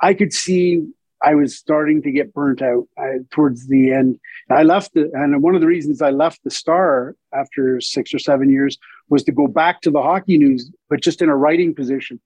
I 0.00 0.14
could 0.14 0.32
see 0.32 0.84
I 1.22 1.34
was 1.34 1.56
starting 1.56 2.02
to 2.02 2.10
get 2.10 2.32
burnt 2.32 2.62
out 2.62 2.86
I, 2.98 3.18
towards 3.30 3.68
the 3.68 3.92
end. 3.92 4.18
I 4.50 4.62
left, 4.62 4.94
the, 4.94 5.10
and 5.12 5.42
one 5.42 5.54
of 5.54 5.60
the 5.60 5.66
reasons 5.66 6.00
I 6.00 6.10
left 6.10 6.40
the 6.44 6.50
Star 6.50 7.14
after 7.34 7.80
six 7.80 8.14
or 8.14 8.18
seven 8.18 8.50
years 8.50 8.78
was 9.08 9.22
to 9.24 9.32
go 9.32 9.46
back 9.46 9.82
to 9.82 9.90
the 9.90 10.02
hockey 10.02 10.38
news, 10.38 10.70
but 10.88 11.02
just 11.02 11.20
in 11.20 11.28
a 11.28 11.36
writing 11.36 11.74
position. 11.74 12.20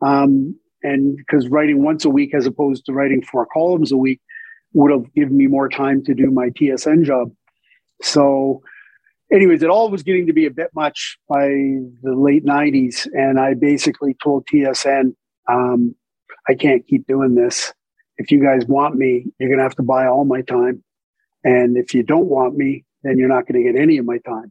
Um, 0.00 0.58
and 0.82 1.16
because 1.16 1.48
writing 1.48 1.82
once 1.82 2.04
a 2.04 2.10
week 2.10 2.34
as 2.34 2.46
opposed 2.46 2.86
to 2.86 2.92
writing 2.92 3.22
four 3.22 3.46
columns 3.46 3.90
a 3.90 3.96
week 3.96 4.20
would 4.72 4.90
have 4.90 5.12
given 5.14 5.36
me 5.36 5.46
more 5.46 5.68
time 5.68 6.04
to 6.04 6.14
do 6.14 6.30
my 6.30 6.50
TSN 6.50 7.04
job. 7.04 7.32
So 8.02 8.62
anyways, 9.32 9.62
it 9.62 9.70
all 9.70 9.90
was 9.90 10.02
getting 10.02 10.26
to 10.26 10.32
be 10.32 10.46
a 10.46 10.50
bit 10.50 10.70
much 10.74 11.18
by 11.28 11.48
the 11.48 12.14
late 12.14 12.44
90s. 12.44 13.08
And 13.12 13.40
I 13.40 13.54
basically 13.54 14.14
told 14.22 14.46
TSN, 14.46 15.14
um, 15.48 15.94
I 16.48 16.54
can't 16.54 16.86
keep 16.86 17.06
doing 17.06 17.34
this. 17.34 17.72
If 18.18 18.30
you 18.30 18.42
guys 18.42 18.66
want 18.66 18.96
me, 18.96 19.26
you're 19.38 19.48
going 19.48 19.58
to 19.58 19.64
have 19.64 19.76
to 19.76 19.82
buy 19.82 20.06
all 20.06 20.24
my 20.24 20.42
time. 20.42 20.82
And 21.44 21.76
if 21.76 21.94
you 21.94 22.02
don't 22.02 22.26
want 22.26 22.56
me, 22.56 22.84
then 23.02 23.18
you're 23.18 23.28
not 23.28 23.46
going 23.46 23.64
to 23.64 23.72
get 23.72 23.80
any 23.80 23.98
of 23.98 24.06
my 24.06 24.18
time. 24.18 24.50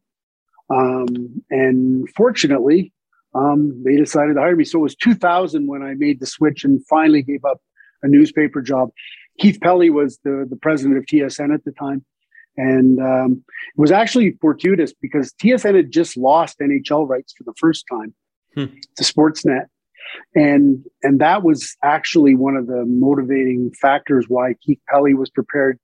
Um, 0.70 1.44
and 1.50 2.10
fortunately, 2.16 2.94
um, 3.34 3.84
they 3.84 3.98
decided 3.98 4.36
to 4.36 4.42
hire 4.42 4.56
me. 4.56 4.64
So 4.64 4.80
it 4.80 4.84
was 4.84 4.96
2000 4.96 5.68
when 5.68 5.84
I 5.84 5.94
made 5.96 6.20
the 6.20 6.26
switch 6.26 6.64
and 6.64 6.86
finally 6.88 7.22
gave 7.22 7.44
up 7.44 7.60
a 8.02 8.08
newspaper 8.08 8.62
job. 8.62 8.90
Keith 9.40 9.60
Pelley 9.62 9.90
was 9.90 10.20
the, 10.24 10.48
the 10.50 10.56
president 10.56 10.98
of 10.98 11.06
TSN 11.06 11.54
at 11.54 11.66
the 11.66 11.72
time. 11.72 12.06
And 12.58 13.00
um, 13.02 13.44
it 13.50 13.80
was 13.80 13.92
actually 13.92 14.38
fortuitous 14.40 14.94
because 14.94 15.34
TSN 15.34 15.76
had 15.76 15.92
just 15.92 16.16
lost 16.16 16.60
NHL 16.60 17.08
rights 17.08 17.34
for 17.38 17.44
the 17.44 17.54
first 17.58 17.86
time 17.92 18.14
hmm. 18.54 18.66
to 18.96 19.04
Sportsnet. 19.04 19.66
And 20.34 20.84
and 21.04 21.20
that 21.20 21.44
was 21.44 21.76
actually 21.84 22.36
one 22.36 22.56
of 22.56 22.68
the 22.68 22.86
motivating 22.86 23.72
factors 23.82 24.26
why 24.28 24.56
Keith 24.62 24.80
Pelley 24.90 25.14
was 25.14 25.30
prepared 25.30 25.80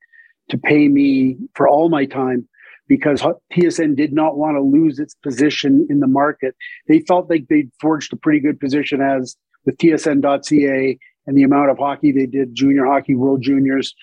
to 0.50 0.58
pay 0.58 0.88
me 0.88 1.38
for 1.56 1.68
all 1.68 1.90
my 1.90 2.06
time 2.06 2.48
because 2.88 3.22
TSN 3.54 3.96
did 3.96 4.12
not 4.12 4.38
want 4.38 4.58
to 4.58 4.62
lose 4.62 5.00
its 5.00 5.16
position 5.16 5.88
in 5.90 6.02
the 6.02 6.08
market. 6.08 6.56
They 6.88 7.00
felt 7.00 7.30
like 7.30 7.48
they'd 7.48 7.72
forged 7.80 8.12
a 8.12 8.18
pretty 8.18 8.42
good 8.42 8.60
position 8.60 9.02
as 9.02 9.38
with 9.66 9.78
TSN.ca 9.78 10.98
and 11.26 11.38
the 11.38 11.44
amount 11.44 11.70
of 11.70 11.78
hockey 11.78 12.12
they 12.12 12.26
did, 12.26 12.54
junior 12.54 12.86
hockey, 12.86 13.16
world 13.16 13.42
juniors, 13.42 13.94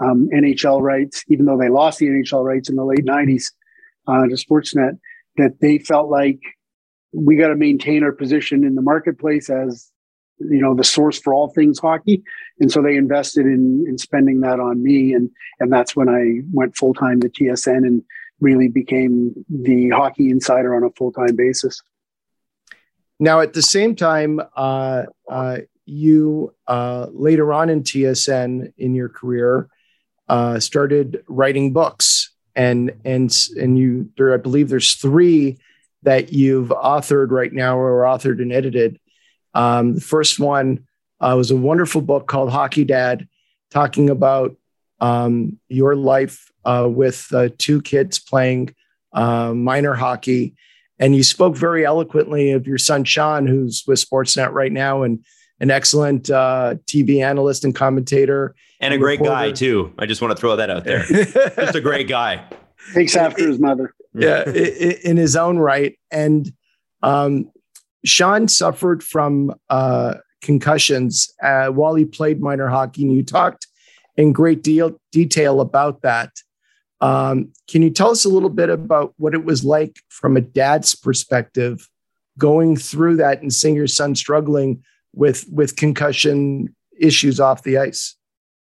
um, 0.00 0.28
NHL 0.34 0.80
rights, 0.80 1.24
even 1.28 1.46
though 1.46 1.58
they 1.58 1.68
lost 1.68 1.98
the 1.98 2.06
NHL 2.06 2.44
rights 2.44 2.68
in 2.68 2.76
the 2.76 2.84
late 2.84 3.04
90s 3.04 3.52
uh, 4.08 4.26
to 4.26 4.34
Sportsnet, 4.34 4.98
that 5.36 5.60
they 5.60 5.78
felt 5.78 6.10
like 6.10 6.40
we 7.12 7.36
got 7.36 7.48
to 7.48 7.56
maintain 7.56 8.02
our 8.02 8.12
position 8.12 8.64
in 8.64 8.74
the 8.74 8.82
marketplace 8.82 9.50
as 9.50 9.90
you 10.38 10.60
know 10.60 10.74
the 10.74 10.84
source 10.84 11.18
for 11.18 11.34
all 11.34 11.48
things 11.48 11.78
hockey. 11.78 12.22
And 12.58 12.70
so 12.70 12.82
they 12.82 12.96
invested 12.96 13.46
in 13.46 13.84
in 13.88 13.98
spending 13.98 14.40
that 14.40 14.60
on 14.60 14.82
me. 14.82 15.12
And 15.14 15.30
and 15.60 15.72
that's 15.72 15.94
when 15.94 16.08
i 16.08 16.40
went 16.52 16.76
full-time 16.76 17.20
to 17.20 17.28
tsn 17.28 17.86
and 17.86 18.02
really 18.40 18.68
became 18.68 19.32
the 19.48 19.90
hockey 19.90 20.30
insider 20.30 20.74
on 20.74 20.82
a 20.82 20.90
full-time 20.90 21.36
basis. 21.36 21.80
Now 23.20 23.40
at 23.40 23.52
the 23.52 23.62
same 23.62 23.94
time 23.94 24.40
uh, 24.56 25.04
uh, 25.30 25.58
you 25.84 26.54
uh, 26.66 27.06
later 27.12 27.52
on 27.52 27.70
in 27.70 27.82
tsn 27.82 28.72
in 28.78 28.94
your 28.94 29.08
career 29.08 29.68
uh, 30.28 30.58
started 30.58 31.22
writing 31.28 31.72
books, 31.72 32.32
and 32.56 32.92
and 33.04 33.36
and 33.60 33.78
you 33.78 34.10
there 34.16 34.32
I 34.32 34.38
believe 34.38 34.70
there's 34.70 34.94
three 34.94 35.58
that 36.02 36.32
you've 36.32 36.68
authored 36.68 37.30
right 37.30 37.52
now 37.52 37.78
or 37.78 38.02
authored 38.02 38.40
and 38.40 38.52
edited. 38.52 38.98
Um, 39.54 39.94
the 39.94 40.00
first 40.00 40.40
one 40.40 40.86
uh, 41.20 41.34
was 41.36 41.50
a 41.50 41.56
wonderful 41.56 42.00
book 42.00 42.26
called 42.26 42.50
Hockey 42.50 42.84
Dad, 42.84 43.28
talking 43.70 44.10
about 44.10 44.56
um, 45.00 45.58
your 45.68 45.94
life 45.94 46.50
uh, 46.64 46.88
with 46.90 47.28
uh, 47.32 47.48
two 47.58 47.82
kids 47.82 48.18
playing 48.18 48.74
uh, 49.12 49.52
minor 49.52 49.94
hockey. 49.94 50.54
And 50.98 51.16
you 51.16 51.22
spoke 51.22 51.56
very 51.56 51.84
eloquently 51.84 52.52
of 52.52 52.66
your 52.66 52.78
son, 52.78 53.04
Sean, 53.04 53.46
who's 53.46 53.84
with 53.86 53.98
Sportsnet 54.04 54.52
right 54.52 54.70
now 54.70 55.02
and 55.02 55.24
an 55.60 55.70
excellent 55.70 56.30
uh, 56.30 56.76
TV 56.86 57.24
analyst 57.24 57.64
and 57.64 57.74
commentator 57.74 58.54
and 58.80 58.92
a 58.92 58.98
great 58.98 59.20
reporter. 59.20 59.30
guy 59.30 59.52
too. 59.52 59.92
I 59.96 60.06
just 60.06 60.20
want 60.20 60.36
to 60.36 60.40
throw 60.40 60.56
that 60.56 60.70
out 60.70 60.84
there. 60.84 61.04
just 61.08 61.76
a 61.76 61.80
great 61.80 62.08
guy. 62.08 62.44
Takes 62.94 63.14
after 63.16 63.46
his 63.46 63.60
mother. 63.60 63.94
Yeah, 64.14 64.44
in 64.50 65.16
his 65.16 65.36
own 65.36 65.58
right. 65.58 65.98
And 66.10 66.52
um, 67.02 67.50
Sean 68.04 68.48
suffered 68.48 69.02
from 69.02 69.54
uh, 69.70 70.14
concussions 70.42 71.32
uh, 71.42 71.68
while 71.68 71.94
he 71.94 72.04
played 72.04 72.40
minor 72.40 72.68
hockey. 72.68 73.02
And 73.02 73.12
you 73.12 73.22
talked 73.22 73.66
in 74.16 74.32
great 74.32 74.62
deal 74.62 75.00
detail 75.10 75.60
about 75.60 76.02
that. 76.02 76.30
Um, 77.00 77.52
can 77.68 77.82
you 77.82 77.90
tell 77.90 78.10
us 78.10 78.24
a 78.24 78.28
little 78.28 78.50
bit 78.50 78.70
about 78.70 79.14
what 79.16 79.34
it 79.34 79.44
was 79.44 79.64
like 79.64 79.98
from 80.08 80.36
a 80.36 80.40
dad's 80.40 80.94
perspective, 80.94 81.88
going 82.38 82.76
through 82.76 83.16
that 83.16 83.42
and 83.42 83.52
seeing 83.52 83.74
your 83.74 83.88
son 83.88 84.14
struggling 84.14 84.84
with 85.14 85.44
with 85.50 85.76
concussion 85.76 86.74
issues 86.98 87.40
off 87.40 87.62
the 87.62 87.78
ice? 87.78 88.16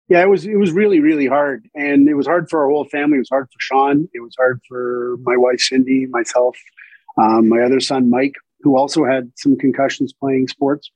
Yeah, 0.09 0.21
it 0.21 0.29
was 0.29 0.45
it 0.45 0.55
was 0.55 0.71
really 0.71 0.99
really 1.01 1.27
hard, 1.27 1.67
and 1.75 2.07
it 2.07 2.13
was 2.13 2.27
hard 2.27 2.49
for 2.49 2.63
our 2.63 2.69
whole 2.69 2.85
family. 2.85 3.17
It 3.17 3.19
was 3.19 3.29
hard 3.29 3.47
for 3.51 3.59
Sean. 3.59 4.07
It 4.13 4.21
was 4.21 4.35
hard 4.37 4.61
for 4.67 5.17
my 5.21 5.35
wife 5.35 5.59
Cindy, 5.59 6.05
myself, 6.05 6.57
um, 7.17 7.49
my 7.49 7.61
other 7.61 7.81
son 7.81 8.09
Mike, 8.09 8.35
who 8.61 8.77
also 8.77 9.03
had 9.03 9.31
some 9.35 9.57
concussions 9.57 10.13
playing 10.13 10.47
sports. 10.47 10.91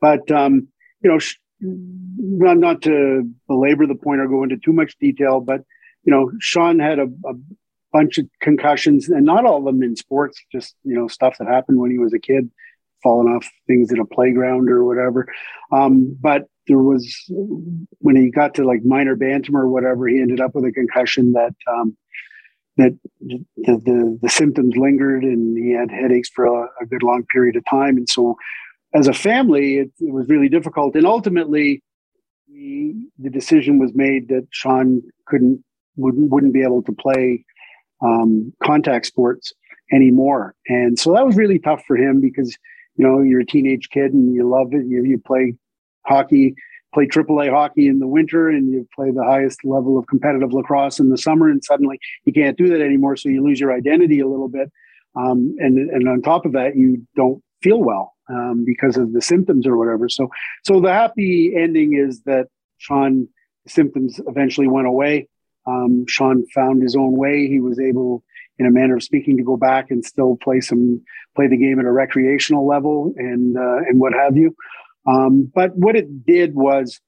But 0.00 0.28
um, 0.32 0.66
you 1.00 1.10
know, 1.10 1.18
not 1.60 2.58
not 2.58 2.82
to 2.82 3.30
belabor 3.46 3.86
the 3.86 3.94
point 3.94 4.20
or 4.20 4.26
go 4.26 4.42
into 4.42 4.56
too 4.56 4.72
much 4.72 4.98
detail, 4.98 5.40
but 5.40 5.62
you 6.04 6.12
know, 6.12 6.32
Sean 6.40 6.80
had 6.80 6.98
a, 6.98 7.04
a 7.04 7.34
bunch 7.92 8.18
of 8.18 8.26
concussions, 8.40 9.08
and 9.08 9.24
not 9.24 9.44
all 9.44 9.58
of 9.58 9.64
them 9.64 9.82
in 9.82 9.94
sports. 9.94 10.42
Just 10.50 10.74
you 10.82 10.96
know, 10.96 11.06
stuff 11.06 11.36
that 11.38 11.46
happened 11.46 11.78
when 11.78 11.92
he 11.92 11.98
was 11.98 12.12
a 12.12 12.18
kid, 12.18 12.50
falling 13.00 13.32
off 13.32 13.48
things 13.68 13.92
at 13.92 14.00
a 14.00 14.04
playground 14.04 14.68
or 14.70 14.84
whatever. 14.84 15.28
Um, 15.70 16.16
but 16.20 16.48
there 16.68 16.78
was 16.78 17.14
when 17.98 18.16
he 18.16 18.30
got 18.30 18.54
to 18.54 18.64
like 18.64 18.84
minor 18.84 19.16
bantam 19.16 19.56
or 19.56 19.68
whatever, 19.68 20.06
he 20.08 20.20
ended 20.20 20.40
up 20.40 20.54
with 20.54 20.64
a 20.64 20.72
concussion 20.72 21.32
that 21.32 21.54
um, 21.66 21.96
that 22.76 22.98
the, 23.20 23.44
the, 23.56 24.18
the 24.22 24.28
symptoms 24.28 24.76
lingered, 24.76 25.24
and 25.24 25.58
he 25.58 25.72
had 25.72 25.90
headaches 25.90 26.30
for 26.30 26.46
a, 26.46 26.68
a, 26.80 26.86
good 26.86 27.02
long 27.02 27.24
period 27.30 27.56
of 27.56 27.64
time. 27.68 27.96
And 27.96 28.08
so, 28.08 28.36
as 28.94 29.08
a 29.08 29.12
family, 29.12 29.78
it, 29.78 29.90
it 30.00 30.12
was 30.12 30.28
really 30.28 30.48
difficult. 30.48 30.96
And 30.96 31.06
ultimately, 31.06 31.82
the, 32.48 32.94
the 33.18 33.30
decision 33.30 33.78
was 33.78 33.92
made 33.94 34.28
that 34.28 34.46
Sean 34.50 35.02
couldn't 35.26 35.62
wouldn't 35.96 36.30
wouldn't 36.30 36.54
be 36.54 36.62
able 36.62 36.82
to 36.82 36.92
play 36.92 37.44
um, 38.02 38.52
contact 38.62 39.06
sports 39.06 39.52
anymore. 39.92 40.54
And 40.68 40.98
so 40.98 41.12
that 41.12 41.26
was 41.26 41.36
really 41.36 41.58
tough 41.58 41.84
for 41.86 41.96
him 41.96 42.20
because 42.20 42.56
you 42.96 43.06
know 43.06 43.20
you're 43.20 43.40
a 43.40 43.46
teenage 43.46 43.90
kid 43.90 44.12
and 44.12 44.34
you 44.34 44.48
love 44.48 44.72
it. 44.72 44.86
You, 44.86 45.04
you 45.04 45.18
play 45.18 45.54
hockey, 46.06 46.54
play 46.94 47.06
AAA 47.06 47.50
hockey 47.50 47.88
in 47.88 47.98
the 47.98 48.06
winter, 48.06 48.48
and 48.48 48.70
you 48.70 48.86
play 48.94 49.10
the 49.10 49.24
highest 49.24 49.64
level 49.64 49.98
of 49.98 50.06
competitive 50.06 50.52
lacrosse 50.52 50.98
in 50.98 51.08
the 51.08 51.18
summer, 51.18 51.48
and 51.48 51.64
suddenly 51.64 51.98
you 52.24 52.32
can't 52.32 52.58
do 52.58 52.68
that 52.68 52.80
anymore. 52.80 53.16
So 53.16 53.28
you 53.28 53.42
lose 53.42 53.60
your 53.60 53.72
identity 53.72 54.20
a 54.20 54.28
little 54.28 54.48
bit. 54.48 54.70
Um, 55.14 55.54
and 55.58 55.90
and 55.90 56.08
on 56.08 56.22
top 56.22 56.46
of 56.46 56.52
that, 56.52 56.76
you 56.76 57.06
don't 57.16 57.42
feel 57.62 57.82
well 57.82 58.14
um, 58.28 58.64
because 58.66 58.96
of 58.96 59.12
the 59.12 59.22
symptoms 59.22 59.66
or 59.66 59.76
whatever. 59.76 60.08
So 60.08 60.28
so 60.64 60.80
the 60.80 60.92
happy 60.92 61.52
ending 61.56 61.94
is 61.94 62.22
that 62.22 62.46
Sean 62.78 63.28
symptoms 63.66 64.20
eventually 64.26 64.68
went 64.68 64.86
away. 64.86 65.28
Um, 65.66 66.04
Sean 66.08 66.44
found 66.54 66.82
his 66.82 66.96
own 66.96 67.16
way. 67.16 67.46
He 67.46 67.60
was 67.60 67.78
able, 67.78 68.24
in 68.58 68.66
a 68.66 68.70
manner 68.70 68.96
of 68.96 69.02
speaking, 69.02 69.36
to 69.36 69.44
go 69.44 69.56
back 69.56 69.90
and 69.90 70.04
still 70.04 70.36
play 70.36 70.60
some 70.60 71.02
play 71.36 71.46
the 71.46 71.56
game 71.56 71.78
at 71.78 71.86
a 71.86 71.92
recreational 71.92 72.66
level 72.66 73.14
and 73.16 73.56
uh, 73.56 73.78
and 73.88 74.00
what 74.00 74.12
have 74.12 74.36
you. 74.36 74.54
Um, 75.06 75.50
but 75.54 75.76
what 75.76 75.96
it 75.96 76.24
did 76.24 76.54
was, 76.54 77.00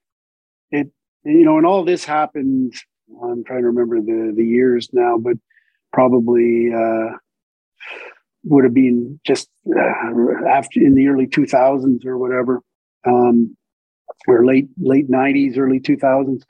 it 0.71 0.89
you 1.25 1.45
know, 1.45 1.59
and 1.59 1.67
all 1.67 1.85
this 1.85 2.05
happened. 2.05 2.75
I'm 3.23 3.45
trying 3.45 3.63
to 3.63 3.69
remember 3.69 4.01
the 4.01 4.33
the 4.37 4.45
years 4.45 4.89
now, 4.93 5.19
but 5.19 5.37
probably 5.93 6.71
uh, 6.75 7.17
would 8.45 8.65
have 8.65 8.75
been 8.75 9.21
just 9.25 9.49
uh, 9.69 10.49
after 10.49 10.81
in 10.81 10.95
the 10.95 11.09
early 11.09 11.27
2000s 11.27 12.05
or 12.05 12.19
whatever, 12.19 12.61
um, 13.07 13.57
or 14.27 14.45
late 14.45 14.69
late 14.79 15.11
90s, 15.11 15.57
early 15.57 15.81
2000s, 15.81 16.43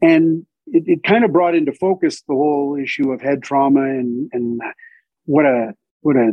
and 0.00 0.46
it, 0.66 0.84
it 0.86 1.02
kind 1.04 1.24
of 1.24 1.32
brought 1.32 1.54
into 1.54 1.72
focus 1.72 2.22
the 2.28 2.34
whole 2.34 2.78
issue 2.80 3.12
of 3.12 3.20
head 3.20 3.42
trauma 3.42 3.82
and 3.82 4.30
and 4.32 4.60
what 5.26 5.44
a 5.44 5.72
what 6.00 6.16
a 6.16 6.32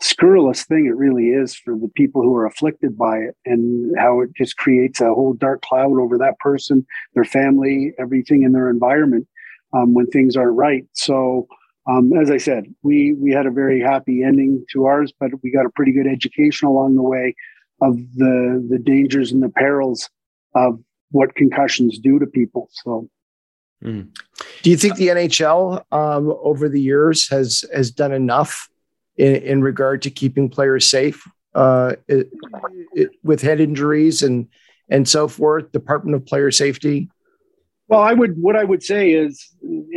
scurrilous 0.00 0.64
thing 0.64 0.86
it 0.86 0.96
really 0.96 1.28
is 1.28 1.54
for 1.54 1.74
the 1.74 1.88
people 1.94 2.22
who 2.22 2.34
are 2.34 2.46
afflicted 2.46 2.98
by 2.98 3.16
it 3.16 3.36
and 3.46 3.94
how 3.98 4.20
it 4.20 4.30
just 4.36 4.56
creates 4.58 5.00
a 5.00 5.14
whole 5.14 5.32
dark 5.32 5.62
cloud 5.62 5.98
over 5.98 6.18
that 6.18 6.38
person 6.38 6.86
their 7.14 7.24
family 7.24 7.92
everything 7.98 8.42
in 8.42 8.52
their 8.52 8.68
environment 8.68 9.26
um, 9.72 9.94
when 9.94 10.06
things 10.06 10.36
aren't 10.36 10.56
right. 10.56 10.84
So 10.92 11.46
um, 11.88 12.12
as 12.20 12.30
i 12.30 12.36
said 12.36 12.64
we 12.82 13.14
we 13.14 13.30
had 13.30 13.46
a 13.46 13.50
very 13.50 13.80
happy 13.80 14.22
ending 14.22 14.64
to 14.72 14.86
ours 14.86 15.12
but 15.20 15.30
we 15.42 15.52
got 15.52 15.66
a 15.66 15.70
pretty 15.70 15.92
good 15.92 16.06
education 16.06 16.66
along 16.66 16.96
the 16.96 17.02
way 17.02 17.34
of 17.80 17.96
the 18.16 18.66
the 18.68 18.78
dangers 18.78 19.32
and 19.32 19.42
the 19.42 19.48
perils 19.48 20.10
of 20.54 20.80
what 21.10 21.34
concussions 21.34 21.98
do 21.98 22.18
to 22.18 22.26
people. 22.26 22.68
So. 22.72 23.08
Mm. 23.84 24.08
do 24.62 24.70
you 24.70 24.76
think 24.78 24.96
the 24.96 25.08
nhl 25.08 25.84
um, 25.92 26.34
over 26.40 26.66
the 26.66 26.80
years 26.80 27.28
has 27.28 27.62
has 27.74 27.90
done 27.90 28.10
enough 28.10 28.70
in, 29.16 29.36
in 29.36 29.62
regard 29.62 30.02
to 30.02 30.10
keeping 30.10 30.48
players 30.48 30.88
safe 30.88 31.26
uh, 31.54 31.96
it, 32.06 32.30
it, 32.94 33.10
with 33.24 33.42
head 33.42 33.60
injuries 33.60 34.22
and 34.22 34.48
and 34.88 35.08
so 35.08 35.26
forth. 35.26 35.72
Department 35.72 36.14
of 36.14 36.24
Player 36.26 36.50
Safety. 36.50 37.08
Well, 37.88 38.00
I 38.00 38.12
would. 38.12 38.40
What 38.40 38.56
I 38.56 38.64
would 38.64 38.82
say 38.82 39.12
is, 39.12 39.48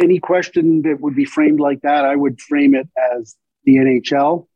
any 0.02 0.20
question 0.20 0.84
that 0.84 1.02
would 1.02 1.16
be 1.16 1.26
framed 1.26 1.60
like 1.60 1.82
that, 1.82 2.06
I 2.06 2.16
would 2.16 2.40
frame 2.40 2.76
it 2.76 2.88
as 3.14 3.36
the 3.66 3.76
NHL, 3.76 4.48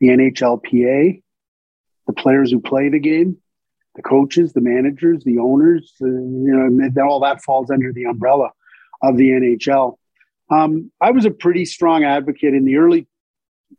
the 0.00 0.08
NHLPA, 0.08 1.22
the 2.06 2.12
players 2.12 2.50
who 2.50 2.60
play 2.60 2.88
the 2.88 3.00
game, 3.00 3.38
the 3.96 4.02
coaches, 4.02 4.52
the 4.52 4.60
managers, 4.60 5.24
the 5.24 5.38
owners. 5.38 5.94
Uh, 6.00 6.06
you 6.06 6.90
know, 6.94 7.04
all 7.08 7.20
that 7.20 7.42
falls 7.42 7.70
under 7.70 7.92
the 7.92 8.04
umbrella 8.04 8.50
of 9.02 9.16
the 9.16 9.30
NHL. 9.30 9.96
Um, 10.50 10.92
I 11.00 11.10
was 11.10 11.24
a 11.24 11.30
pretty 11.30 11.64
strong 11.64 12.04
advocate 12.04 12.54
in 12.54 12.64
the 12.64 12.76
early 12.76 13.08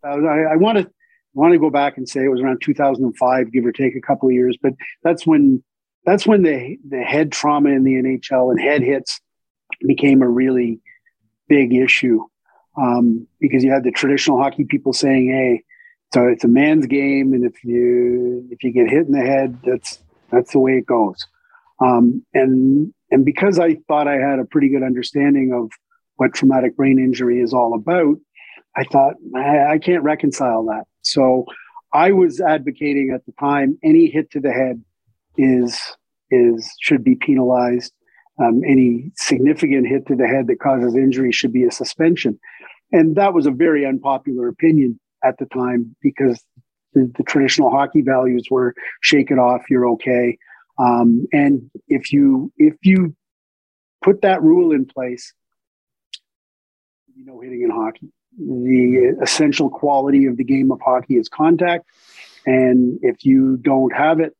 I, 0.03 0.55
want 0.55 0.77
to 0.77 0.89
want 1.33 1.53
to 1.53 1.59
go 1.59 1.69
back 1.69 1.97
and 1.97 2.07
say 2.07 2.23
it 2.23 2.29
was 2.29 2.41
around 2.41 2.61
2005, 2.61 3.51
give 3.51 3.65
or 3.65 3.71
take 3.71 3.95
a 3.95 4.01
couple 4.01 4.29
of 4.29 4.35
years, 4.35 4.57
but 4.61 4.73
that's 5.03 5.25
when 5.25 5.63
that's 6.05 6.27
when 6.27 6.43
the 6.43 6.77
the 6.87 7.01
head 7.01 7.31
trauma 7.31 7.69
in 7.69 7.83
the 7.83 7.93
NHL 7.93 8.51
and 8.51 8.59
head 8.59 8.81
hits 8.81 9.19
became 9.85 10.21
a 10.21 10.29
really 10.29 10.79
big 11.47 11.73
issue 11.73 12.21
um, 12.77 13.27
because 13.39 13.63
you 13.63 13.71
had 13.71 13.83
the 13.83 13.91
traditional 13.91 14.41
hockey 14.41 14.65
people 14.65 14.93
saying, 14.93 15.29
"Hey, 15.29 15.63
so 16.13 16.27
it's 16.27 16.43
a 16.43 16.49
man's 16.49 16.85
game, 16.87 17.33
and 17.33 17.45
if 17.45 17.63
you 17.63 18.47
if 18.51 18.63
you 18.63 18.71
get 18.71 18.89
hit 18.89 19.07
in 19.07 19.11
the 19.11 19.21
head, 19.21 19.59
that's 19.63 19.99
that's 20.31 20.51
the 20.51 20.59
way 20.59 20.73
it 20.73 20.85
goes." 20.85 21.25
Um, 21.79 22.25
and 22.33 22.93
and 23.11 23.25
because 23.25 23.59
I 23.59 23.75
thought 23.87 24.07
I 24.07 24.15
had 24.15 24.39
a 24.39 24.45
pretty 24.45 24.69
good 24.69 24.83
understanding 24.83 25.53
of 25.53 25.71
what 26.15 26.33
traumatic 26.33 26.75
brain 26.75 26.99
injury 26.99 27.39
is 27.39 27.53
all 27.53 27.73
about, 27.73 28.17
I 28.75 28.83
thought 28.85 29.15
I, 29.35 29.77
can't 29.77 30.03
reconcile 30.03 30.65
that. 30.65 30.85
So 31.01 31.45
I 31.93 32.11
was 32.11 32.41
advocating 32.41 33.11
at 33.13 33.25
the 33.25 33.33
time 33.39 33.77
any 33.83 34.07
hit 34.07 34.31
to 34.31 34.39
the 34.39 34.51
head 34.51 34.83
is 35.37 35.79
is 36.31 36.71
should 36.79 37.03
be 37.03 37.15
penalized. 37.15 37.93
Um, 38.39 38.61
any 38.67 39.11
significant 39.15 39.87
hit 39.87 40.07
to 40.07 40.15
the 40.15 40.27
head 40.27 40.47
that 40.47 40.59
causes 40.59 40.95
injury 40.95 41.31
should 41.31 41.53
be 41.53 41.65
a 41.65 41.71
suspension, 41.71 42.39
and 42.91 43.15
that 43.15 43.33
was 43.33 43.45
a 43.45 43.51
very 43.51 43.85
unpopular 43.85 44.47
opinion 44.47 44.99
at 45.23 45.37
the 45.37 45.45
time 45.45 45.95
because 46.01 46.43
the, 46.93 47.11
the 47.15 47.23
traditional 47.23 47.69
hockey 47.69 48.01
values 48.01 48.47
were 48.49 48.73
shake 49.01 49.29
it 49.29 49.37
off, 49.37 49.61
you're 49.69 49.87
okay. 49.89 50.37
Um, 50.79 51.27
and 51.31 51.69
if 51.87 52.11
you 52.11 52.51
if 52.57 52.73
you 52.81 53.15
put 54.03 54.23
that 54.23 54.41
rule 54.41 54.71
in 54.71 54.85
place, 54.85 55.31
you 57.15 57.23
know 57.23 57.39
hitting 57.39 57.61
in 57.61 57.69
hockey 57.69 58.11
the 58.37 59.15
essential 59.21 59.69
quality 59.69 60.25
of 60.25 60.37
the 60.37 60.43
game 60.43 60.71
of 60.71 60.79
hockey 60.81 61.15
is 61.15 61.29
contact. 61.29 61.85
And 62.45 62.99
if 63.01 63.25
you 63.25 63.57
don't 63.57 63.93
have 63.93 64.19
it, 64.19 64.35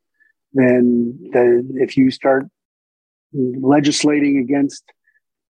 then 0.53 1.17
the, 1.31 1.67
if 1.75 1.97
you 1.97 2.11
start 2.11 2.45
legislating 3.33 4.37
against 4.37 4.83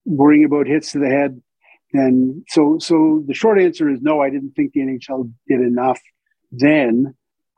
worrying 0.06 0.46
about 0.46 0.68
hits 0.68 0.92
to 0.92 1.00
the 1.00 1.10
head, 1.10 1.42
then 1.94 2.44
so 2.48 2.78
so 2.80 3.24
the 3.28 3.34
short 3.34 3.60
answer 3.60 3.90
is 3.90 4.02
no. 4.02 4.22
I 4.22 4.30
didn't 4.30 4.52
think 4.52 4.74
the 4.74 4.82
NHL 4.82 5.32
did 5.48 5.62
enough 5.62 6.02
then, 6.52 7.14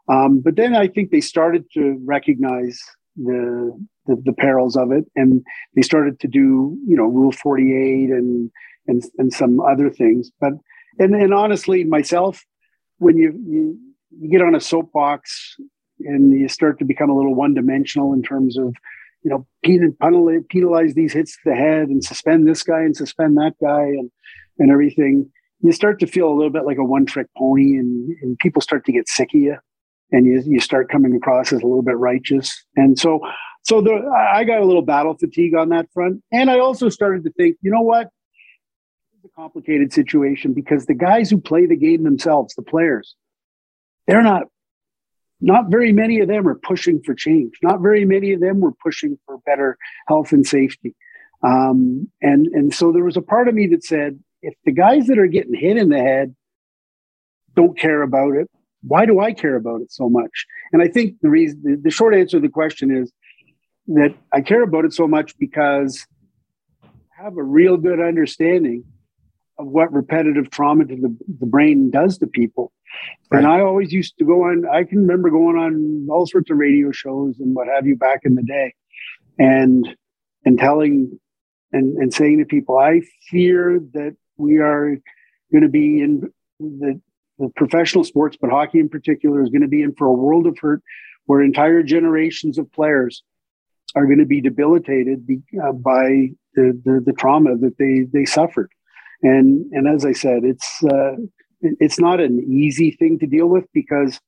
um, 0.09 0.41
but 0.41 0.55
then 0.55 0.75
I 0.75 0.88
think 0.88 1.11
they 1.11 1.21
started 1.21 1.65
to 1.73 1.99
recognize 2.03 2.79
the, 3.15 3.71
the 4.07 4.21
the 4.25 4.33
perils 4.33 4.75
of 4.75 4.91
it, 4.91 5.05
and 5.15 5.43
they 5.75 5.81
started 5.81 6.19
to 6.19 6.27
do 6.27 6.77
you 6.86 6.97
know 6.97 7.05
Rule 7.05 7.31
Forty 7.31 7.75
Eight 7.75 8.09
and 8.09 8.51
and 8.88 9.03
and 9.17 9.33
some 9.33 9.61
other 9.61 9.89
things. 9.89 10.31
But 10.39 10.53
and 10.99 11.15
and 11.15 11.33
honestly, 11.33 11.83
myself, 11.83 12.43
when 12.97 13.17
you, 13.17 13.33
you 13.45 13.79
you 14.17 14.29
get 14.29 14.41
on 14.41 14.55
a 14.55 14.61
soapbox 14.61 15.55
and 15.99 16.31
you 16.31 16.47
start 16.47 16.79
to 16.79 16.85
become 16.85 17.09
a 17.09 17.15
little 17.15 17.35
one 17.35 17.53
dimensional 17.53 18.13
in 18.13 18.21
terms 18.21 18.57
of 18.57 18.75
you 19.23 19.29
know 19.31 19.45
penalize, 19.63 20.41
penalize 20.49 20.93
these 20.93 21.13
hits 21.13 21.33
to 21.33 21.49
the 21.49 21.55
head 21.55 21.87
and 21.89 22.03
suspend 22.03 22.47
this 22.47 22.63
guy 22.63 22.81
and 22.81 22.95
suspend 22.95 23.37
that 23.37 23.53
guy 23.61 23.83
and 23.83 24.11
and 24.59 24.71
everything 24.71 25.29
you 25.61 25.71
start 25.71 25.99
to 25.99 26.07
feel 26.07 26.27
a 26.27 26.35
little 26.35 26.51
bit 26.51 26.65
like 26.65 26.77
a 26.77 26.83
one 26.83 27.05
trick 27.05 27.27
pony 27.37 27.77
and, 27.77 28.15
and 28.21 28.37
people 28.39 28.61
start 28.61 28.85
to 28.85 28.91
get 28.91 29.07
sick 29.07 29.29
of 29.33 29.41
you 29.41 29.57
and 30.11 30.25
you, 30.27 30.43
you 30.45 30.59
start 30.59 30.89
coming 30.89 31.15
across 31.15 31.51
as 31.51 31.61
a 31.61 31.65
little 31.65 31.81
bit 31.81 31.97
righteous 31.97 32.63
and 32.75 32.99
so 32.99 33.19
so 33.65 33.81
the, 33.81 33.93
I 34.15 34.43
got 34.43 34.61
a 34.61 34.65
little 34.65 34.83
battle 34.83 35.17
fatigue 35.17 35.55
on 35.55 35.69
that 35.69 35.87
front. 35.91 36.21
And 36.31 36.51
I 36.51 36.59
also 36.59 36.87
started 36.87 37.23
to 37.23 37.31
think, 37.31 37.57
you 37.61 37.71
know 37.71 37.81
what? 37.81 38.09
A 39.26 39.28
complicated 39.36 39.91
situation 39.91 40.53
because 40.53 40.86
the 40.86 40.93
guys 40.93 41.32
who 41.32 41.39
play 41.39 41.65
the 41.65 41.76
game 41.76 42.03
themselves, 42.03 42.53
the 42.53 42.61
players, 42.61 43.15
they're 44.05 44.21
not, 44.21 44.43
not 45.41 45.71
very 45.71 45.91
many 45.91 46.19
of 46.19 46.28
them 46.28 46.47
are 46.47 46.53
pushing 46.53 47.01
for 47.01 47.15
change. 47.15 47.53
Not 47.63 47.82
very 47.82 48.05
many 48.05 48.34
of 48.34 48.39
them 48.39 48.59
were 48.59 48.73
pushing 48.84 49.17
for 49.26 49.39
better 49.39 49.80
health 50.07 50.32
and 50.32 50.45
safety. 50.45 50.93
Um, 51.41 52.07
and, 52.21 52.45
and 52.47 52.71
so 52.71 52.91
there 52.91 53.03
was 53.03 53.17
a 53.17 53.21
part 53.21 53.47
of 53.47 53.55
me 53.55 53.65
that 53.67 53.84
said, 53.84 54.19
if 54.43 54.53
the 54.63 54.71
guys 54.71 55.07
that 55.07 55.17
are 55.17 55.26
getting 55.26 55.55
hit 55.55 55.78
in 55.78 55.89
the 55.89 55.97
head 55.97 56.36
don't 57.55 57.80
care 57.80 58.03
about 58.03 58.36
it, 58.36 58.47
why 58.84 59.07
do 59.07 59.19
I 59.19 59.34
care 59.34 59.55
about 59.55 59.82
it 59.82 59.91
so 59.91 60.07
much? 60.07 60.45
And 60.71 60.84
I 60.84 60.88
think 60.88 61.15
the 61.23 61.30
reason, 61.30 61.82
the 61.82 61.89
short 61.89 62.13
answer 62.13 62.38
to 62.38 62.41
the 62.41 62.49
question 62.49 62.95
is 62.95 63.11
that 63.88 64.13
I 64.32 64.41
care 64.41 64.61
about 64.61 64.86
it 64.86 64.93
so 64.93 65.07
much 65.07 65.36
because 65.39 66.05
I 66.84 67.23
have 67.23 67.38
a 67.38 67.43
real 67.43 67.78
good 67.78 67.99
understanding 67.99 68.84
of 69.57 69.67
what 69.67 69.93
repetitive 69.93 70.49
trauma 70.49 70.85
to 70.85 70.95
the, 70.95 71.17
the 71.39 71.45
brain 71.45 71.89
does 71.89 72.17
to 72.17 72.27
people. 72.27 72.71
Right. 73.31 73.39
And 73.39 73.47
I 73.47 73.61
always 73.61 73.91
used 73.91 74.17
to 74.19 74.25
go 74.25 74.43
on, 74.43 74.65
I 74.67 74.83
can 74.83 74.99
remember 74.99 75.29
going 75.29 75.57
on 75.57 76.07
all 76.09 76.25
sorts 76.27 76.49
of 76.49 76.57
radio 76.57 76.91
shows 76.91 77.39
and 77.39 77.55
what 77.55 77.67
have 77.67 77.85
you 77.85 77.95
back 77.95 78.21
in 78.23 78.35
the 78.35 78.43
day 78.43 78.73
and 79.37 79.87
and 80.45 80.59
telling 80.59 81.19
and, 81.71 81.97
and 81.97 82.13
saying 82.13 82.37
to 82.39 82.45
people, 82.45 82.77
I 82.77 83.01
fear 83.29 83.81
that 83.93 84.15
we 84.37 84.59
are 84.59 84.97
going 85.51 85.63
to 85.63 85.69
be 85.69 86.01
in 86.01 86.31
the, 86.59 87.01
the 87.39 87.49
professional 87.55 88.03
sports, 88.03 88.37
but 88.39 88.49
hockey 88.49 88.79
in 88.79 88.89
particular 88.89 89.41
is 89.43 89.49
going 89.49 89.61
to 89.61 89.67
be 89.67 89.81
in 89.81 89.93
for 89.95 90.07
a 90.07 90.13
world 90.13 90.47
of 90.47 90.57
hurt 90.59 90.81
where 91.25 91.41
entire 91.41 91.83
generations 91.83 92.57
of 92.57 92.71
players 92.71 93.23
are 93.95 94.05
going 94.05 94.19
to 94.19 94.25
be 94.25 94.41
debilitated 94.41 95.25
be, 95.25 95.39
uh, 95.61 95.71
by 95.71 96.29
the, 96.53 96.79
the, 96.85 97.01
the 97.05 97.13
trauma 97.13 97.57
that 97.57 97.77
they 97.77 98.05
they 98.11 98.25
suffered, 98.25 98.71
and 99.26 99.71
and 99.71 99.88
as 99.88 100.05
I 100.05 100.13
said, 100.13 100.43
it's 100.43 100.84
uh, 100.84 101.15
it's 101.61 101.99
not 101.99 102.19
an 102.19 102.39
easy 102.39 102.91
thing 102.91 103.19
to 103.19 103.28
deal 103.28 103.47
with 103.47 103.65
because 103.73 104.19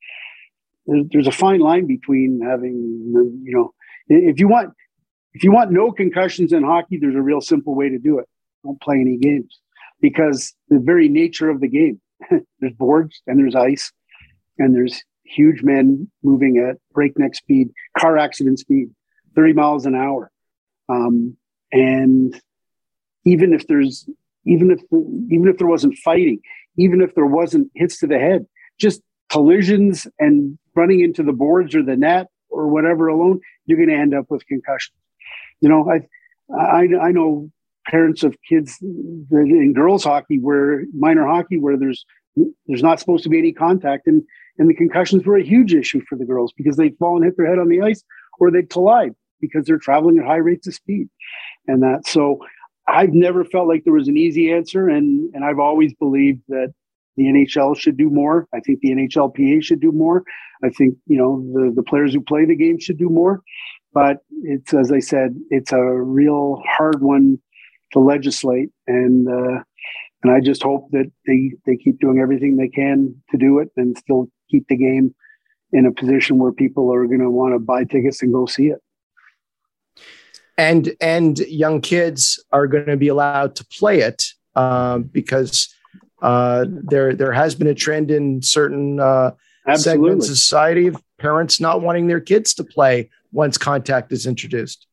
there's, 0.86 1.28
a 1.28 1.32
fine 1.32 1.60
line 1.60 1.86
between 1.86 2.42
having 2.42 3.12
you 3.44 3.56
know 3.56 3.74
if 4.08 4.40
you 4.40 4.48
want 4.48 4.74
if 5.34 5.44
you 5.44 5.52
want 5.52 5.72
no 5.72 5.92
concussions 5.92 6.52
in 6.54 6.64
hockey, 6.64 6.98
there's 6.98 7.16
a 7.16 7.22
real 7.22 7.42
simple 7.42 7.76
way 7.76 7.90
to 7.90 8.00
do 8.00 8.20
it. 8.20 8.26
Don't 8.64 8.82
play 8.82 9.00
any 9.00 9.18
games 9.18 9.60
because 10.02 10.54
the 10.70 10.80
very 10.80 11.10
nature 11.10 11.50
of 11.50 11.62
the 11.62 11.68
game, 11.68 12.02
there's 12.60 12.74
boards 12.74 13.22
and 13.28 13.38
there's 13.40 13.56
ice 13.56 13.92
and 14.58 14.76
there's 14.76 15.04
huge 15.24 15.62
men 15.62 16.10
moving 16.24 16.58
at 16.58 16.78
breakneck 16.94 17.36
speed, 17.36 17.70
car 17.98 18.18
accident 18.18 18.60
speed. 18.60 18.90
30 19.36 19.54
miles 19.54 19.86
an 19.86 19.94
hour. 19.94 20.32
Um, 20.90 21.38
and 21.72 22.40
even 23.24 23.54
if 23.54 23.68
there's, 23.68 24.10
even 24.48 24.72
if, 24.72 24.80
even 25.30 25.48
if 25.48 25.58
there 25.58 25.68
wasn't 25.68 25.98
fighting, 25.98 26.40
even 26.78 27.02
if 27.02 27.14
there 27.16 27.26
wasn't 27.26 27.70
hits 27.76 28.00
to 28.00 28.08
the 28.08 28.20
head, 28.20 28.46
just 28.80 29.02
collisions 29.30 30.08
and 30.20 30.58
running 30.76 31.02
into 31.02 31.24
the 31.24 31.34
boards 31.34 31.76
or 31.76 31.84
the 31.84 31.98
net 31.98 32.28
or 32.50 32.68
whatever 32.68 33.08
alone, 33.08 33.40
you're 33.66 33.78
going 33.78 33.90
to 33.90 33.96
end 33.96 34.14
up 34.14 34.26
with 34.30 34.46
concussions. 34.48 34.98
You 35.62 35.70
know, 35.70 35.90
I, 35.90 36.02
I, 36.56 37.08
I 37.08 37.12
know 37.12 37.52
parents 37.88 38.24
of 38.24 38.36
kids 38.48 38.78
in 38.82 39.74
girls 39.74 40.04
hockey 40.04 40.40
where 40.40 40.84
minor 40.94 41.26
hockey 41.26 41.58
where 41.58 41.78
there's 41.78 42.06
there's 42.68 42.84
not 42.84 43.00
supposed 43.00 43.24
to 43.24 43.30
be 43.30 43.40
any 43.40 43.54
contact 43.54 44.08
and 44.08 44.22
and 44.60 44.70
the 44.70 44.74
concussions 44.74 45.26
were 45.26 45.38
a 45.38 45.44
huge 45.44 45.74
issue 45.74 46.02
for 46.08 46.18
the 46.18 46.26
girls 46.26 46.54
because 46.56 46.78
they'd 46.78 46.98
fall 46.98 47.16
and 47.16 47.26
hit 47.26 47.38
their 47.38 47.48
head 47.48 47.60
on 47.60 47.70
the 47.70 47.82
ice 47.82 48.04
or 48.40 48.52
they'd 48.52 48.70
collide 48.70 49.14
because 49.40 49.66
they're 49.66 49.78
traveling 49.78 50.18
at 50.18 50.26
high 50.26 50.36
rates 50.36 50.68
of 50.68 50.74
speed 50.74 51.08
and 51.68 51.82
that. 51.84 52.08
So 52.08 52.40
I've 52.88 53.14
never 53.14 53.44
felt 53.44 53.68
like 53.68 53.84
there 53.84 53.94
was 53.94 54.08
an 54.08 54.18
easy 54.18 54.52
answer. 54.52 54.88
And, 54.88 55.34
and 55.34 55.44
I've 55.44 55.60
always 55.60 55.94
believed 55.96 56.42
that 56.48 56.74
the 57.18 57.24
NHL 57.24 57.78
should 57.78 57.98
do 57.98 58.10
more. 58.10 58.48
I 58.54 58.60
think 58.60 58.80
the 58.80 58.92
NHLPA 58.92 59.64
should 59.64 59.82
do 59.82 59.92
more. 59.92 60.24
I 60.64 60.70
think, 60.70 60.96
you 61.06 61.18
know, 61.18 61.42
the, 61.54 61.74
the 61.76 61.84
players 61.84 62.14
who 62.14 62.22
play 62.22 62.46
the 62.46 62.56
game 62.56 62.80
should 62.80 62.98
do 62.98 63.10
more. 63.10 63.42
But 63.94 64.18
it's, 64.44 64.74
as 64.74 64.92
I 64.92 65.00
said, 65.00 65.36
it's 65.50 65.72
a 65.72 65.82
real 65.82 66.62
hard 66.66 67.02
one 67.02 67.40
to 67.94 68.00
legislate. 68.00 68.70
And, 68.86 69.28
uh, 69.28 69.64
and 70.24 70.32
I 70.32 70.40
just 70.40 70.64
hope 70.64 70.90
that 70.92 71.12
they, 71.26 71.54
they 71.66 71.78
keep 71.78 72.00
doing 72.00 72.20
everything 72.20 72.56
they 72.56 72.70
can 72.70 73.16
to 73.32 73.38
do 73.38 73.60
it 73.60 73.70
and 73.76 73.98
still 73.98 74.28
keep 74.50 74.68
the 74.68 74.78
game 74.78 75.14
in 75.74 75.86
a 75.86 75.92
position 75.92 76.38
where 76.38 76.52
people 76.52 76.94
are 76.94 77.06
going 77.08 77.20
to 77.20 77.30
want 77.30 77.54
to 77.54 77.60
buy 77.60 77.84
tickets 77.84 78.22
and 78.22 78.34
go 78.34 78.46
see 78.46 78.68
it 78.68 78.82
and 80.58 80.94
and 81.00 81.40
young 81.40 81.82
kids 81.82 82.44
are 82.52 82.68
going 82.68 82.86
to 82.86 82.98
be 82.98 83.08
allowed 83.08 83.56
to 83.56 83.66
play 83.66 84.00
it 84.00 84.24
uh, 84.56 85.00
because 85.00 85.74
uh, 86.22 86.66
there 86.68 87.14
there 87.16 87.32
has 87.32 87.56
been 87.56 87.68
a 87.68 87.76
trend 87.76 88.12
in 88.12 88.42
certain 88.42 89.00
uh, 89.00 89.32
segments 89.76 90.30
of 90.30 90.38
society 90.38 90.88
of 90.88 91.02
parents 91.18 91.60
not 91.60 91.82
wanting 91.82 92.08
their 92.08 92.20
kids 92.20 92.54
to 92.56 92.64
play 92.64 93.10
once 93.32 93.58
contact 93.58 94.12
is 94.12 94.26
introduced. 94.26 94.88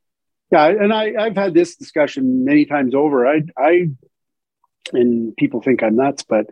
Yeah, 0.51 0.67
and 0.67 0.93
I, 0.93 1.15
I've 1.19 1.37
had 1.37 1.55
this 1.55 1.77
discussion 1.77 2.45
many 2.45 2.65
times 2.65 2.95
over. 2.95 3.27
I, 3.27 3.43
I, 3.59 3.89
and 4.93 5.35
people 5.37 5.61
think 5.61 5.83
I'm 5.83 5.97
nuts, 5.97 6.23
but 6.23 6.47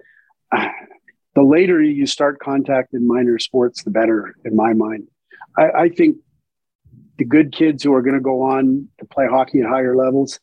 uh, 0.50 0.68
the 1.34 1.42
later 1.42 1.82
you 1.82 2.06
start 2.06 2.38
contact 2.38 2.94
in 2.94 3.06
minor 3.06 3.38
sports, 3.38 3.82
the 3.82 3.90
better 3.90 4.34
in 4.44 4.56
my 4.56 4.72
mind. 4.72 5.08
I, 5.56 5.70
I 5.70 5.88
think 5.88 6.16
the 7.22 7.28
good 7.28 7.52
kids 7.52 7.84
who 7.84 7.94
are 7.94 8.02
going 8.02 8.16
to 8.16 8.20
go 8.20 8.42
on 8.42 8.88
to 8.98 9.04
play 9.04 9.26
hockey 9.30 9.60
at 9.60 9.66
higher 9.68 9.96
levels, 9.96 10.40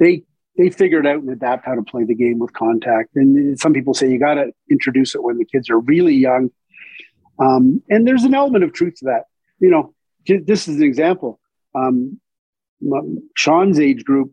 they 0.00 0.24
they 0.56 0.68
figured 0.68 1.06
out 1.06 1.20
and 1.20 1.30
adapt 1.30 1.64
how 1.64 1.76
to 1.76 1.82
play 1.82 2.02
the 2.02 2.16
game 2.16 2.40
with 2.40 2.52
contact. 2.52 3.10
And 3.14 3.56
some 3.60 3.72
people 3.72 3.94
say 3.94 4.10
you 4.10 4.18
got 4.18 4.34
to 4.34 4.50
introduce 4.68 5.14
it 5.14 5.22
when 5.22 5.38
the 5.38 5.44
kids 5.44 5.70
are 5.70 5.78
really 5.78 6.14
young. 6.14 6.50
Um, 7.38 7.80
and 7.88 8.04
there's 8.04 8.24
an 8.24 8.34
element 8.34 8.64
of 8.64 8.72
truth 8.72 8.96
to 8.96 9.04
that. 9.04 9.26
You 9.60 9.70
know, 9.70 9.94
this 10.26 10.66
is 10.66 10.78
an 10.78 10.82
example. 10.82 11.38
Um, 11.76 12.20
Sean's 13.36 13.78
age 13.78 14.02
group 14.02 14.32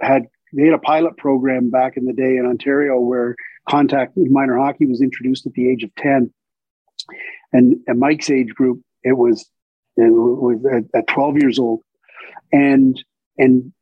had 0.00 0.24
they 0.52 0.64
had 0.64 0.74
a 0.74 0.78
pilot 0.78 1.16
program 1.16 1.70
back 1.70 1.96
in 1.96 2.04
the 2.06 2.12
day 2.12 2.36
in 2.36 2.46
Ontario 2.46 2.98
where 2.98 3.36
contact 3.68 4.14
minor 4.16 4.58
hockey 4.58 4.86
was 4.86 5.00
introduced 5.00 5.46
at 5.46 5.52
the 5.52 5.70
age 5.70 5.84
of 5.84 5.94
10. 5.94 6.32
And, 7.52 7.76
and 7.86 8.00
Mike's 8.00 8.30
age 8.30 8.48
group, 8.48 8.80
it 9.04 9.16
was 9.16 9.48
was 10.04 10.64
at, 10.66 10.84
at 10.98 11.06
12 11.06 11.38
years 11.38 11.58
old. 11.58 11.80
And, 12.52 13.02
and 13.38 13.72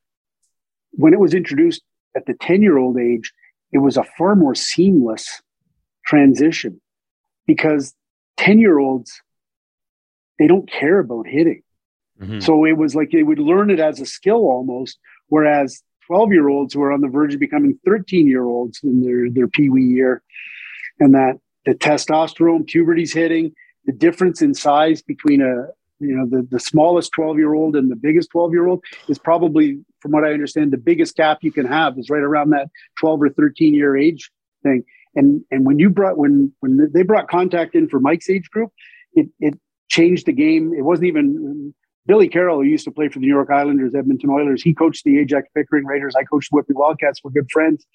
when 0.92 1.12
it 1.12 1.20
was 1.20 1.34
introduced 1.34 1.82
at 2.16 2.26
the 2.26 2.34
10 2.34 2.62
year 2.62 2.78
old 2.78 2.98
age, 2.98 3.32
it 3.72 3.78
was 3.78 3.96
a 3.96 4.04
far 4.04 4.36
more 4.36 4.54
seamless 4.54 5.42
transition 6.06 6.80
because 7.46 7.94
10 8.36 8.58
year 8.58 8.78
olds, 8.78 9.20
they 10.38 10.46
don't 10.46 10.70
care 10.70 10.98
about 10.98 11.26
hitting. 11.26 11.62
Mm-hmm. 12.20 12.40
So 12.40 12.64
it 12.64 12.76
was 12.76 12.94
like 12.94 13.10
they 13.10 13.22
would 13.22 13.38
learn 13.38 13.70
it 13.70 13.80
as 13.80 14.00
a 14.00 14.06
skill 14.06 14.48
almost, 14.48 14.98
whereas 15.28 15.82
12 16.06 16.32
year 16.32 16.48
olds 16.48 16.74
who 16.74 16.82
are 16.82 16.92
on 16.92 17.00
the 17.00 17.08
verge 17.08 17.34
of 17.34 17.40
becoming 17.40 17.78
13 17.84 18.26
year 18.26 18.44
olds 18.44 18.80
in 18.82 19.02
their, 19.02 19.30
their 19.30 19.48
pee 19.48 19.68
wee 19.68 19.82
year, 19.82 20.22
and 21.00 21.14
that 21.14 21.38
the 21.66 21.74
testosterone, 21.74 22.66
puberty's 22.66 23.12
hitting, 23.12 23.52
the 23.86 23.92
difference 23.92 24.42
in 24.42 24.54
size 24.54 25.02
between 25.02 25.40
a, 25.40 25.66
you 26.00 26.14
know 26.14 26.26
the, 26.26 26.46
the 26.50 26.60
smallest 26.60 27.12
12 27.12 27.38
year 27.38 27.54
old 27.54 27.76
and 27.76 27.90
the 27.90 27.96
biggest 27.96 28.30
12 28.30 28.52
year 28.52 28.66
old 28.66 28.82
is 29.08 29.18
probably 29.18 29.78
from 30.00 30.10
what 30.10 30.24
i 30.24 30.32
understand 30.32 30.72
the 30.72 30.76
biggest 30.76 31.16
gap 31.16 31.38
you 31.42 31.52
can 31.52 31.66
have 31.66 31.98
is 31.98 32.10
right 32.10 32.22
around 32.22 32.50
that 32.50 32.68
12 32.98 33.22
or 33.22 33.28
13 33.30 33.74
year 33.74 33.96
age 33.96 34.30
thing. 34.64 34.82
And 35.14 35.42
and 35.52 35.64
when 35.64 35.78
you 35.78 35.90
brought 35.90 36.18
when 36.18 36.52
when 36.58 36.90
they 36.92 37.02
brought 37.02 37.28
contact 37.28 37.76
in 37.76 37.88
for 37.88 38.00
mike's 38.00 38.28
age 38.28 38.50
group 38.50 38.72
it 39.12 39.28
it 39.38 39.54
changed 39.88 40.26
the 40.26 40.32
game. 40.32 40.72
It 40.76 40.82
wasn't 40.82 41.06
even 41.06 41.72
billy 42.06 42.28
carroll 42.28 42.58
who 42.58 42.64
used 42.64 42.84
to 42.84 42.90
play 42.90 43.08
for 43.08 43.20
the 43.20 43.26
new 43.26 43.32
york 43.32 43.50
islanders 43.50 43.94
edmonton 43.94 44.28
oilers 44.28 44.62
he 44.62 44.74
coached 44.74 45.04
the 45.04 45.20
ajax 45.20 45.48
pickering 45.54 45.84
raiders. 45.84 46.16
I 46.16 46.24
coached 46.24 46.50
the 46.50 46.56
whitby 46.56 46.74
wildcats. 46.74 47.20
We're 47.22 47.30
good 47.30 47.50
friends. 47.52 47.86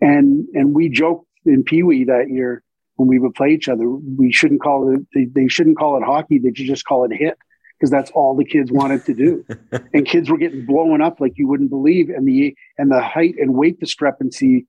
And 0.00 0.46
and 0.54 0.74
we 0.74 0.88
joked 0.88 1.26
in 1.44 1.62
pee-wee 1.62 2.04
that 2.04 2.30
year 2.30 2.62
when 2.96 3.08
we 3.08 3.18
would 3.18 3.34
play 3.34 3.50
each 3.50 3.68
other. 3.68 3.88
We 3.88 4.32
shouldn't 4.32 4.62
call 4.62 4.92
it, 4.94 5.00
they, 5.14 5.24
they 5.24 5.48
shouldn't 5.48 5.78
call 5.78 5.96
it 5.96 6.04
hockey. 6.04 6.38
They 6.38 6.52
should 6.54 6.66
just 6.66 6.84
call 6.84 7.04
it 7.04 7.12
hit 7.12 7.38
because 7.78 7.90
that's 7.90 8.10
all 8.12 8.36
the 8.36 8.44
kids 8.44 8.70
wanted 8.70 9.04
to 9.06 9.14
do. 9.14 9.44
and 9.94 10.06
kids 10.06 10.30
were 10.30 10.38
getting 10.38 10.66
blown 10.66 11.00
up 11.00 11.20
like 11.20 11.32
you 11.36 11.48
wouldn't 11.48 11.70
believe. 11.70 12.10
And 12.10 12.26
the, 12.26 12.54
and 12.78 12.90
the 12.90 13.02
height 13.02 13.34
and 13.38 13.54
weight 13.54 13.80
discrepancy 13.80 14.66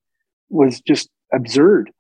was 0.50 0.82
just 0.82 1.10
absurd. 1.32 1.92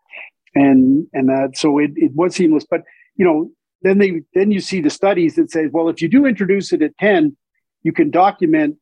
And, 0.55 1.07
and 1.13 1.29
that, 1.29 1.57
so 1.57 1.79
it, 1.79 1.91
it 1.95 2.11
was 2.13 2.35
seamless, 2.35 2.65
but 2.69 2.81
you 3.15 3.25
know, 3.25 3.51
then 3.81 3.97
they, 3.97 4.21
then 4.33 4.51
you 4.51 4.59
see 4.59 4.81
the 4.81 4.89
studies 4.89 5.35
that 5.35 5.51
say, 5.51 5.67
well, 5.67 5.89
if 5.89 6.01
you 6.01 6.07
do 6.07 6.25
introduce 6.25 6.71
it 6.71 6.81
at 6.81 6.97
10, 6.99 7.35
you 7.81 7.91
can 7.91 8.11
document 8.11 8.77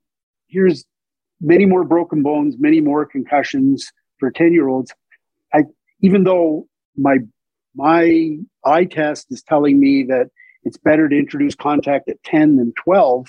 here's 0.51 0.85
many 1.39 1.65
more 1.65 1.83
broken 1.83 2.21
bones, 2.21 2.55
many 2.59 2.81
more 2.81 3.05
concussions 3.05 3.91
for 4.19 4.29
10 4.29 4.53
year 4.53 4.67
olds. 4.67 4.93
I, 5.53 5.63
even 6.01 6.23
though 6.23 6.67
my 6.97 7.17
my 7.75 8.37
eye 8.65 8.85
test 8.85 9.27
is 9.31 9.41
telling 9.43 9.79
me 9.79 10.03
that 10.03 10.27
it's 10.63 10.77
better 10.77 11.07
to 11.07 11.17
introduce 11.17 11.55
contact 11.55 12.09
at 12.09 12.21
10 12.23 12.57
than 12.57 12.73
12 12.83 13.27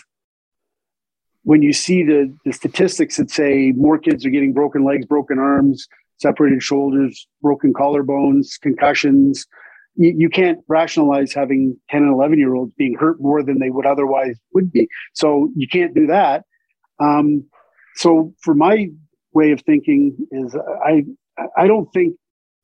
when 1.45 1.63
you 1.63 1.73
see 1.73 2.03
the, 2.05 2.33
the 2.45 2.53
statistics 2.53 3.17
that 3.17 3.31
say 3.31 3.73
more 3.77 3.99
kids 3.99 4.25
are 4.25 4.31
getting 4.31 4.53
broken 4.53 4.85
legs, 4.85 5.07
broken 5.07 5.39
arms, 5.39 5.89
separated 6.19 6.63
shoulders, 6.63 7.27
broken 7.41 7.73
collarbones, 7.73 8.61
concussions, 8.61 9.47
you, 9.97 10.15
you 10.17 10.29
can't 10.29 10.61
rationalize 10.69 11.33
having 11.33 11.77
10 11.91 12.03
and 12.03 12.13
11 12.13 12.39
year 12.39 12.55
olds 12.55 12.73
being 12.75 12.95
hurt 12.95 13.21
more 13.21 13.43
than 13.43 13.59
they 13.59 13.71
would 13.71 13.87
otherwise 13.87 14.39
would 14.55 14.71
be. 14.73 14.89
So 15.15 15.51
you 15.57 15.67
can't 15.69 15.95
do 15.95 16.07
that. 16.07 16.45
Um, 17.01 17.45
so 17.97 18.33
for 18.41 18.55
my 18.55 18.89
way 19.35 19.51
of 19.51 19.61
thinking 19.63 20.17
is 20.31 20.55
I, 20.85 21.05
I 21.57 21.67
don't 21.67 21.93
think 21.93 22.15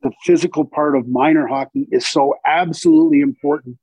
the 0.03 0.13
physical 0.25 0.65
part 0.65 0.97
of 0.97 1.09
minor 1.09 1.47
hockey 1.47 1.89
is 1.91 2.07
so 2.07 2.35
absolutely 2.47 3.21
important 3.21 3.77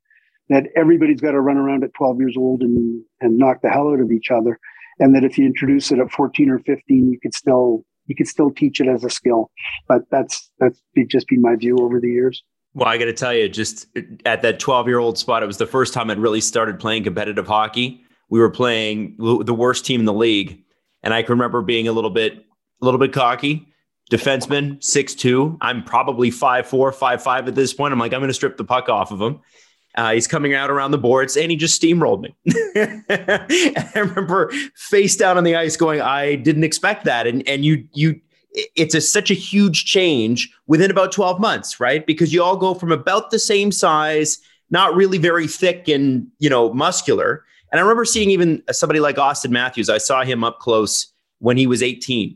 that 0.50 0.66
everybody's 0.76 1.22
got 1.22 1.32
to 1.32 1.42
run 1.42 1.58
around 1.58 1.84
at 1.84 1.94
12 1.96 2.20
years 2.20 2.36
old 2.38 2.62
and, 2.62 3.04
and 3.22 3.38
knock 3.38 3.62
the 3.62 3.70
hell 3.70 3.90
out 3.90 4.00
of 4.00 4.12
each 4.12 4.30
other. 4.32 4.60
And 5.00 5.16
that 5.16 5.24
if 5.24 5.38
you 5.38 5.46
introduce 5.46 5.92
it 5.92 6.00
at 6.00 6.12
14 6.12 6.50
or 6.50 6.60
15, 6.60 7.12
you 7.12 7.20
could 7.22 7.34
still 7.34 7.84
you 8.08 8.16
could 8.16 8.28
still 8.28 8.52
teach 8.52 8.80
it 8.80 8.88
as 8.88 9.04
a 9.04 9.10
skill. 9.10 9.50
But 9.88 10.04
that's 10.12 10.50
that's 10.60 10.80
just 11.08 11.28
been 11.28 11.42
my 11.42 11.56
view 11.56 11.78
over 11.82 12.00
the 12.00 12.08
years. 12.08 12.44
Well, 12.76 12.88
I 12.88 12.98
got 12.98 13.06
to 13.06 13.14
tell 13.14 13.34
you, 13.34 13.50
just 13.50 13.88
at 14.26 14.42
that 14.42 14.60
12 14.60 14.88
year 14.88 15.00
old 15.00 15.18
spot, 15.18 15.44
it 15.44 15.48
was 15.48 15.58
the 15.58 15.66
first 15.66 15.94
time 15.94 16.10
I'd 16.10 16.20
really 16.20 16.42
started 16.42 16.80
playing 16.80 17.04
competitive 17.04 17.48
hockey. 17.48 18.02
We 18.30 18.40
were 18.40 18.50
playing 18.50 19.16
the 19.18 19.54
worst 19.54 19.86
team 19.86 20.02
in 20.02 20.06
the 20.06 20.14
league, 20.14 20.64
and 21.02 21.14
I 21.14 21.24
can 21.24 21.32
remember 21.32 21.62
being 21.62 21.88
a 21.88 21.92
little 21.92 22.10
bit, 22.10 22.34
a 22.34 22.86
little 22.86 23.00
bit 23.00 23.14
cocky. 23.14 23.68
Defenseman, 24.12 24.84
six 24.84 25.16
two. 25.16 25.58
I'm 25.62 25.84
probably 25.84 26.30
five 26.30 26.68
four, 26.68 26.92
five 26.92 27.24
five 27.24 27.48
at 27.48 27.56
this 27.56 27.74
point. 27.74 27.92
I'm 27.92 28.00
like, 28.00 28.14
I'm 28.14 28.20
going 28.20 28.30
to 28.30 28.34
strip 28.34 28.58
the 28.58 28.64
puck 28.64 28.88
off 28.90 29.12
of 29.12 29.20
him. 29.22 29.40
Uh, 29.96 30.14
he's 30.14 30.28
coming 30.28 30.54
out 30.54 30.70
around 30.70 30.92
the 30.92 30.98
boards 30.98 31.38
and 31.38 31.50
he 31.50 31.56
just 31.56 31.82
steamrolled 31.82 32.22
me. 32.22 32.36
I 33.96 34.00
remember 34.00 34.52
face 34.76 35.16
down 35.16 35.38
on 35.38 35.46
the 35.46 35.56
ice 35.56 35.78
going, 35.78 36.02
I 36.02 36.36
didn't 36.36 36.66
expect 36.66 37.06
that. 37.06 37.28
And, 37.28 37.48
and 37.48 37.64
you, 37.64 37.88
you, 37.94 38.20
it's 38.76 38.94
a, 38.94 39.00
such 39.00 39.32
a 39.32 39.34
huge 39.34 39.86
change 39.86 40.54
within 40.68 40.92
about 40.92 41.14
12 41.14 41.40
months, 41.40 41.80
right? 41.80 42.06
Because 42.06 42.34
you 42.34 42.44
all 42.44 42.58
go 42.58 42.74
from 42.74 42.92
about 42.92 43.32
the 43.32 43.40
same 43.40 43.72
size, 43.72 44.38
not 44.70 44.94
really 44.96 45.18
very 45.18 45.48
thick 45.48 45.88
and, 45.88 46.28
you 46.40 46.50
know, 46.50 46.74
muscular. 46.74 47.46
And 47.72 47.80
I 47.80 47.82
remember 47.82 48.06
seeing 48.06 48.32
even 48.32 48.64
somebody 48.72 49.00
like 49.00 49.18
Austin 49.18 49.52
Matthews. 49.52 49.90
I 49.90 49.98
saw 49.98 50.24
him 50.24 50.44
up 50.44 50.60
close 50.60 51.12
when 51.40 51.56
he 51.56 51.68
was 51.68 51.82
18. 51.82 52.36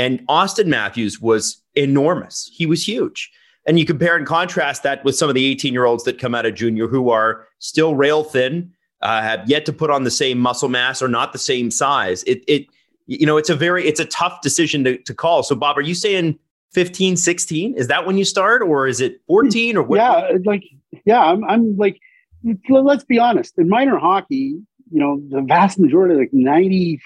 And 0.00 0.24
Austin 0.30 0.70
Matthews 0.70 1.20
was 1.20 1.62
enormous. 1.74 2.50
He 2.54 2.64
was 2.64 2.88
huge. 2.88 3.30
And 3.66 3.78
you 3.78 3.84
compare 3.84 4.16
and 4.16 4.26
contrast 4.26 4.82
that 4.82 5.04
with 5.04 5.14
some 5.14 5.28
of 5.28 5.34
the 5.34 5.44
18 5.44 5.74
year 5.74 5.84
olds 5.84 6.04
that 6.04 6.18
come 6.18 6.34
out 6.34 6.46
of 6.46 6.54
junior 6.54 6.88
who 6.88 7.10
are 7.10 7.46
still 7.58 7.94
rail 7.94 8.24
thin, 8.24 8.72
uh, 9.02 9.20
have 9.20 9.46
yet 9.46 9.66
to 9.66 9.74
put 9.74 9.90
on 9.90 10.04
the 10.04 10.10
same 10.10 10.38
muscle 10.38 10.70
mass 10.70 11.02
or 11.02 11.08
not 11.08 11.34
the 11.34 11.38
same 11.38 11.70
size. 11.70 12.22
It, 12.22 12.42
it, 12.48 12.66
you 13.04 13.26
know, 13.26 13.36
it's 13.36 13.50
a 13.50 13.54
very, 13.54 13.86
it's 13.86 14.00
a 14.00 14.06
tough 14.06 14.40
decision 14.40 14.84
to, 14.84 14.96
to 15.02 15.12
call. 15.12 15.42
So, 15.42 15.54
Bob, 15.54 15.76
are 15.76 15.82
you 15.82 15.94
saying 15.94 16.38
15, 16.72 17.18
16? 17.18 17.74
Is 17.74 17.88
that 17.88 18.06
when 18.06 18.16
you 18.16 18.24
start, 18.24 18.62
or 18.62 18.86
is 18.86 19.02
it 19.02 19.20
14 19.26 19.76
or 19.76 19.82
what? 19.82 19.96
Yeah, 19.96 20.38
like, 20.46 20.64
yeah, 21.04 21.20
I'm, 21.20 21.44
I'm 21.44 21.76
like, 21.76 22.00
let's 22.70 23.04
be 23.04 23.18
honest. 23.18 23.58
In 23.58 23.68
minor 23.68 23.98
hockey, 23.98 24.56
you 24.90 24.98
know, 24.98 25.20
the 25.28 25.42
vast 25.42 25.78
majority, 25.78 26.14
like 26.14 26.32
95%, 26.32 27.00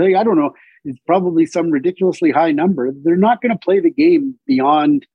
like, 0.00 0.14
I 0.14 0.24
don't 0.24 0.38
know, 0.38 0.54
it's 0.86 1.00
probably 1.06 1.46
some 1.46 1.70
ridiculously 1.70 2.30
high 2.30 2.52
number. 2.52 2.92
They're 3.02 3.16
not 3.16 3.42
going 3.42 3.52
to 3.52 3.58
play 3.58 3.80
the 3.80 3.90
game 3.90 4.36
beyond 4.46 5.06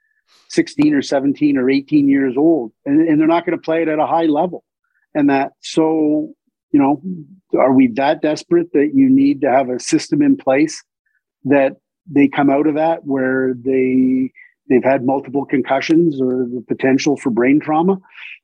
16 0.49 0.93
or 0.93 1.01
17 1.01 1.57
or 1.57 1.69
18 1.69 2.07
years 2.07 2.36
old 2.38 2.72
and, 2.86 3.07
and 3.07 3.19
they're 3.19 3.28
not 3.28 3.45
going 3.45 3.57
to 3.57 3.61
play 3.61 3.82
it 3.82 3.88
at 3.88 3.99
a 3.99 4.05
high 4.05 4.26
level 4.26 4.63
and 5.13 5.30
that 5.30 5.53
so 5.61 6.34
you 6.72 6.80
know 6.80 7.01
are 7.57 7.74
we 7.74 7.88
that 7.88 8.22
desperate 8.22 8.72
that 8.74 8.91
you 8.93 9.09
need 9.09 9.41
to 9.41 9.51
have 9.51 9.69
a 9.69 9.80
system 9.80 10.22
in 10.22 10.38
place 10.38 10.84
that 11.43 11.78
they 12.09 12.28
come 12.28 12.49
out 12.49 12.67
of 12.67 12.76
that 12.76 13.05
where 13.05 13.53
they 13.53 14.32
they've 14.69 14.84
had 14.84 15.05
multiple 15.05 15.45
concussions 15.45 16.22
or 16.22 16.45
the 16.45 16.63
potential 16.67 17.17
for 17.17 17.30
brain 17.30 17.59
trauma 17.59 17.97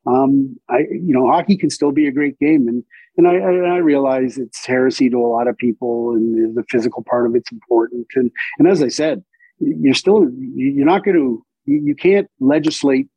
um, 0.06 0.58
i 0.70 0.80
you 0.92 1.14
know 1.14 1.28
hockey 1.28 1.58
can 1.58 1.70
still 1.70 1.92
be 1.92 2.08
a 2.08 2.12
great 2.12 2.38
game 2.40 2.68
and 2.68 2.84
and 3.18 3.28
I, 3.28 3.36
I 3.36 3.78
realize 3.78 4.38
it's 4.38 4.66
heresy 4.66 5.10
to 5.10 5.18
a 5.18 5.28
lot 5.28 5.48
of 5.48 5.58
people 5.58 6.12
and 6.12 6.56
the 6.56 6.64
physical 6.70 7.04
part 7.04 7.26
of 7.26 7.36
it's 7.36 7.52
important. 7.52 8.08
And 8.16 8.32
and 8.60 8.68
as 8.68 8.82
i 8.82 8.88
said 8.88 9.24
you're 9.60 9.94
still 9.94 10.28
you're 10.56 10.86
not 10.86 11.04
going 11.04 11.18
to 11.18 11.46
you, 11.66 11.82
you 11.84 11.96
can't 11.96 12.30
legislate 12.40 13.08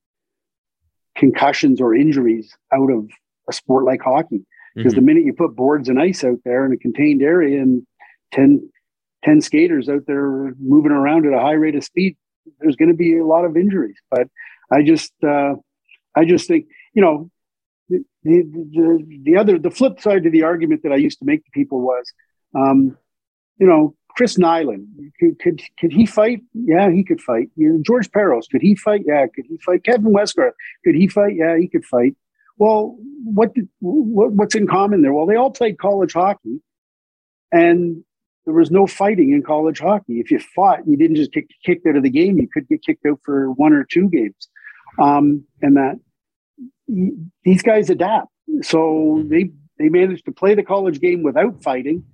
concussions 1.16 1.80
or 1.80 1.94
injuries 1.94 2.57
out 2.72 2.90
of 2.90 3.09
a 3.48 3.53
sport 3.53 3.84
like 3.84 4.01
hockey. 4.03 4.44
Because 4.74 4.92
mm-hmm. 4.92 5.01
the 5.01 5.07
minute 5.07 5.24
you 5.24 5.32
put 5.32 5.57
boards 5.57 5.88
and 5.88 6.01
ice 6.01 6.22
out 6.22 6.38
there 6.44 6.64
in 6.64 6.72
a 6.72 6.76
contained 6.76 7.22
area 7.22 7.61
and 7.61 7.84
10, 8.32 8.70
10 9.24 9.40
skaters 9.40 9.88
out 9.88 10.07
there 10.07 10.55
moving 10.61 10.92
around 10.92 11.26
at 11.26 11.32
a 11.32 11.40
high 11.40 11.53
rate 11.53 11.74
of 11.74 11.82
speed 11.82 12.16
there's 12.61 12.76
going 12.76 12.88
to 12.88 12.96
be 12.96 13.18
a 13.18 13.24
lot 13.24 13.44
of 13.44 13.57
injuries. 13.57 13.98
But 14.11 14.28
i 14.72 14.82
just 14.82 15.12
uh, 15.22 15.55
i 16.16 16.24
just 16.24 16.46
think 16.46 16.66
you 16.94 17.03
know 17.03 17.30
the, 17.91 18.05
the, 18.22 19.20
the 19.24 19.36
other 19.36 19.59
the 19.59 19.70
flip 19.70 20.01
side 20.01 20.22
to 20.22 20.30
the 20.30 20.43
argument 20.43 20.82
that 20.82 20.93
i 20.93 20.97
used 20.97 21.18
to 21.18 21.24
make 21.24 21.45
to 21.45 21.51
people 21.53 21.80
was 21.80 22.12
um, 22.55 22.97
you 23.59 23.66
know 23.66 23.95
Chris 24.16 24.36
Nilan, 24.36 24.86
could, 25.18 25.38
could, 25.38 25.62
could 25.78 25.93
he 25.93 26.05
fight? 26.05 26.43
Yeah, 26.53 26.91
he 26.91 27.05
could 27.05 27.20
fight. 27.20 27.49
You 27.57 27.72
know, 27.72 27.82
George 27.82 28.11
Parros, 28.11 28.49
could 28.51 28.62
he 28.62 28.74
fight? 28.74 29.03
Yeah, 29.07 29.26
could 29.34 29.47
he 29.49 29.57
fight? 29.64 29.84
Kevin 29.84 30.12
Westgarth, 30.12 30.53
could 30.84 30.95
he 30.95 31.09
fight? 31.09 31.36
Yeah, 31.36 31.57
he 31.57 31.68
could 31.68 31.84
fight. 31.84 32.16
Well, 32.59 32.97
what, 33.24 33.55
did, 33.55 33.68
what 33.78 34.32
what's 34.32 34.55
in 34.55 34.66
common 34.66 35.03
there? 35.03 35.12
Well, 35.12 35.26
they 35.26 35.36
all 35.36 35.51
played 35.51 35.78
college 35.78 36.12
hockey, 36.12 36.61
and 37.51 38.05
there 38.45 38.55
was 38.55 38.70
no 38.70 38.86
fighting 38.86 39.32
in 39.32 39.43
college 39.43 39.80
hockey. 39.80 40.20
If 40.20 40.30
you 40.30 40.41
fought, 40.41 40.86
you 40.86 40.97
didn't 40.97 41.16
just 41.16 41.32
get 41.32 41.47
kicked 41.64 41.86
out 41.86 41.97
of 41.97 42.03
the 42.03 42.11
game. 42.11 42.38
You 42.38 42.49
could 42.53 42.68
get 42.68 42.84
kicked 42.84 43.07
out 43.07 43.20
for 43.24 43.51
one 43.53 43.72
or 43.72 43.86
two 43.91 44.09
games, 44.11 44.49
um, 45.01 45.45
and 45.62 45.76
that 45.76 45.99
these 47.45 47.62
guys 47.62 47.91
adapt. 47.91 48.28
So 48.62 49.22
they 49.26 49.51
they 49.78 49.88
managed 49.88 50.26
to 50.26 50.32
play 50.32 50.55
the 50.55 50.62
college 50.62 51.01
game 51.01 51.22
without 51.22 51.62
fighting 51.62 52.05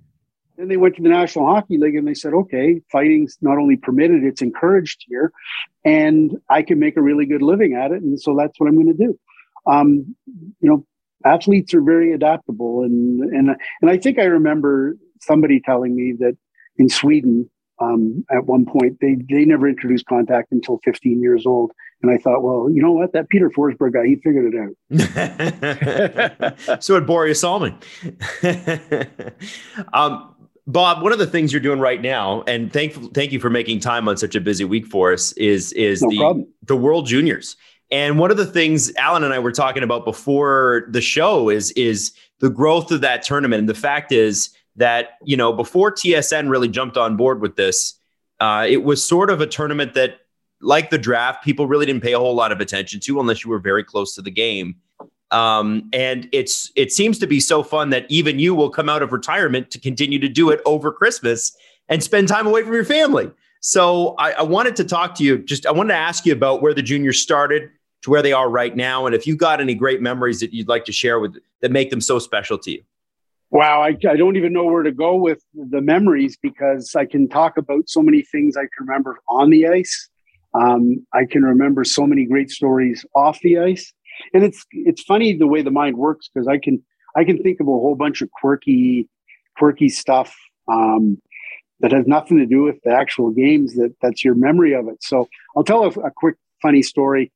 then 0.57 0.67
they 0.67 0.77
went 0.77 0.95
to 0.95 1.03
the 1.03 1.09
National 1.09 1.45
Hockey 1.45 1.77
League 1.77 1.95
and 1.95 2.07
they 2.07 2.15
said, 2.15 2.33
okay, 2.33 2.81
fighting's 2.91 3.37
not 3.41 3.57
only 3.57 3.77
permitted, 3.77 4.23
it's 4.23 4.41
encouraged 4.41 5.05
here, 5.07 5.31
and 5.85 6.35
I 6.49 6.63
can 6.63 6.79
make 6.79 6.97
a 6.97 7.01
really 7.01 7.25
good 7.25 7.43
living 7.43 7.75
at 7.75 7.91
it. 7.91 8.01
And 8.01 8.19
so 8.19 8.35
that's 8.35 8.59
what 8.59 8.67
I'm 8.67 8.75
going 8.75 8.97
to 8.97 9.05
do. 9.05 9.19
Um, 9.67 10.15
you 10.59 10.69
know, 10.69 10.85
athletes 11.23 11.73
are 11.73 11.81
very 11.81 12.13
adaptable, 12.13 12.83
and 12.83 13.21
and 13.21 13.55
and 13.81 13.91
I 13.91 13.97
think 13.97 14.17
I 14.17 14.23
remember 14.23 14.97
somebody 15.21 15.59
telling 15.59 15.95
me 15.95 16.13
that 16.19 16.37
in 16.77 16.89
Sweden, 16.89 17.49
um, 17.79 18.25
at 18.31 18.45
one 18.45 18.65
point 18.65 18.97
they 19.01 19.17
they 19.29 19.45
never 19.45 19.67
introduced 19.67 20.05
contact 20.07 20.51
until 20.51 20.79
15 20.85 21.21
years 21.21 21.45
old 21.45 21.71
and 22.01 22.11
i 22.11 22.17
thought 22.17 22.43
well 22.43 22.69
you 22.69 22.81
know 22.81 22.91
what 22.91 23.13
that 23.13 23.29
peter 23.29 23.49
forsberg 23.49 23.93
guy 23.93 24.05
he 24.05 24.15
figured 24.17 24.53
it 24.53 24.59
out 24.59 24.73
so 26.83 26.99
did 26.99 27.07
Borje 27.07 27.35
Salming 27.35 27.75
um, 29.93 30.33
Bob, 30.69 31.01
one 31.01 31.13
of 31.13 31.19
the 31.19 31.25
things 31.25 31.53
you're 31.53 31.61
doing 31.61 31.79
right 31.79 32.01
now, 32.01 32.43
and 32.45 32.73
thank 32.73 33.13
thank 33.13 33.31
you 33.31 33.39
for 33.39 33.49
making 33.49 33.79
time 33.79 34.09
on 34.09 34.17
such 34.17 34.35
a 34.35 34.41
busy 34.41 34.65
week 34.65 34.85
for 34.85 35.13
us, 35.13 35.31
is 35.33 35.71
is 35.73 36.01
no 36.01 36.09
the 36.09 36.17
problem. 36.17 36.47
the 36.63 36.75
World 36.75 37.07
Juniors. 37.07 37.55
And 37.89 38.19
one 38.19 38.31
of 38.31 38.37
the 38.37 38.45
things 38.45 38.93
Allan 38.97 39.23
and 39.23 39.33
I 39.33 39.39
were 39.39 39.53
talking 39.53 39.81
about 39.81 40.03
before 40.03 40.87
the 40.89 40.99
show 40.99 41.49
is 41.49 41.71
is 41.71 42.11
the 42.39 42.49
growth 42.49 42.91
of 42.91 42.99
that 42.99 43.23
tournament. 43.23 43.61
And 43.61 43.69
the 43.69 43.73
fact 43.73 44.11
is 44.11 44.49
that 44.75 45.11
you 45.23 45.37
know 45.37 45.53
before 45.53 45.91
TSN 45.91 46.49
really 46.49 46.67
jumped 46.67 46.97
on 46.97 47.15
board 47.15 47.41
with 47.41 47.55
this, 47.55 47.97
uh, 48.41 48.65
it 48.67 48.83
was 48.83 49.01
sort 49.01 49.29
of 49.29 49.39
a 49.39 49.47
tournament 49.47 49.93
that, 49.93 50.19
like 50.61 50.89
the 50.89 50.97
draft, 50.97 51.43
people 51.43 51.67
really 51.67 51.85
didn't 51.85 52.01
pay 52.01 52.13
a 52.13 52.19
whole 52.19 52.35
lot 52.35 52.51
of 52.51 52.59
attention 52.59 52.99
to 53.01 53.19
unless 53.19 53.43
you 53.43 53.51
were 53.51 53.59
very 53.59 53.83
close 53.83 54.15
to 54.15 54.21
the 54.21 54.31
game. 54.31 54.75
Um, 55.31 55.89
and 55.91 56.29
it's 56.31 56.71
it 56.75 56.91
seems 56.91 57.19
to 57.19 57.27
be 57.27 57.39
so 57.39 57.61
fun 57.61 57.89
that 57.89 58.05
even 58.09 58.39
you 58.39 58.55
will 58.55 58.69
come 58.69 58.87
out 58.87 59.01
of 59.01 59.11
retirement 59.11 59.71
to 59.71 59.79
continue 59.79 60.19
to 60.19 60.29
do 60.29 60.49
it 60.49 60.61
over 60.65 60.91
Christmas 60.91 61.55
and 61.89 62.01
spend 62.01 62.27
time 62.27 62.47
away 62.47 62.63
from 62.63 62.73
your 62.73 62.85
family. 62.85 63.29
So 63.59 64.15
I, 64.17 64.31
I 64.31 64.41
wanted 64.43 64.75
to 64.77 64.83
talk 64.85 65.15
to 65.15 65.23
you. 65.23 65.39
Just 65.39 65.65
I 65.65 65.71
wanted 65.71 65.89
to 65.89 65.99
ask 65.99 66.25
you 66.25 66.31
about 66.31 66.61
where 66.61 66.73
the 66.73 66.81
juniors 66.81 67.21
started 67.21 67.69
to 68.03 68.09
where 68.09 68.21
they 68.21 68.31
are 68.31 68.49
right 68.49 68.75
now, 68.75 69.05
and 69.05 69.13
if 69.13 69.27
you 69.27 69.35
got 69.35 69.59
any 69.59 69.75
great 69.75 70.01
memories 70.01 70.39
that 70.39 70.53
you'd 70.53 70.67
like 70.67 70.85
to 70.85 70.91
share 70.91 71.19
with 71.19 71.35
that 71.61 71.71
make 71.71 71.89
them 71.89 71.99
so 71.99 72.19
special 72.19 72.57
to 72.59 72.71
you. 72.71 72.83
Wow, 73.49 73.81
I, 73.81 73.97
I 74.09 74.17
don't 74.17 74.35
even 74.35 74.51
know 74.51 74.65
where 74.65 74.83
to 74.83 74.91
go 74.91 75.15
with 75.15 75.41
the 75.53 75.81
memories 75.81 76.37
because 76.41 76.95
I 76.95 77.05
can 77.05 77.29
talk 77.29 77.57
about 77.57 77.89
so 77.89 78.01
many 78.01 78.21
things 78.21 78.57
I 78.57 78.61
can 78.61 78.85
remember 78.87 79.19
on 79.29 79.49
the 79.49 79.67
ice. 79.67 80.09
Um, 80.53 81.05
I 81.13 81.25
can 81.25 81.43
remember 81.43 81.83
so 81.83 82.07
many 82.07 82.25
great 82.25 82.49
stories 82.49 83.05
off 83.15 83.39
the 83.41 83.59
ice 83.59 83.93
and 84.33 84.43
it's 84.43 84.65
it's 84.71 85.01
funny 85.03 85.35
the 85.35 85.47
way 85.47 85.61
the 85.61 85.71
mind 85.71 85.97
works 85.97 86.29
because 86.33 86.47
I 86.47 86.57
can 86.57 86.83
I 87.15 87.23
can 87.23 87.41
think 87.41 87.59
of 87.59 87.67
a 87.67 87.71
whole 87.71 87.95
bunch 87.95 88.21
of 88.21 88.29
quirky 88.31 89.07
quirky 89.57 89.89
stuff 89.89 90.35
um, 90.67 91.21
that 91.79 91.91
has 91.91 92.05
nothing 92.07 92.37
to 92.37 92.45
do 92.45 92.63
with 92.63 92.81
the 92.83 92.91
actual 92.91 93.31
games. 93.31 93.75
That 93.75 93.95
that's 94.01 94.23
your 94.23 94.35
memory 94.35 94.73
of 94.73 94.87
it. 94.87 95.03
So 95.03 95.27
I'll 95.55 95.63
tell 95.63 95.83
a, 95.83 95.89
a 95.89 96.11
quick 96.11 96.35
funny 96.61 96.81
story 96.81 97.31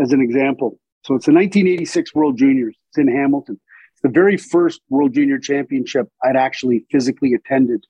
as 0.00 0.12
an 0.12 0.20
example. 0.20 0.78
So 1.04 1.14
it's 1.14 1.26
the 1.26 1.32
1986 1.32 2.14
World 2.14 2.38
Juniors. 2.38 2.76
It's 2.90 2.98
in 2.98 3.08
Hamilton. 3.08 3.60
It's 3.92 4.02
the 4.02 4.08
very 4.08 4.36
first 4.36 4.80
World 4.88 5.14
Junior 5.14 5.38
Championship 5.38 6.08
I'd 6.22 6.36
actually 6.36 6.86
physically 6.90 7.34
attended 7.34 7.84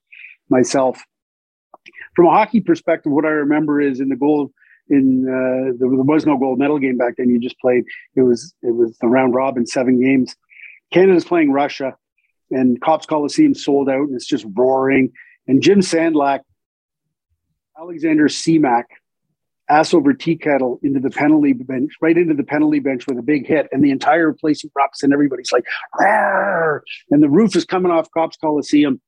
myself. 0.48 1.02
From 2.14 2.26
a 2.26 2.30
hockey 2.30 2.60
perspective, 2.60 3.12
what 3.12 3.24
I 3.24 3.30
remember 3.30 3.80
is 3.80 4.00
in 4.00 4.08
the 4.08 4.16
gold 4.16 4.52
in 4.92 5.26
uh, 5.26 5.72
there 5.78 5.88
was 5.88 6.26
no 6.26 6.36
gold 6.36 6.58
medal 6.58 6.78
game 6.78 6.98
back 6.98 7.14
then. 7.16 7.30
You 7.30 7.40
just 7.40 7.58
played. 7.58 7.84
It 8.14 8.22
was 8.22 8.54
it 8.62 8.74
was 8.74 8.96
the 8.98 9.08
round 9.08 9.34
robin, 9.34 9.66
seven 9.66 10.00
games. 10.00 10.36
Canada's 10.92 11.24
playing 11.24 11.50
Russia, 11.50 11.96
and 12.50 12.80
Copps 12.80 13.06
Coliseum 13.06 13.54
sold 13.54 13.88
out, 13.88 14.08
and 14.08 14.14
it's 14.14 14.26
just 14.26 14.46
roaring. 14.54 15.12
And 15.48 15.62
Jim 15.62 15.80
Sandlak, 15.80 16.40
Alexander 17.76 18.28
Semak, 18.28 18.84
ass 19.70 19.94
over 19.94 20.12
tea 20.12 20.36
kettle 20.36 20.78
into 20.82 21.00
the 21.00 21.10
penalty 21.10 21.54
bench, 21.54 21.92
right 22.02 22.16
into 22.16 22.34
the 22.34 22.44
penalty 22.44 22.78
bench 22.78 23.06
with 23.06 23.18
a 23.18 23.22
big 23.22 23.46
hit, 23.46 23.68
and 23.72 23.82
the 23.82 23.90
entire 23.90 24.32
place 24.32 24.62
erupts, 24.62 25.02
and 25.02 25.12
everybody's 25.12 25.52
like, 25.52 25.64
Rawr! 25.98 26.80
and 27.10 27.22
the 27.22 27.30
roof 27.30 27.56
is 27.56 27.64
coming 27.64 27.90
off 27.90 28.10
Copps 28.12 28.36
Coliseum, 28.36 29.00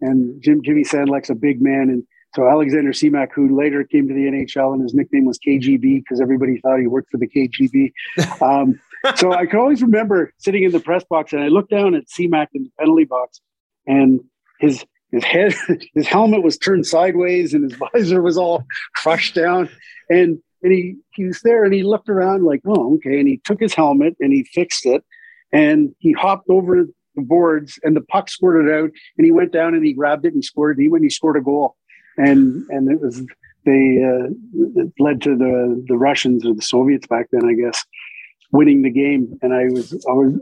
and 0.00 0.42
Jim 0.42 0.62
Jimmy 0.64 0.82
Sandlak's 0.82 1.30
a 1.30 1.36
big 1.36 1.62
man, 1.62 1.90
and 1.90 2.02
so 2.34 2.48
Alexander 2.48 2.90
Semak, 2.90 3.28
who 3.34 3.56
later 3.56 3.84
came 3.84 4.06
to 4.06 4.14
the 4.14 4.26
NHL, 4.26 4.74
and 4.74 4.82
his 4.82 4.94
nickname 4.94 5.24
was 5.24 5.38
KGB 5.38 6.02
because 6.02 6.20
everybody 6.20 6.60
thought 6.60 6.78
he 6.78 6.86
worked 6.86 7.10
for 7.10 7.18
the 7.18 7.28
KGB. 7.28 7.92
Um, 8.42 8.80
so 9.16 9.32
I 9.32 9.46
can 9.46 9.58
always 9.58 9.80
remember 9.80 10.32
sitting 10.38 10.64
in 10.64 10.72
the 10.72 10.80
press 10.80 11.04
box, 11.04 11.32
and 11.32 11.42
I 11.42 11.48
looked 11.48 11.70
down 11.70 11.94
at 11.94 12.06
Semak 12.06 12.48
in 12.52 12.64
the 12.64 12.70
penalty 12.78 13.04
box, 13.04 13.40
and 13.86 14.20
his 14.60 14.84
his 15.12 15.24
head, 15.24 15.54
his 15.94 16.06
helmet 16.06 16.42
was 16.42 16.58
turned 16.58 16.86
sideways, 16.86 17.54
and 17.54 17.70
his 17.70 17.78
visor 17.94 18.20
was 18.22 18.36
all 18.36 18.64
crushed 18.96 19.34
down, 19.34 19.68
and 20.10 20.38
and 20.62 20.72
he 20.72 20.96
he 21.14 21.24
was 21.24 21.40
there, 21.42 21.64
and 21.64 21.72
he 21.72 21.82
looked 21.82 22.08
around 22.08 22.44
like, 22.44 22.60
oh, 22.66 22.96
okay, 22.96 23.18
and 23.18 23.28
he 23.28 23.40
took 23.44 23.60
his 23.60 23.74
helmet 23.74 24.16
and 24.20 24.32
he 24.32 24.44
fixed 24.44 24.84
it, 24.84 25.04
and 25.52 25.94
he 25.98 26.12
hopped 26.12 26.50
over 26.50 26.84
the 27.14 27.22
boards, 27.22 27.78
and 27.82 27.96
the 27.96 28.02
puck 28.02 28.28
squirted 28.28 28.72
out, 28.72 28.90
and 29.16 29.24
he 29.24 29.30
went 29.30 29.52
down 29.52 29.74
and 29.74 29.84
he 29.84 29.92
grabbed 29.92 30.26
it 30.26 30.34
and 30.34 30.44
scored. 30.44 30.76
And 30.76 30.82
he 30.82 30.88
went, 30.88 31.04
he 31.04 31.10
scored 31.10 31.36
a 31.36 31.40
goal 31.40 31.76
and 32.18 32.64
and 32.70 32.90
it 32.90 33.00
was 33.00 33.22
they 33.64 34.02
uh, 34.02 34.28
it 34.80 34.92
led 34.98 35.22
to 35.22 35.36
the 35.36 35.84
the 35.88 35.96
Russians 35.96 36.44
or 36.44 36.54
the 36.54 36.62
Soviets 36.62 37.06
back 37.06 37.26
then, 37.32 37.44
I 37.44 37.54
guess, 37.54 37.84
winning 38.50 38.82
the 38.82 38.90
game. 38.90 39.38
And 39.42 39.52
I 39.52 39.64
was 39.64 39.92
I 40.08 40.12
was 40.12 40.34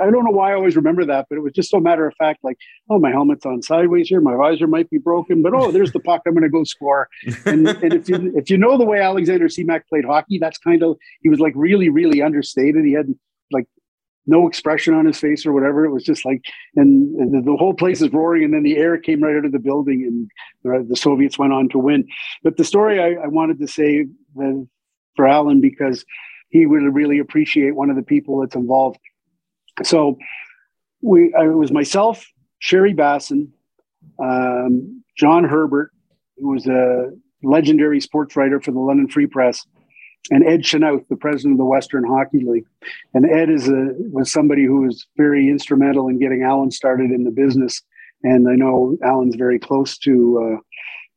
I 0.00 0.10
don't 0.10 0.24
know 0.24 0.30
why 0.30 0.52
I 0.52 0.54
always 0.54 0.76
remember 0.76 1.04
that, 1.06 1.26
but 1.28 1.36
it 1.36 1.42
was 1.42 1.52
just 1.52 1.70
so 1.70 1.80
matter 1.80 2.06
of 2.06 2.14
fact, 2.16 2.40
like 2.42 2.56
oh 2.90 2.98
my 2.98 3.10
helmet's 3.10 3.46
on 3.46 3.62
sideways 3.62 4.08
here, 4.08 4.20
my 4.20 4.36
visor 4.36 4.66
might 4.66 4.88
be 4.90 4.98
broken, 4.98 5.42
but 5.42 5.54
oh 5.54 5.70
there's 5.70 5.92
the 5.92 6.00
puck, 6.00 6.22
I'm 6.26 6.34
going 6.34 6.42
to 6.42 6.48
go 6.48 6.64
score. 6.64 7.08
And, 7.44 7.68
and 7.82 7.92
if 7.92 8.08
you 8.08 8.32
if 8.36 8.50
you 8.50 8.58
know 8.58 8.78
the 8.78 8.86
way 8.86 9.00
Alexander 9.00 9.48
Semak 9.48 9.82
played 9.88 10.04
hockey, 10.04 10.38
that's 10.38 10.58
kind 10.58 10.82
of 10.82 10.96
he 11.22 11.28
was 11.28 11.40
like 11.40 11.54
really 11.56 11.88
really 11.88 12.22
understated. 12.22 12.84
He 12.84 12.92
had 12.92 13.06
like 13.50 13.66
no 14.28 14.46
expression 14.46 14.94
on 14.94 15.06
his 15.06 15.18
face 15.18 15.44
or 15.46 15.52
whatever. 15.52 15.84
It 15.84 15.90
was 15.90 16.04
just 16.04 16.24
like, 16.24 16.44
and, 16.76 17.16
and 17.16 17.44
the, 17.44 17.56
whole 17.56 17.74
place 17.74 18.02
is 18.02 18.12
roaring, 18.12 18.44
and 18.44 18.54
then 18.54 18.62
the 18.62 18.76
air 18.76 18.98
came 18.98 19.22
right 19.22 19.34
out 19.34 19.46
of 19.46 19.52
the 19.52 19.58
building, 19.58 20.04
and 20.04 20.30
the, 20.62 20.86
the 20.86 20.96
Soviets 20.96 21.38
went 21.38 21.52
on 21.52 21.68
to 21.70 21.78
win. 21.78 22.06
But 22.44 22.58
the 22.58 22.64
story 22.64 23.00
I, 23.00 23.24
I 23.24 23.26
wanted 23.26 23.58
to 23.58 23.66
say 23.66 24.06
for 25.16 25.26
Allan 25.26 25.60
because 25.60 26.04
he 26.50 26.66
would 26.66 26.82
really 26.94 27.18
appreciate 27.18 27.74
one 27.74 27.90
of 27.90 27.96
the 27.96 28.02
people 28.02 28.40
that's 28.40 28.54
involved. 28.54 28.98
So 29.82 30.18
we, 31.02 31.34
it 31.34 31.54
was 31.54 31.72
myself, 31.72 32.24
Sherry 32.58 32.92
Bassin, 32.92 33.52
um, 34.22 35.02
John 35.16 35.44
Herbert, 35.44 35.90
who 36.36 36.50
was 36.50 36.66
a 36.66 37.10
legendary 37.42 38.00
sports 38.00 38.36
writer 38.36 38.60
for 38.60 38.72
the 38.72 38.78
London 38.78 39.08
Free 39.08 39.26
Press, 39.26 39.66
and 40.30 40.44
Ed 40.44 40.60
Chynoweth, 40.60 41.08
the 41.08 41.16
president 41.16 41.54
of 41.54 41.58
the 41.58 41.64
Western 41.64 42.04
Hockey 42.04 42.44
League. 42.44 42.66
And 43.14 43.24
Ed 43.24 43.50
is 43.50 43.68
a 43.68 43.94
was 44.12 44.30
somebody 44.30 44.64
who 44.64 44.82
was 44.82 45.06
very 45.16 45.48
instrumental 45.48 46.08
in 46.08 46.18
getting 46.18 46.42
Allan 46.42 46.70
started 46.70 47.10
in 47.10 47.24
the 47.24 47.30
business. 47.30 47.82
And 48.22 48.48
I 48.48 48.54
know 48.54 48.96
Allan's 49.04 49.36
very 49.36 49.58
close 49.58 49.96
to 49.98 50.58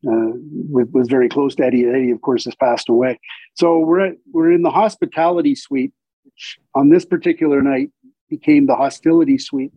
uh, 0.05 0.09
uh, 0.09 0.31
was 0.71 1.07
very 1.07 1.29
close 1.29 1.55
to 1.55 1.65
Eddie. 1.65 1.85
Eddie, 1.85 2.11
of 2.11 2.21
course, 2.21 2.45
has 2.45 2.55
passed 2.55 2.89
away. 2.89 3.19
So 3.55 3.79
we're 3.79 4.07
at, 4.07 4.15
we're 4.31 4.51
in 4.51 4.63
the 4.63 4.71
hospitality 4.71 5.55
suite, 5.55 5.93
which 6.23 6.57
on 6.73 6.89
this 6.89 7.05
particular 7.05 7.61
night 7.61 7.89
became 8.29 8.65
the 8.65 8.75
hostility 8.75 9.37
suite, 9.37 9.73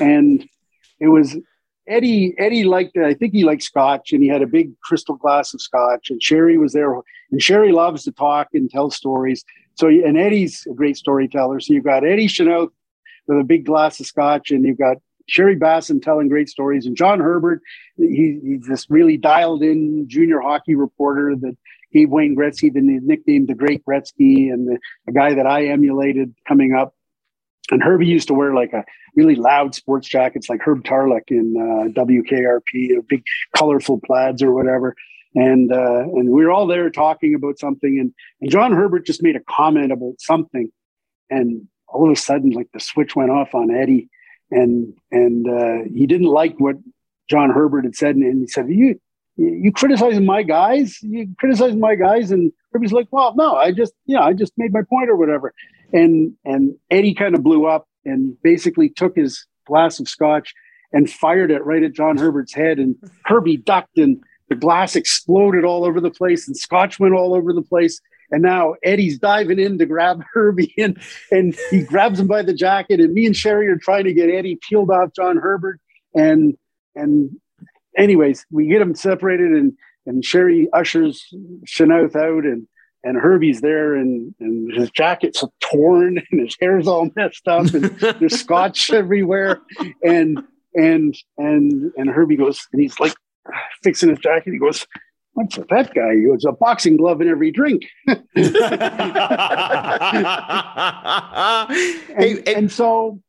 and 0.00 0.46
it 0.98 1.08
was 1.08 1.38
Eddie 1.90 2.34
Eddie 2.38 2.64
liked 2.64 2.96
I 2.96 3.14
think 3.14 3.32
he 3.32 3.44
liked 3.44 3.62
scotch 3.62 4.12
and 4.12 4.22
he 4.22 4.28
had 4.28 4.42
a 4.42 4.46
big 4.46 4.78
crystal 4.80 5.16
glass 5.16 5.52
of 5.52 5.60
scotch 5.60 6.08
and 6.10 6.22
Sherry 6.22 6.56
was 6.56 6.72
there 6.72 6.94
and 7.30 7.42
Sherry 7.42 7.72
loves 7.72 8.04
to 8.04 8.12
talk 8.12 8.48
and 8.54 8.70
tell 8.70 8.90
stories. 8.90 9.44
So 9.74 9.88
and 9.88 10.16
Eddie's 10.16 10.66
a 10.70 10.74
great 10.74 10.96
storyteller. 10.96 11.60
So 11.60 11.74
you've 11.74 11.84
got 11.84 12.04
Eddie 12.04 12.28
Chynoweth 12.28 12.70
with 13.26 13.40
a 13.40 13.44
big 13.44 13.66
glass 13.66 13.98
of 13.98 14.06
scotch 14.06 14.50
and 14.50 14.64
you've 14.64 14.78
got 14.78 14.98
Sherry 15.28 15.56
Bassin 15.56 16.00
telling 16.00 16.28
great 16.28 16.48
stories 16.48 16.86
and 16.86 16.96
John 16.96 17.20
Herbert. 17.20 17.60
He, 17.96 18.38
he's 18.42 18.66
this 18.66 18.86
really 18.88 19.16
dialed 19.16 19.62
in 19.62 20.08
junior 20.08 20.40
hockey 20.40 20.74
reporter 20.74 21.34
that 21.36 21.56
gave 21.92 22.10
Wayne 22.10 22.36
Gretzky 22.36 22.72
the 22.72 22.80
nickname 22.80 23.46
the 23.46 23.54
Great 23.54 23.84
Gretzky 23.84 24.52
and 24.52 24.68
the, 24.68 24.78
a 25.08 25.12
guy 25.12 25.34
that 25.34 25.46
I 25.46 25.66
emulated 25.66 26.34
coming 26.46 26.74
up. 26.74 26.94
And 27.70 27.82
Herbie 27.82 28.06
used 28.06 28.28
to 28.28 28.34
wear 28.34 28.54
like 28.54 28.72
a 28.72 28.84
really 29.16 29.34
loud 29.34 29.74
sports 29.74 30.08
jackets, 30.08 30.48
like 30.48 30.60
Herb 30.62 30.84
Tarlek 30.84 31.28
in 31.28 31.54
uh, 31.56 32.00
WKRP, 32.00 33.06
big 33.08 33.22
colorful 33.56 34.00
plaids 34.00 34.42
or 34.42 34.52
whatever. 34.52 34.96
And 35.34 35.72
uh, 35.72 36.00
and 36.00 36.30
we 36.30 36.44
were 36.44 36.50
all 36.50 36.66
there 36.66 36.90
talking 36.90 37.34
about 37.36 37.58
something, 37.58 38.00
and, 38.00 38.12
and 38.40 38.50
John 38.50 38.72
Herbert 38.72 39.06
just 39.06 39.22
made 39.22 39.36
a 39.36 39.40
comment 39.40 39.92
about 39.92 40.14
something, 40.18 40.72
and 41.30 41.68
all 41.86 42.04
of 42.04 42.10
a 42.10 42.20
sudden, 42.20 42.50
like 42.50 42.68
the 42.72 42.80
switch 42.80 43.14
went 43.14 43.30
off 43.30 43.54
on 43.54 43.70
Eddie, 43.70 44.08
and 44.50 44.92
and 45.12 45.48
uh, 45.48 45.88
he 45.94 46.06
didn't 46.06 46.26
like 46.26 46.58
what 46.58 46.76
John 47.28 47.50
Herbert 47.50 47.84
had 47.84 47.94
said, 47.94 48.16
and 48.16 48.40
he 48.40 48.48
said, 48.48 48.68
"You 48.70 49.00
you 49.36 49.70
criticizing 49.72 50.26
my 50.26 50.42
guys? 50.42 51.00
You 51.00 51.32
criticizing 51.38 51.78
my 51.78 51.94
guys?" 51.94 52.32
And 52.32 52.52
Herbie's 52.72 52.92
like, 52.92 53.06
"Well, 53.12 53.32
no, 53.36 53.54
I 53.54 53.70
just 53.70 53.92
you 54.06 54.16
know 54.16 54.22
I 54.22 54.32
just 54.32 54.52
made 54.56 54.72
my 54.72 54.82
point 54.82 55.10
or 55.10 55.16
whatever." 55.16 55.54
And 55.92 56.34
and 56.44 56.74
Eddie 56.90 57.14
kind 57.14 57.34
of 57.34 57.42
blew 57.42 57.66
up 57.66 57.88
and 58.04 58.40
basically 58.42 58.88
took 58.88 59.16
his 59.16 59.46
glass 59.66 60.00
of 60.00 60.08
scotch 60.08 60.54
and 60.92 61.10
fired 61.10 61.50
it 61.50 61.64
right 61.64 61.82
at 61.82 61.92
John 61.92 62.16
Herbert's 62.16 62.54
head. 62.54 62.78
And 62.78 62.96
Herbie 63.24 63.58
ducked 63.58 63.98
and 63.98 64.22
the 64.48 64.56
glass 64.56 64.96
exploded 64.96 65.64
all 65.64 65.84
over 65.84 66.00
the 66.00 66.10
place 66.10 66.46
and 66.46 66.56
scotch 66.56 66.98
went 66.98 67.14
all 67.14 67.34
over 67.34 67.52
the 67.52 67.62
place. 67.62 68.00
And 68.32 68.42
now 68.42 68.74
Eddie's 68.84 69.18
diving 69.18 69.58
in 69.58 69.78
to 69.78 69.86
grab 69.86 70.22
Herbie 70.32 70.74
and, 70.78 71.00
and 71.30 71.56
he 71.70 71.82
grabs 71.82 72.20
him 72.20 72.26
by 72.26 72.42
the 72.42 72.54
jacket. 72.54 73.00
And 73.00 73.12
me 73.12 73.26
and 73.26 73.36
Sherry 73.36 73.68
are 73.68 73.76
trying 73.76 74.04
to 74.04 74.14
get 74.14 74.30
Eddie 74.30 74.58
peeled 74.68 74.90
off 74.90 75.14
John 75.14 75.36
Herbert. 75.36 75.80
And 76.14 76.56
and 76.96 77.36
anyways, 77.96 78.44
we 78.50 78.66
get 78.66 78.80
them 78.80 78.94
separated 78.94 79.52
and 79.52 79.72
and 80.06 80.24
Sherry 80.24 80.68
ushers 80.72 81.24
Chynoweth 81.66 82.16
out 82.16 82.44
and 82.44 82.66
and 83.02 83.16
Herbie's 83.16 83.60
there 83.60 83.94
and, 83.94 84.34
and 84.40 84.72
his 84.74 84.90
jacket's 84.90 85.42
torn 85.60 86.22
and 86.30 86.40
his 86.40 86.56
hair's 86.60 86.86
all 86.86 87.10
messed 87.16 87.48
up 87.48 87.66
and 87.72 87.84
there's 87.84 88.40
scotch 88.40 88.90
everywhere. 88.90 89.60
And 90.02 90.42
and 90.74 91.16
and 91.38 91.92
and 91.96 92.10
Herbie 92.10 92.36
goes 92.36 92.66
and 92.72 92.80
he's 92.80 93.00
like 93.00 93.14
fixing 93.82 94.10
his 94.10 94.18
jacket. 94.18 94.52
He 94.52 94.58
goes, 94.58 94.86
What's 95.32 95.56
with 95.56 95.68
that 95.68 95.94
guy? 95.94 96.16
He 96.16 96.24
goes, 96.26 96.44
a 96.44 96.52
boxing 96.52 96.96
glove 96.96 97.20
in 97.20 97.28
every 97.28 97.52
drink. 97.52 97.84
and, 98.06 98.20
hey, 102.16 102.42
and, 102.46 102.70
so 102.70 103.20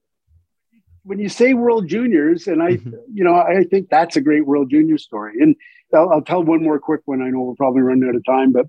when 1.04 1.20
you 1.20 1.30
say 1.30 1.54
World 1.54 1.88
Juniors, 1.88 2.48
and 2.48 2.62
I, 2.62 2.72
mm-hmm. 2.72 2.96
you 3.14 3.24
know, 3.24 3.36
I 3.36 3.66
think 3.70 3.90
that's 3.90 4.16
a 4.16 4.22
great 4.22 4.48
World 4.48 4.72
Junior 4.72 4.98
story. 4.98 5.36
And 5.42 5.56
I'll, 5.94 6.10
I'll, 6.10 6.22
tell 6.22 6.44
one 6.44 6.64
more 6.64 6.80
quick 6.80 7.02
one. 7.06 7.22
I 7.22 7.30
know 7.30 7.42
we're 7.42 7.56
probably 7.56 7.82
running 7.82 8.10
out 8.10 8.16
of 8.16 8.26
time, 8.26 8.52
but 8.52 8.66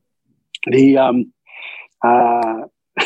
the 0.67 0.99
um, 0.99 1.33
uh, 2.05 2.63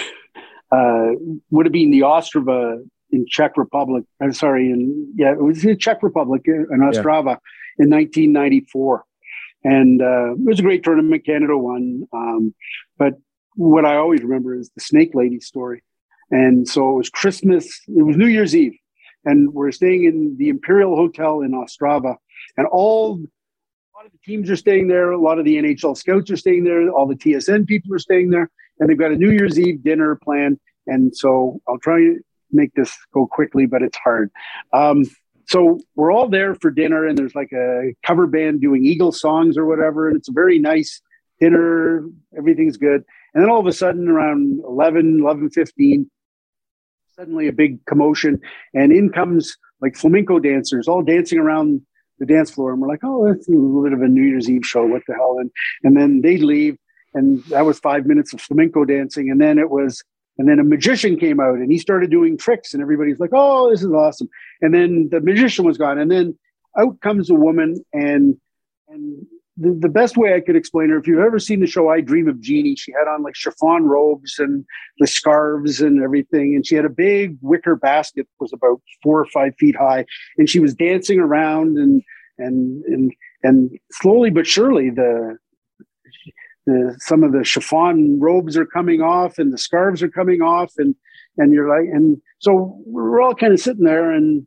uh, 0.73 1.11
would 1.51 1.67
have 1.67 1.73
been 1.73 1.91
the 1.91 2.01
Ostrava 2.01 2.83
in 3.11 3.27
Czech 3.29 3.57
Republic. 3.57 4.05
I'm 4.21 4.33
sorry, 4.33 4.71
in 4.71 5.13
yeah, 5.17 5.33
it 5.33 5.43
was 5.43 5.63
the 5.63 5.77
Czech 5.77 6.03
Republic 6.03 6.43
uh, 6.49 6.73
in 6.75 6.81
Ostrava 6.81 7.39
yeah. 7.79 7.85
in 7.85 7.91
1994, 7.91 9.05
and 9.65 10.03
uh, 10.03 10.33
it 10.33 10.45
was 10.45 10.59
a 10.61 10.63
great 10.63 10.83
tournament. 10.83 11.25
Canada 11.25 11.57
won, 11.57 12.07
um, 12.13 12.55
but 12.99 13.15
what 13.55 13.85
I 13.85 13.97
always 13.97 14.23
remember 14.23 14.55
is 14.55 14.71
the 14.75 14.83
Snake 14.83 15.15
Lady 15.15 15.41
story. 15.41 15.83
And 16.31 16.69
so 16.69 16.95
it 16.95 16.97
was 16.97 17.11
Christmas. 17.11 17.67
It 17.89 18.03
was 18.03 18.17
New 18.17 18.27
Year's 18.27 18.55
Eve, 18.55 18.77
and 19.25 19.53
we're 19.53 19.73
staying 19.73 20.05
in 20.05 20.37
the 20.39 20.49
Imperial 20.49 20.97
Hotel 20.97 21.41
in 21.41 21.53
Ostrava, 21.53 22.17
and 22.57 22.67
all 22.67 23.21
lot 24.07 24.15
of 24.15 24.21
the 24.21 24.33
teams 24.33 24.51
are 24.51 24.57
staying 24.57 24.87
there. 24.87 25.11
A 25.11 25.21
lot 25.21 25.41
of 25.41 25.45
the 25.45 25.57
NHL 25.57 25.97
scouts 25.97 26.31
are 26.31 26.37
staying 26.37 26.63
there. 26.63 26.89
All 26.91 27.07
the 27.07 27.17
TSN 27.17 27.67
people 27.67 27.93
are 27.93 27.99
staying 27.99 28.31
there. 28.31 28.49
And 28.79 28.89
they've 28.89 28.99
got 28.99 29.11
a 29.11 29.17
New 29.17 29.31
Year's 29.31 29.59
Eve 29.59 29.83
dinner 29.83 30.15
planned. 30.23 30.61
And 30.87 31.17
so 31.17 31.61
I'll 31.67 31.79
try 31.79 31.99
to 31.99 32.21
make 32.53 32.73
this 32.75 32.97
go 33.13 33.27
quickly, 33.27 33.67
but 33.67 33.83
it's 33.83 33.97
hard. 33.97 34.31
Um, 34.73 35.07
so 35.49 35.81
we're 35.97 36.13
all 36.13 36.29
there 36.29 36.55
for 36.55 36.71
dinner, 36.71 37.07
and 37.07 37.19
there's 37.19 37.35
like 37.35 37.53
a 37.53 37.95
cover 38.05 38.27
band 38.27 38.61
doing 38.61 38.85
Eagle 38.85 39.11
songs 39.11 39.59
or 39.59 39.67
whatever. 39.67 40.09
And 40.09 40.17
it's 40.17 40.29
a 40.29 40.33
very 40.33 40.61
nice 40.61 41.01
dinner. 41.41 42.05
Everything's 42.37 42.77
good. 42.77 43.03
And 43.35 43.43
then 43.43 43.51
all 43.51 43.61
of 43.61 43.67
a 43.67 43.73
sudden, 43.73 44.09
around 44.09 44.61
11, 44.65 45.21
11 45.21 45.51
15, 45.51 46.11
suddenly 47.17 47.49
a 47.49 47.53
big 47.53 47.85
commotion, 47.87 48.41
and 48.73 48.93
in 48.93 49.11
comes 49.11 49.57
like 49.81 49.97
flamenco 49.97 50.39
dancers, 50.39 50.87
all 50.87 51.03
dancing 51.03 51.39
around 51.39 51.83
the 52.19 52.27
dance 52.27 52.51
floor, 52.51 52.73
and 52.73 52.81
we're 52.81 52.89
like, 52.89 53.05
oh, 53.05 53.27
it's 53.27 53.49
a 53.49 53.53
little 53.53 53.83
bit 53.83 53.93
of 53.93 54.03
a 54.03 54.09
New 54.09 54.23
Year's 54.23 54.49
Eve 54.49 54.67
show. 54.67 54.85
What 54.87 55.03
the 55.07 55.15
hell? 55.15 55.37
And 55.39 55.51
and 55.83 55.97
then 55.97 56.21
they 56.23 56.39
leave, 56.39 56.79
and 57.15 57.43
that 57.45 57.67
was 57.67 57.79
five 57.79 58.07
minutes 58.07 58.33
of 58.33 58.41
flamenco 58.41 58.85
dancing, 58.85 59.31
and 59.31 59.41
then 59.41 59.59
it 59.59 59.71
was. 59.71 60.03
And 60.39 60.47
then 60.47 60.59
a 60.59 60.65
magician 60.65 61.19
came 61.19 61.41
out 61.41 61.55
and 61.55 61.73
he 61.73 61.79
started 61.79 62.11
doing 62.11 62.37
tricks, 62.37 62.75
and 62.75 62.83
everybody's 62.83 63.19
like, 63.19 63.31
"Oh, 63.33 63.71
this 63.71 63.83
is 63.83 63.91
awesome!" 63.91 64.29
And 64.61 64.75
then 64.75 65.09
the 65.11 65.21
magician 65.21 65.65
was 65.65 65.79
gone, 65.79 65.99
and 65.99 66.11
then 66.11 66.39
out 66.79 67.01
comes 67.01 67.31
a 67.31 67.35
woman, 67.35 67.83
and 67.95 68.37
and 68.89 69.27
the, 69.57 69.77
the 69.81 69.89
best 69.89 70.17
way 70.17 70.35
I 70.35 70.41
could 70.41 70.57
explain 70.57 70.91
her, 70.91 70.99
if 70.99 71.07
you've 71.07 71.21
ever 71.21 71.39
seen 71.39 71.61
the 71.61 71.67
show 71.67 71.89
I 71.89 72.01
Dream 72.01 72.29
of 72.29 72.41
Jeannie, 72.41 72.77
she 72.77 72.93
had 72.93 73.09
on 73.09 73.23
like 73.23 73.35
chiffon 73.35 73.85
robes 73.85 74.39
and 74.39 74.65
the 74.99 75.07
scarves 75.07 75.81
and 75.81 76.03
everything. 76.03 76.55
And 76.55 76.67
she 76.67 76.75
had 76.75 76.85
a 76.85 76.91
big 76.91 77.39
wicker 77.41 77.77
basket 77.77 78.27
that 78.27 78.43
was 78.43 78.53
about 78.53 78.81
four 79.03 79.21
or 79.21 79.27
five 79.27 79.55
feet 79.59 79.77
high. 79.77 80.05
And 80.39 80.49
she 80.49 80.61
was 80.61 80.75
dancing 80.75 81.19
around 81.19 81.79
and 81.79 82.03
and 82.39 82.85
and 82.85 83.13
and 83.43 83.71
slowly 83.93 84.29
but 84.29 84.47
surely 84.47 84.91
the 84.91 85.39
the 86.67 86.95
some 86.99 87.25
of 87.25 87.33
the 87.33 87.43
chiffon 87.45 88.21
robes 88.21 88.59
are 88.59 88.67
coming 88.67 89.01
off 89.01 89.39
and 89.39 89.55
the 89.55 89.59
scarves 89.59 90.03
are 90.03 90.11
coming 90.11 90.43
off 90.43 90.71
and 90.77 90.95
and 91.39 91.55
you're 91.55 91.67
like 91.67 91.89
and 91.91 92.21
so 92.41 92.79
we're 92.85 93.23
all 93.23 93.35
kind 93.35 93.55
of 93.55 93.61
sitting 93.61 93.85
there 93.85 94.11
and 94.11 94.47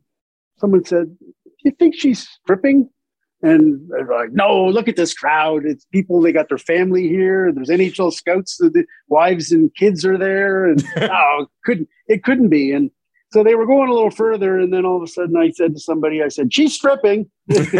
someone 0.60 0.84
said, 0.84 1.16
Do 1.18 1.52
you 1.64 1.72
think 1.72 1.94
she's 1.96 2.28
stripping? 2.28 2.88
And 3.42 3.88
like, 3.88 4.32
no, 4.32 4.66
look 4.66 4.86
at 4.86 4.96
this 4.96 5.14
crowd. 5.14 5.64
It's 5.64 5.86
people, 5.86 6.20
they 6.20 6.32
got 6.32 6.48
their 6.48 6.58
family 6.58 7.08
here. 7.08 7.50
There's 7.52 7.70
NHL 7.70 8.12
scouts, 8.12 8.58
the 8.58 8.84
wives 9.08 9.50
and 9.50 9.74
kids 9.74 10.04
are 10.04 10.18
there. 10.18 10.66
And 10.66 10.84
oh, 10.96 11.46
couldn't 11.64 11.88
it 12.06 12.22
couldn't 12.22 12.50
be. 12.50 12.72
And 12.72 12.90
so 13.32 13.44
they 13.44 13.54
were 13.54 13.66
going 13.66 13.88
a 13.88 13.94
little 13.94 14.10
further, 14.10 14.58
and 14.58 14.72
then 14.72 14.84
all 14.84 14.96
of 14.96 15.04
a 15.04 15.06
sudden 15.06 15.36
I 15.36 15.50
said 15.50 15.74
to 15.74 15.80
somebody, 15.80 16.22
I 16.22 16.28
said, 16.28 16.52
She's 16.52 16.74
stripping. 16.74 17.30
and, 17.48 17.68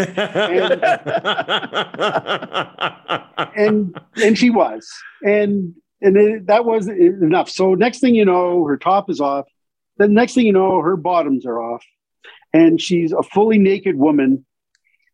and 3.55 3.99
and 4.15 4.37
she 4.37 4.49
was. 4.49 4.89
And 5.23 5.75
and 6.01 6.17
it, 6.17 6.47
that 6.47 6.65
was 6.65 6.87
enough. 6.87 7.49
So 7.49 7.75
next 7.75 7.99
thing 7.99 8.15
you 8.15 8.25
know, 8.25 8.65
her 8.65 8.77
top 8.77 9.09
is 9.09 9.19
off. 9.19 9.45
The 9.97 10.07
next 10.07 10.33
thing 10.33 10.45
you 10.45 10.53
know, 10.53 10.81
her 10.81 10.95
bottoms 10.95 11.45
are 11.45 11.61
off. 11.61 11.83
And 12.53 12.81
she's 12.81 13.11
a 13.11 13.21
fully 13.21 13.59
naked 13.59 13.95
woman 13.95 14.45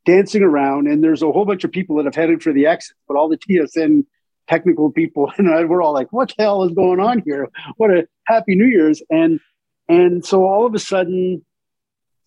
dancing 0.08 0.41
around, 0.41 0.88
and 0.88 1.03
there's 1.03 1.22
a 1.22 1.32
whole 1.32 1.45
bunch 1.45 1.66
of 1.66 1.72
people 1.72 1.97
that 1.97 2.05
have 2.05 2.16
headed 2.16 2.41
for 2.41 2.53
the 2.53 2.66
exit, 2.66 2.95
but 3.08 3.18
all 3.18 3.28
the 3.28 3.38
TSN 3.38 4.05
technical 4.47 4.89
people 4.89 5.32
and 5.38 5.49
I, 5.49 5.66
we're 5.66 5.84
all 5.84 5.93
like, 5.93 6.12
"What 6.12 6.34
the 6.36 6.43
hell 6.43 6.64
is 6.64 6.72
going 6.72 6.99
on 6.99 7.22
here? 7.24 7.49
What 7.76 7.91
a 7.91 8.08
happy 8.26 8.55
New 8.55 8.66
Year's!" 8.66 9.03
And 9.12 9.39
and 9.88 10.26
so 10.26 10.45
all 10.45 10.66
of 10.66 10.74
a 10.74 10.80
sudden, 10.80 11.45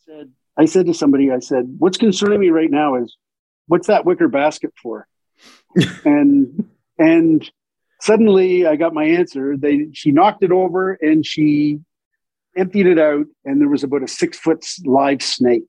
said 0.06 0.30
I 0.56 0.66
said 0.66 0.86
to 0.86 0.94
somebody, 0.94 1.32
I 1.32 1.40
said, 1.40 1.74
"What's 1.78 1.98
concerning 1.98 2.38
me 2.38 2.50
right 2.50 2.70
now 2.70 2.96
is 2.96 3.16
what's 3.66 3.88
that 3.88 4.04
wicker 4.04 4.28
basket 4.28 4.72
for?" 4.80 5.08
and 6.04 6.68
and 6.98 7.50
suddenly 8.00 8.66
I 8.66 8.76
got 8.76 8.94
my 8.94 9.04
answer. 9.04 9.56
They 9.56 9.88
she 9.92 10.12
knocked 10.12 10.44
it 10.44 10.52
over 10.52 10.92
and 10.92 11.24
she 11.24 11.80
emptied 12.56 12.86
it 12.86 12.98
out, 12.98 13.26
and 13.46 13.58
there 13.58 13.68
was 13.68 13.84
about 13.84 14.02
a 14.02 14.08
six 14.08 14.38
foot 14.38 14.66
live 14.84 15.22
snake. 15.22 15.64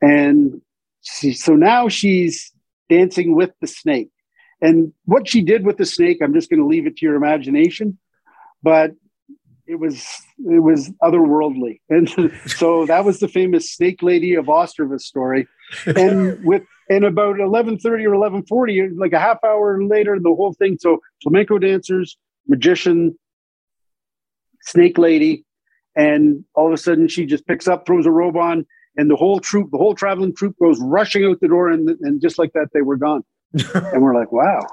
And 0.00 0.60
she, 1.02 1.32
so 1.32 1.54
now 1.54 1.88
she's 1.88 2.52
dancing 2.88 3.34
with 3.34 3.50
the 3.60 3.66
snake. 3.66 4.10
And 4.60 4.92
what 5.04 5.28
she 5.28 5.42
did 5.42 5.64
with 5.64 5.78
the 5.78 5.86
snake, 5.86 6.18
I'm 6.22 6.34
just 6.34 6.50
going 6.50 6.60
to 6.60 6.66
leave 6.66 6.86
it 6.86 6.96
to 6.98 7.06
your 7.06 7.14
imagination. 7.14 7.98
But 8.62 8.92
it 9.66 9.78
was 9.78 10.04
it 10.38 10.62
was 10.62 10.90
otherworldly, 11.02 11.80
and 11.88 12.10
so 12.46 12.86
that 12.86 13.04
was 13.04 13.20
the 13.20 13.28
famous 13.28 13.72
snake 13.72 14.02
lady 14.02 14.34
of 14.34 14.46
Ostrava 14.46 14.98
story. 14.98 15.46
And 15.86 16.44
with 16.44 16.64
and 16.90 17.04
about 17.04 17.36
11:30 17.36 17.84
or 17.84 18.42
11:40, 18.42 18.98
like 18.98 19.12
a 19.12 19.18
half 19.18 19.38
hour 19.44 19.82
later, 19.82 20.18
the 20.18 20.34
whole 20.34 20.52
thing. 20.52 20.76
So 20.78 20.98
flamenco 21.22 21.58
dancers, 21.58 22.18
magician, 22.48 23.16
snake 24.62 24.98
lady, 24.98 25.44
and 25.94 26.44
all 26.54 26.66
of 26.66 26.72
a 26.72 26.76
sudden 26.76 27.06
she 27.06 27.24
just 27.24 27.46
picks 27.46 27.68
up, 27.68 27.86
throws 27.86 28.06
a 28.06 28.10
robe 28.10 28.36
on, 28.36 28.66
and 28.96 29.10
the 29.10 29.16
whole 29.16 29.40
troupe, 29.40 29.70
the 29.70 29.78
whole 29.78 29.94
traveling 29.94 30.34
troupe 30.34 30.56
goes 30.60 30.80
rushing 30.80 31.24
out 31.24 31.40
the 31.40 31.48
door, 31.48 31.70
and, 31.70 31.88
and 32.00 32.20
just 32.20 32.38
like 32.38 32.52
that, 32.54 32.68
they 32.72 32.82
were 32.82 32.96
gone. 32.96 33.24
and 33.74 34.00
we're 34.00 34.14
like, 34.14 34.30
wow, 34.30 34.64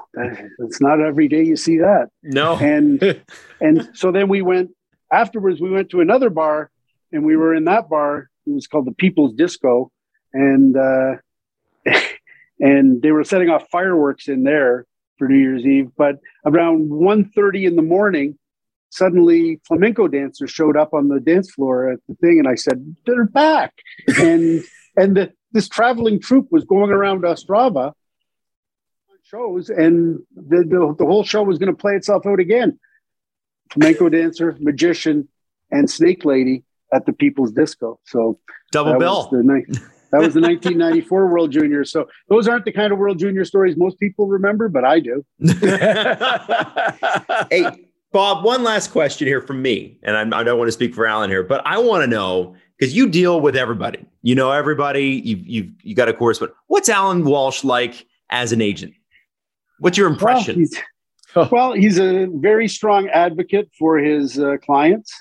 it's 0.60 0.80
not 0.80 1.00
every 1.00 1.26
day 1.26 1.42
you 1.42 1.56
see 1.56 1.78
that. 1.78 2.10
No. 2.22 2.56
And 2.56 3.20
and 3.60 3.88
so 3.94 4.12
then 4.12 4.28
we 4.28 4.42
went 4.42 4.70
afterwards. 5.12 5.60
We 5.60 5.70
went 5.70 5.90
to 5.90 6.00
another 6.00 6.30
bar, 6.30 6.70
and 7.12 7.24
we 7.24 7.36
were 7.36 7.54
in 7.54 7.64
that 7.64 7.88
bar. 7.88 8.30
It 8.46 8.52
was 8.52 8.66
called 8.66 8.86
the 8.86 8.92
People's 8.92 9.34
Disco, 9.34 9.90
and 10.32 10.76
uh, 10.76 11.16
and 12.60 13.02
they 13.02 13.10
were 13.10 13.24
setting 13.24 13.50
off 13.50 13.68
fireworks 13.70 14.28
in 14.28 14.44
there 14.44 14.86
for 15.18 15.28
New 15.28 15.38
Year's 15.38 15.66
Eve. 15.66 15.90
But 15.96 16.16
around 16.46 16.90
1.30 16.90 17.66
in 17.66 17.76
the 17.76 17.82
morning, 17.82 18.38
suddenly 18.90 19.60
flamenco 19.66 20.08
dancers 20.08 20.50
showed 20.50 20.76
up 20.76 20.94
on 20.94 21.08
the 21.08 21.20
dance 21.20 21.50
floor 21.50 21.90
at 21.92 22.00
the 22.08 22.14
thing, 22.16 22.38
and 22.38 22.48
I 22.48 22.54
said, 22.54 22.96
"They're 23.06 23.26
back!" 23.26 23.74
and 24.18 24.62
and 24.96 25.16
the, 25.16 25.32
this 25.52 25.68
traveling 25.68 26.20
troupe 26.20 26.48
was 26.50 26.64
going 26.64 26.90
around 26.90 27.22
Ostrava 27.22 27.92
shows, 29.28 29.68
and 29.70 30.20
the, 30.34 30.58
the, 30.58 30.94
the 30.98 31.04
whole 31.04 31.24
show 31.24 31.42
was 31.42 31.58
going 31.58 31.70
to 31.70 31.76
play 31.76 31.94
itself 31.94 32.26
out 32.26 32.40
again. 32.40 32.78
Flamenco 33.70 34.08
dancer, 34.08 34.56
magician, 34.60 35.28
and 35.70 35.90
snake 35.90 36.24
lady 36.24 36.64
at 36.92 37.04
the 37.04 37.12
People's 37.12 37.52
Disco. 37.52 38.00
So 38.04 38.38
double 38.72 38.98
bill. 38.98 39.28
the 39.30 39.42
night. 39.42 39.66
That 40.10 40.20
was 40.22 40.32
the 40.32 40.40
1994 40.40 41.26
World 41.32 41.52
Junior. 41.52 41.84
So 41.84 42.08
those 42.30 42.48
aren't 42.48 42.64
the 42.64 42.72
kind 42.72 42.92
of 42.92 42.98
World 42.98 43.18
Junior 43.18 43.44
stories 43.44 43.76
most 43.76 44.00
people 44.00 44.26
remember, 44.26 44.70
but 44.70 44.84
I 44.84 45.00
do. 45.00 45.22
hey, 47.50 47.87
Bob, 48.10 48.42
one 48.44 48.62
last 48.62 48.90
question 48.90 49.28
here 49.28 49.42
from 49.42 49.60
me, 49.60 49.98
and 50.02 50.16
I'm, 50.16 50.32
I 50.32 50.38
do 50.42 50.50
not 50.50 50.58
want 50.58 50.68
to 50.68 50.72
speak 50.72 50.94
for 50.94 51.06
Allan 51.06 51.28
here, 51.28 51.42
but 51.42 51.60
I 51.66 51.78
want 51.78 52.02
to 52.02 52.06
know 52.06 52.54
because 52.78 52.96
you 52.96 53.08
deal 53.08 53.40
with 53.40 53.54
everybody. 53.54 54.04
You 54.22 54.34
know 54.34 54.50
everybody. 54.50 55.20
You've 55.24 55.46
you've 55.46 55.72
you 55.82 55.94
got 55.94 56.08
a 56.08 56.14
course, 56.14 56.38
but 56.38 56.54
what's 56.68 56.88
Allan 56.88 57.24
Walsh 57.24 57.64
like 57.64 58.06
as 58.30 58.52
an 58.52 58.62
agent? 58.62 58.94
What's 59.78 59.98
your 59.98 60.08
impression? 60.08 60.56
Well, 61.34 61.44
he's, 61.44 61.52
well, 61.52 61.72
he's 61.74 61.98
a 61.98 62.26
very 62.32 62.66
strong 62.66 63.08
advocate 63.10 63.70
for 63.78 63.98
his 63.98 64.38
uh, 64.38 64.56
clients, 64.64 65.12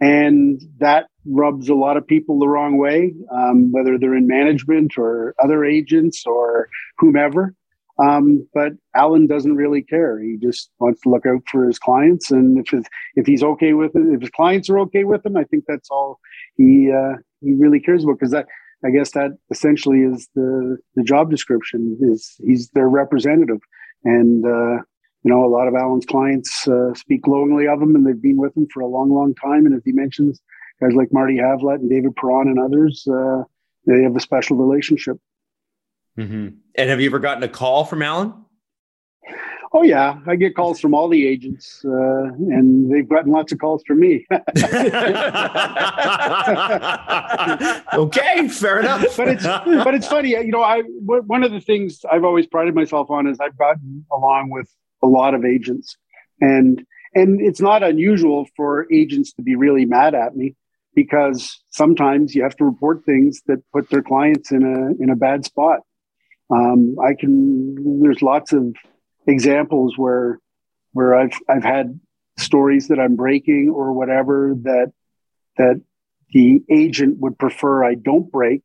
and 0.00 0.62
that 0.78 1.08
rubs 1.26 1.68
a 1.68 1.74
lot 1.74 1.98
of 1.98 2.06
people 2.06 2.38
the 2.38 2.48
wrong 2.48 2.78
way, 2.78 3.12
um, 3.30 3.70
whether 3.70 3.98
they're 3.98 4.16
in 4.16 4.26
management 4.26 4.96
or 4.96 5.34
other 5.42 5.64
agents 5.64 6.24
or 6.26 6.68
whomever. 6.98 7.54
Um, 8.02 8.48
but 8.54 8.72
Allan 8.94 9.26
doesn't 9.26 9.56
really 9.56 9.82
care. 9.82 10.20
He 10.20 10.36
just 10.40 10.70
wants 10.78 11.00
to 11.02 11.10
look 11.10 11.26
out 11.26 11.42
for 11.50 11.66
his 11.66 11.78
clients, 11.78 12.30
and 12.30 12.58
if 12.58 12.70
his, 12.70 12.86
if 13.16 13.26
he's 13.26 13.42
okay 13.42 13.74
with 13.74 13.94
it, 13.94 14.14
if 14.14 14.20
his 14.20 14.30
clients 14.30 14.70
are 14.70 14.78
okay 14.80 15.04
with 15.04 15.24
him, 15.26 15.36
I 15.36 15.44
think 15.44 15.64
that's 15.68 15.90
all 15.90 16.18
he 16.56 16.90
uh, 16.90 17.16
he 17.40 17.52
really 17.54 17.80
cares 17.80 18.04
about. 18.04 18.18
Because 18.18 18.32
that, 18.32 18.46
I 18.84 18.90
guess, 18.90 19.10
that 19.12 19.32
essentially 19.50 20.00
is 20.00 20.28
the 20.34 20.78
the 20.94 21.02
job 21.02 21.30
description. 21.30 21.98
Is 22.00 22.36
he's 22.38 22.70
their 22.70 22.88
representative, 22.88 23.60
and 24.04 24.46
uh, 24.46 24.82
you 25.22 25.30
know, 25.30 25.44
a 25.44 25.52
lot 25.54 25.68
of 25.68 25.74
Allan's 25.74 26.06
clients 26.06 26.66
uh, 26.66 26.94
speak 26.94 27.22
glowingly 27.22 27.66
of 27.68 27.82
him, 27.82 27.94
and 27.94 28.06
they've 28.06 28.20
been 28.20 28.38
with 28.38 28.56
him 28.56 28.66
for 28.72 28.80
a 28.80 28.86
long, 28.86 29.10
long 29.10 29.34
time. 29.34 29.66
And 29.66 29.74
as 29.74 29.82
he 29.84 29.92
mentions, 29.92 30.40
guys 30.80 30.94
like 30.94 31.12
Marty 31.12 31.36
Havlat 31.36 31.76
and 31.76 31.90
David 31.90 32.16
Perron 32.16 32.48
and 32.48 32.58
others, 32.58 33.06
uh, 33.06 33.42
they 33.86 34.02
have 34.02 34.16
a 34.16 34.20
special 34.20 34.56
relationship. 34.56 35.18
Mm-hmm. 36.20 36.48
And 36.74 36.90
have 36.90 37.00
you 37.00 37.08
ever 37.08 37.18
gotten 37.18 37.42
a 37.42 37.48
call 37.48 37.84
from 37.84 38.02
Allan? 38.02 38.34
Oh 39.72 39.82
yeah, 39.82 40.18
I 40.26 40.34
get 40.34 40.56
calls 40.56 40.80
from 40.80 40.94
all 40.94 41.08
the 41.08 41.26
agents, 41.26 41.82
uh, 41.84 42.24
and 42.24 42.92
they've 42.92 43.08
gotten 43.08 43.30
lots 43.30 43.52
of 43.52 43.60
calls 43.60 43.84
from 43.86 44.00
me. 44.00 44.26
okay, 47.94 48.48
fair 48.48 48.80
enough. 48.80 49.16
but 49.16 49.28
it's 49.28 49.44
but 49.44 49.94
it's 49.94 50.08
funny, 50.08 50.30
you 50.30 50.50
know. 50.50 50.62
I 50.62 50.80
one 50.80 51.44
of 51.44 51.52
the 51.52 51.60
things 51.60 52.00
I've 52.10 52.24
always 52.24 52.48
prided 52.48 52.74
myself 52.74 53.10
on 53.10 53.28
is 53.28 53.38
I've 53.38 53.56
gotten 53.56 54.04
along 54.12 54.50
with 54.50 54.68
a 55.04 55.06
lot 55.06 55.34
of 55.34 55.44
agents, 55.44 55.96
and 56.40 56.84
and 57.14 57.40
it's 57.40 57.60
not 57.60 57.84
unusual 57.84 58.48
for 58.56 58.92
agents 58.92 59.32
to 59.34 59.42
be 59.42 59.54
really 59.54 59.84
mad 59.84 60.16
at 60.16 60.36
me 60.36 60.56
because 60.96 61.62
sometimes 61.70 62.34
you 62.34 62.42
have 62.42 62.56
to 62.56 62.64
report 62.64 63.04
things 63.04 63.40
that 63.46 63.62
put 63.72 63.88
their 63.90 64.02
clients 64.02 64.50
in 64.50 64.64
a 64.64 65.00
in 65.00 65.10
a 65.10 65.16
bad 65.16 65.44
spot 65.44 65.82
um, 66.50 66.96
I 67.00 67.14
can. 67.14 68.00
There's 68.02 68.22
lots 68.22 68.52
of 68.52 68.74
examples 69.26 69.96
where 69.96 70.40
where 70.92 71.14
I've 71.14 71.38
I've 71.48 71.64
had 71.64 71.98
stories 72.38 72.88
that 72.88 72.98
I'm 72.98 73.16
breaking 73.16 73.70
or 73.70 73.92
whatever 73.92 74.54
that 74.62 74.92
that 75.56 75.80
the 76.32 76.62
agent 76.70 77.18
would 77.18 77.38
prefer 77.38 77.84
I 77.84 77.94
don't 77.94 78.30
break, 78.30 78.62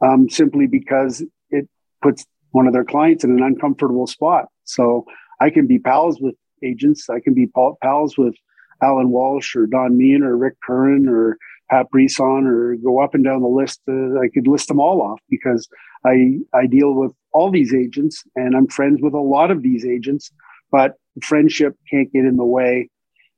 um, 0.00 0.28
simply 0.28 0.66
because 0.66 1.22
it 1.50 1.68
puts 2.02 2.24
one 2.50 2.66
of 2.66 2.72
their 2.72 2.84
clients 2.84 3.24
in 3.24 3.30
an 3.30 3.42
uncomfortable 3.42 4.06
spot. 4.06 4.46
So 4.64 5.06
I 5.40 5.50
can 5.50 5.66
be 5.66 5.78
pals 5.78 6.20
with 6.20 6.34
agents. 6.62 7.08
I 7.10 7.20
can 7.20 7.34
be 7.34 7.48
pals 7.82 8.16
with 8.16 8.34
Allan 8.82 9.10
Walsh 9.10 9.56
or 9.56 9.66
Don 9.66 9.96
Meehan 9.96 10.22
or 10.22 10.36
Rick 10.36 10.54
Curran 10.64 11.08
or 11.08 11.38
Pat 11.70 11.90
Brisson 11.90 12.46
or 12.46 12.76
go 12.76 13.00
up 13.00 13.14
and 13.14 13.24
down 13.24 13.40
the 13.40 13.48
list. 13.48 13.80
Uh, 13.88 14.18
I 14.20 14.28
could 14.32 14.46
list 14.46 14.68
them 14.68 14.80
all 14.80 15.00
off 15.00 15.20
because 15.30 15.68
I 16.04 16.38
I 16.52 16.66
deal 16.66 16.92
with 16.94 17.12
all 17.32 17.50
these 17.50 17.74
agents 17.74 18.24
and 18.36 18.56
I'm 18.56 18.66
friends 18.66 19.00
with 19.00 19.14
a 19.14 19.20
lot 19.20 19.50
of 19.50 19.62
these 19.62 19.84
agents, 19.84 20.30
but 20.70 20.94
friendship 21.22 21.76
can't 21.90 22.12
get 22.12 22.24
in 22.24 22.36
the 22.36 22.44
way 22.44 22.88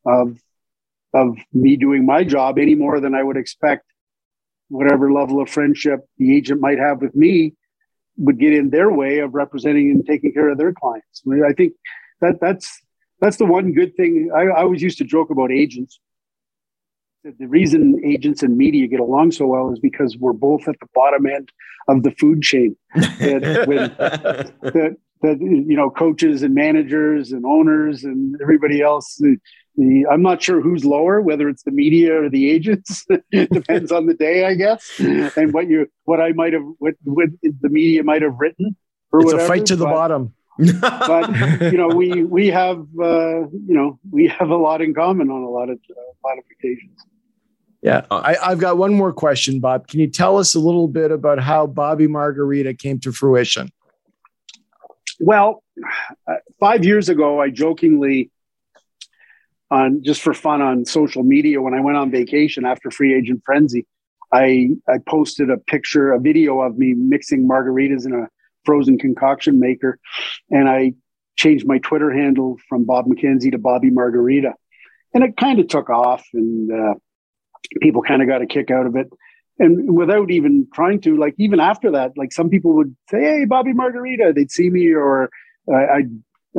of 0.07 0.39
of 1.13 1.37
me 1.53 1.77
doing 1.77 2.05
my 2.05 2.25
job 2.25 2.59
any 2.59 2.75
more 2.75 3.01
than 3.01 3.15
I 3.15 3.23
would 3.23 3.37
expect 3.37 3.85
whatever 4.69 5.13
level 5.13 5.41
of 5.41 5.49
friendship 5.49 6.01
the 6.19 6.37
agent 6.37 6.61
might 6.61 6.79
have 6.79 7.01
with 7.01 7.15
me 7.15 7.55
would 8.17 8.39
get 8.39 8.53
in 8.53 8.71
their 8.71 8.91
way 8.91 9.19
of 9.19 9.35
representing 9.35 9.91
and 9.91 10.07
taking 10.07 10.33
care 10.33 10.49
of 10.49 10.59
their 10.59 10.73
clients. 10.73 11.23
I, 11.27 11.31
mean, 11.31 11.45
I 11.45 11.53
think 11.53 11.75
that 12.21 12.41
that's 12.41 12.81
that's 13.21 13.37
the 13.37 13.47
one 13.47 13.73
good 13.73 13.95
thing. 13.97 14.31
I, 14.35 14.47
I 14.47 14.63
always 14.63 14.83
used 14.83 14.99
to 14.99 15.05
joke 15.05 15.31
about 15.31 15.53
agents 15.53 16.01
the 17.25 17.47
reason 17.47 18.01
agents 18.05 18.43
and 18.43 18.57
media 18.57 18.87
get 18.87 19.01
along 19.01 19.33
so 19.33 19.47
well 19.47 19.73
is 19.73 19.79
because 19.79 20.17
we're 20.19 20.33
both 20.33 20.69
at 20.69 20.79
the 20.81 20.87
bottom 20.95 21.27
end 21.27 21.51
of 21.89 22.03
the 22.03 22.11
food 22.13 22.43
chain. 22.43 22.77
that, 22.95 23.65
when, 23.67 23.79
that, 24.73 24.97
that, 25.23 25.41
you 25.41 25.77
know, 25.77 25.91
coaches 25.91 26.43
and 26.43 26.55
managers 26.55 27.33
and 27.33 27.47
owners 27.47 28.05
and 28.05 28.37
everybody 28.43 28.83
else. 28.83 29.17
The, 29.19 29.37
the, 29.77 30.07
I'm 30.11 30.23
not 30.23 30.43
sure 30.43 30.61
who's 30.61 30.85
lower, 30.85 31.21
whether 31.21 31.49
it's 31.49 31.63
the 31.63 31.71
media 31.71 32.23
or 32.23 32.29
the 32.29 32.51
agents. 32.51 33.07
it 33.09 33.51
depends 33.53 33.91
on 33.91 34.07
the 34.07 34.15
day, 34.15 34.45
I 34.45 34.55
guess, 34.55 34.89
and 34.99 35.53
what 35.53 35.69
you, 35.69 35.87
what 36.05 36.21
I 36.21 36.33
might 36.33 36.53
have, 36.53 36.63
what, 36.79 36.95
what 37.05 37.31
the 37.43 37.69
media 37.69 38.05
might 38.05 38.23
have 38.23 38.35
written. 38.39 38.77
Or 39.13 39.21
it's 39.21 39.33
whatever. 39.33 39.45
a 39.45 39.49
fight 39.49 39.67
to 39.67 39.77
the 39.77 39.85
but, 39.85 39.93
bottom. 39.93 40.35
but 40.81 41.73
you 41.73 41.79
know, 41.79 41.89
we 41.89 42.23
we 42.23 42.47
have 42.47 42.79
uh, 43.03 43.41
you 43.41 43.75
know 43.75 43.99
we 44.13 44.29
have 44.29 44.51
a 44.51 44.57
lot 44.57 44.83
in 44.83 44.95
common 44.95 45.29
on 45.29 45.43
a 45.43 45.49
lot 45.49 45.69
of 45.69 45.79
uh, 45.91 45.95
a 45.95 46.23
lot 46.25 46.39
of 46.39 46.45
occasions. 46.53 47.05
Yeah. 47.85 48.07
Uh, 48.11 48.35
I, 48.43 48.49
have 48.49 48.59
got 48.59 48.79
one 48.79 48.95
more 48.95 49.13
question, 49.13 49.61
Bob. 49.61 49.89
Can 49.89 50.01
you 50.01 50.09
tell 50.09 50.39
us 50.39 50.55
a 50.55 50.59
little 50.59 50.89
bit 50.89 51.11
about 51.11 51.39
how 51.39 51.67
Bobby 51.67 52.07
Margarita 52.07 52.73
came 52.73 52.99
to 53.01 53.13
fruition? 53.13 53.71
Well, 55.21 55.63
uh, 56.27 56.37
five 56.59 56.83
years 56.83 57.11
ago, 57.11 57.43
I 57.43 57.51
jokingly, 57.51 58.31
on 59.71 60.03
just 60.03 60.23
for 60.23 60.33
fun 60.33 60.63
on 60.63 60.87
social 60.87 61.25
media, 61.25 61.61
when 61.61 61.75
I 61.75 61.81
went 61.83 61.99
on 61.99 62.11
vacation 62.11 62.65
after 62.65 62.91
Free 62.91 63.15
Agent 63.15 63.43
Frenzy, 63.45 63.87
I, 64.33 64.71
I 64.89 64.97
posted 65.07 65.51
a 65.51 65.59
picture, 65.59 66.11
a 66.13 66.19
video 66.19 66.63
of 66.63 66.79
me 66.79 66.95
mixing 66.95 67.47
margaritas 67.47 68.07
in 68.07 68.15
a 68.15 68.29
frozen 68.65 68.97
concoction 68.97 69.61
maker. 69.61 69.99
And 70.51 70.71
I 70.71 70.95
changed 71.37 71.67
my 71.67 71.77
Twitter 71.81 72.11
handle 72.11 72.57
from 72.67 72.85
Bob 72.85 73.05
McKenzie 73.05 73.53
to 73.53 73.59
Bobby 73.59 73.91
Margarita. 73.91 74.55
And 75.13 75.23
it 75.23 75.37
kind 75.37 75.61
of 75.61 75.69
took 75.69 75.91
off. 75.91 76.25
And 76.33 76.73
uh, 76.73 76.95
people 77.81 78.03
kind 78.03 78.23
of 78.23 78.29
got 78.29 78.43
a 78.43 78.47
kick 78.47 78.71
out 78.71 78.87
of 78.87 78.97
it. 78.97 79.09
And 79.59 79.95
without 79.95 80.31
even 80.31 80.67
trying 80.75 81.01
to, 81.03 81.17
like, 81.17 81.35
even 81.39 81.61
after 81.61 81.91
that, 81.93 82.13
like 82.17 82.33
some 82.33 82.49
people 82.49 82.75
would 82.75 82.95
say, 83.09 83.21
Hey, 83.21 83.45
Bobby 83.45 83.73
Margarita, 83.73 84.33
they'd 84.35 84.51
see 84.51 84.69
me, 84.71 84.93
or 84.93 85.31
uh, 85.73 85.77
I'd, 85.77 86.11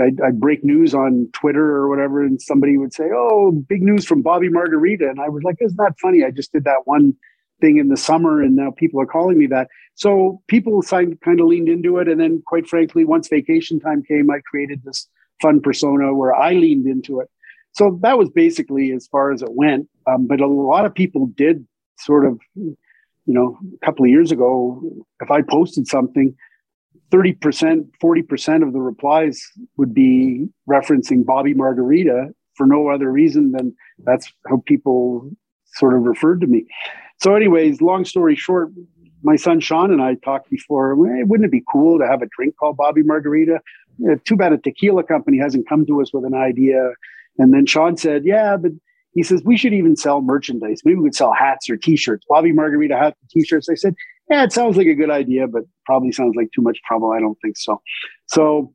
I'd, 0.01 0.21
I'd, 0.21 0.39
break 0.39 0.63
news 0.63 0.93
on 0.93 1.29
Twitter 1.33 1.75
or 1.75 1.89
whatever, 1.89 2.23
and 2.23 2.41
somebody 2.41 2.77
would 2.77 2.93
say, 2.93 3.05
Oh, 3.13 3.51
big 3.51 3.81
news 3.81 4.05
from 4.05 4.21
Bobby 4.21 4.49
Margarita. 4.49 5.09
And 5.09 5.19
I 5.19 5.27
was 5.27 5.43
like, 5.43 5.57
Isn't 5.59 5.77
that 5.77 5.99
funny? 6.01 6.23
I 6.23 6.31
just 6.31 6.53
did 6.53 6.63
that 6.63 6.81
one 6.85 7.15
thing 7.59 7.77
in 7.77 7.89
the 7.89 7.97
summer, 7.97 8.41
and 8.41 8.55
now 8.55 8.71
people 8.71 9.01
are 9.01 9.05
calling 9.05 9.37
me 9.37 9.47
that. 9.47 9.67
So 9.95 10.41
people 10.47 10.81
kind 10.81 11.17
of 11.39 11.47
leaned 11.47 11.69
into 11.69 11.97
it. 11.97 12.07
And 12.07 12.19
then, 12.19 12.43
quite 12.45 12.67
frankly, 12.67 13.03
once 13.03 13.27
vacation 13.27 13.79
time 13.79 14.03
came, 14.03 14.29
I 14.29 14.39
created 14.49 14.83
this 14.83 15.07
fun 15.41 15.61
persona 15.61 16.13
where 16.13 16.33
I 16.33 16.53
leaned 16.53 16.87
into 16.87 17.19
it. 17.19 17.29
So 17.75 17.99
that 18.01 18.17
was 18.17 18.29
basically 18.29 18.91
as 18.91 19.07
far 19.07 19.31
as 19.31 19.41
it 19.41 19.51
went. 19.51 19.87
Um, 20.07 20.27
but 20.27 20.39
a 20.39 20.47
lot 20.47 20.85
of 20.85 20.95
people 20.95 21.27
did 21.27 21.67
sort 21.99 22.25
of, 22.25 22.39
you 22.55 22.77
know, 23.25 23.57
a 23.81 23.85
couple 23.85 24.05
of 24.05 24.11
years 24.11 24.31
ago, 24.31 24.81
if 25.21 25.29
I 25.29 25.41
posted 25.41 25.87
something, 25.87 26.35
30%, 27.11 27.87
40% 28.01 28.63
of 28.65 28.73
the 28.73 28.79
replies 28.79 29.41
would 29.77 29.93
be 29.93 30.47
referencing 30.69 31.25
Bobby 31.25 31.53
Margarita 31.53 32.29
for 32.55 32.65
no 32.65 32.87
other 32.87 33.11
reason 33.11 33.51
than 33.51 33.75
that's 34.05 34.31
how 34.47 34.63
people 34.65 35.29
sort 35.65 35.93
of 35.93 36.03
referred 36.03 36.39
to 36.41 36.47
me. 36.47 36.65
So, 37.21 37.35
anyways, 37.35 37.81
long 37.81 38.05
story 38.05 38.35
short, 38.35 38.71
my 39.21 39.35
son 39.35 39.59
Sean 39.59 39.91
and 39.91 40.01
I 40.01 40.15
talked 40.15 40.49
before. 40.49 40.95
Hey, 41.07 41.23
wouldn't 41.23 41.47
it 41.47 41.51
be 41.51 41.63
cool 41.71 41.99
to 41.99 42.07
have 42.07 42.21
a 42.21 42.27
drink 42.37 42.55
called 42.57 42.77
Bobby 42.77 43.03
Margarita? 43.03 43.59
too 44.25 44.35
bad 44.35 44.51
a 44.51 44.57
tequila 44.57 45.03
company 45.03 45.37
hasn't 45.37 45.69
come 45.69 45.85
to 45.85 46.01
us 46.01 46.11
with 46.13 46.25
an 46.25 46.33
idea 46.33 46.91
and 47.37 47.53
then 47.53 47.65
Sean 47.65 47.97
said, 47.97 48.25
Yeah, 48.25 48.57
but 48.57 48.71
he 49.13 49.23
says, 49.23 49.41
we 49.45 49.57
should 49.57 49.73
even 49.73 49.95
sell 49.95 50.21
merchandise. 50.21 50.81
Maybe 50.83 50.99
we 50.99 51.05
could 51.05 51.15
sell 51.15 51.33
hats 51.33 51.69
or 51.69 51.77
t 51.77 51.95
shirts. 51.95 52.25
Bobby 52.29 52.51
Margarita 52.51 52.97
hats 52.97 53.17
and 53.21 53.29
t 53.29 53.45
shirts. 53.45 53.69
I 53.69 53.75
said, 53.75 53.95
Yeah, 54.29 54.43
it 54.43 54.51
sounds 54.51 54.77
like 54.77 54.87
a 54.87 54.95
good 54.95 55.09
idea, 55.09 55.47
but 55.47 55.63
probably 55.85 56.11
sounds 56.11 56.35
like 56.35 56.49
too 56.53 56.61
much 56.61 56.79
trouble. 56.87 57.11
I 57.11 57.19
don't 57.19 57.37
think 57.41 57.57
so. 57.57 57.81
So 58.27 58.73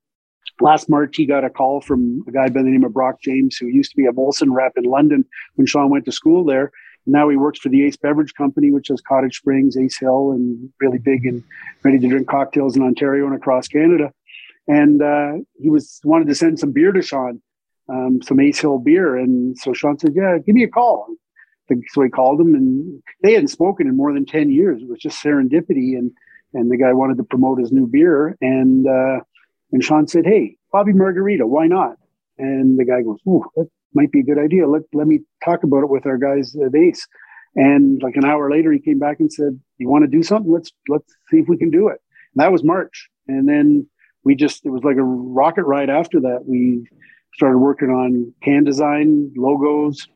last 0.61 0.89
March, 0.89 1.17
he 1.17 1.27
got 1.27 1.45
a 1.45 1.51
call 1.51 1.81
from 1.81 2.23
a 2.27 2.33
guy 2.33 2.49
by 2.49 2.63
the 2.63 2.71
name 2.71 2.85
of 2.85 2.93
Brock 2.93 3.21
James, 3.23 3.57
who 3.57 3.67
used 3.67 3.91
to 3.91 3.97
be 3.97 4.07
a 4.07 4.13
Molson 4.13 4.49
rep 4.51 4.73
in 4.77 4.85
London 4.85 5.25
when 5.57 5.67
Sean 5.67 5.91
went 5.91 6.05
to 6.07 6.13
school 6.13 6.45
there. 6.45 6.71
Now 7.07 7.29
he 7.29 7.37
works 7.37 7.59
for 7.59 7.71
the 7.71 7.85
Ace 7.85 7.97
Beverage 7.97 8.35
Company, 8.35 8.71
which 8.71 8.89
has 8.89 9.01
Cottage 9.01 9.39
Springs, 9.39 9.77
Ace 9.77 9.99
Hill, 9.99 10.33
and 10.33 10.71
really 10.81 10.99
big 10.99 11.25
and 11.27 11.43
ready 11.83 11.99
to 11.99 12.09
drink 12.09 12.29
cocktails 12.29 12.77
in 12.77 12.83
Ontario 12.83 13.27
and 13.27 13.35
across 13.35 13.69
Canada. 13.69 14.13
And 14.69 15.03
uh, 15.03 15.33
he 15.59 15.71
was 15.71 16.01
wanted 16.05 16.29
to 16.29 16.35
send 16.35 16.59
some 16.59 16.73
beer 16.73 16.93
to 16.93 17.03
Sean 17.03 17.43
um, 17.91 18.21
some 18.23 18.41
Ace 18.41 18.61
Hill 18.61 18.79
beer. 18.79 19.17
And 19.17 19.57
so 19.59 19.73
Sean 19.73 19.99
said, 19.99 20.13
Yeah, 20.15 20.39
give 20.39 20.55
me 20.55 20.65
a 20.65 20.69
call. 20.69 21.09
So 21.93 22.03
he 22.03 22.09
called 22.09 22.41
him, 22.41 22.55
and 22.55 23.01
they 23.23 23.35
hadn't 23.35 23.49
spoken 23.49 23.87
in 23.87 23.97
more 23.97 24.13
than 24.13 24.27
10 24.27 24.51
years. 24.51 24.83
It 24.83 24.89
was 24.89 24.99
just 24.99 25.23
serendipity. 25.23 25.97
And, 25.97 26.11
and 26.53 26.69
the 26.69 26.77
guy 26.77 26.93
wanted 26.93 27.17
to 27.19 27.23
promote 27.23 27.61
his 27.61 27.71
new 27.71 27.87
beer. 27.87 28.37
And, 28.41 28.89
uh, 28.89 29.21
and 29.71 29.85
Sean 29.85 30.09
said, 30.09 30.27
Hey, 30.27 30.57
Bobby 30.73 30.93
Margarita, 30.93 31.47
why 31.47 31.67
not? 31.67 31.97
And 32.39 32.79
the 32.79 32.85
guy 32.85 33.03
goes, 33.03 33.19
Ooh, 33.29 33.45
that 33.57 33.69
might 33.95 34.11
be 34.11 34.21
a 34.21 34.25
good 34.25 34.39
idea. 34.39 34.67
Let, 34.67 34.83
let 34.93 35.07
me 35.07 35.21
talk 35.45 35.63
about 35.63 35.83
it 35.83 35.91
with 35.91 36.07
our 36.07 36.19
guys 36.19 36.57
at 36.57 36.75
Ace. 36.75 37.07
And 37.57 38.01
like 38.03 38.17
an 38.17 38.25
hour 38.25 38.51
later, 38.51 38.73
he 38.73 38.79
came 38.79 38.99
back 38.99 39.19
and 39.19 39.33
said, 39.33 39.59
"You 39.79 39.89
want 39.89 40.03
to 40.03 40.09
do 40.09 40.23
something? 40.23 40.53
Let's 40.53 40.71
let's 40.89 41.13
see 41.31 41.39
if 41.39 41.49
we 41.49 41.57
can 41.57 41.71
do 41.71 41.89
it." 41.89 42.01
And 42.35 42.45
that 42.45 42.53
was 42.53 42.63
March, 42.63 43.09
and 43.27 43.49
then 43.49 43.89
we 44.23 44.37
just 44.37 44.65
it 44.65 44.71
was 44.71 44.85
like 44.85 44.97
a 44.97 45.03
rocket 45.03 45.65
ride 45.65 45.91
after 45.91 46.21
that. 46.21 46.45
We 46.47 46.87
started 47.41 47.57
working 47.57 47.89
on 47.89 48.35
can 48.43 48.65
design, 48.65 49.33
logos, 49.35 50.07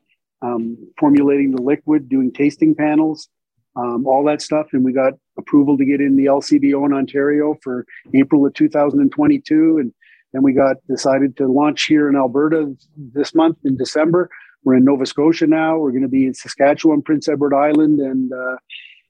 um, 0.43 0.77
formulating 0.99 1.55
the 1.55 1.61
liquid, 1.61 2.07
doing 2.07 2.31
tasting 2.31 2.75
panels, 2.75 3.29
um, 3.75 4.05
all 4.05 4.23
that 4.23 4.43
stuff. 4.43 4.67
And 4.73 4.85
we 4.85 4.93
got 4.93 5.13
approval 5.35 5.75
to 5.75 5.85
get 5.85 6.01
in 6.01 6.17
the 6.17 6.25
LCBO 6.25 6.85
in 6.85 6.93
Ontario 6.93 7.57
for 7.63 7.83
April 8.13 8.45
of 8.45 8.53
2022. 8.53 9.79
And 9.79 9.91
then 10.33 10.43
we 10.43 10.53
got 10.53 10.75
decided 10.87 11.35
to 11.37 11.47
launch 11.47 11.85
here 11.85 12.07
in 12.07 12.15
Alberta 12.15 12.75
this 12.95 13.33
month 13.33 13.57
in 13.63 13.75
December. 13.75 14.29
We're 14.63 14.75
in 14.75 14.83
Nova 14.83 15.07
Scotia 15.07 15.47
now. 15.47 15.79
We're 15.79 15.91
going 15.97 16.03
to 16.03 16.07
be 16.07 16.27
in 16.27 16.35
Saskatchewan, 16.35 17.01
Prince 17.01 17.27
Edward 17.27 17.55
Island, 17.55 18.01
and 18.01 18.31
uh, 18.31 18.57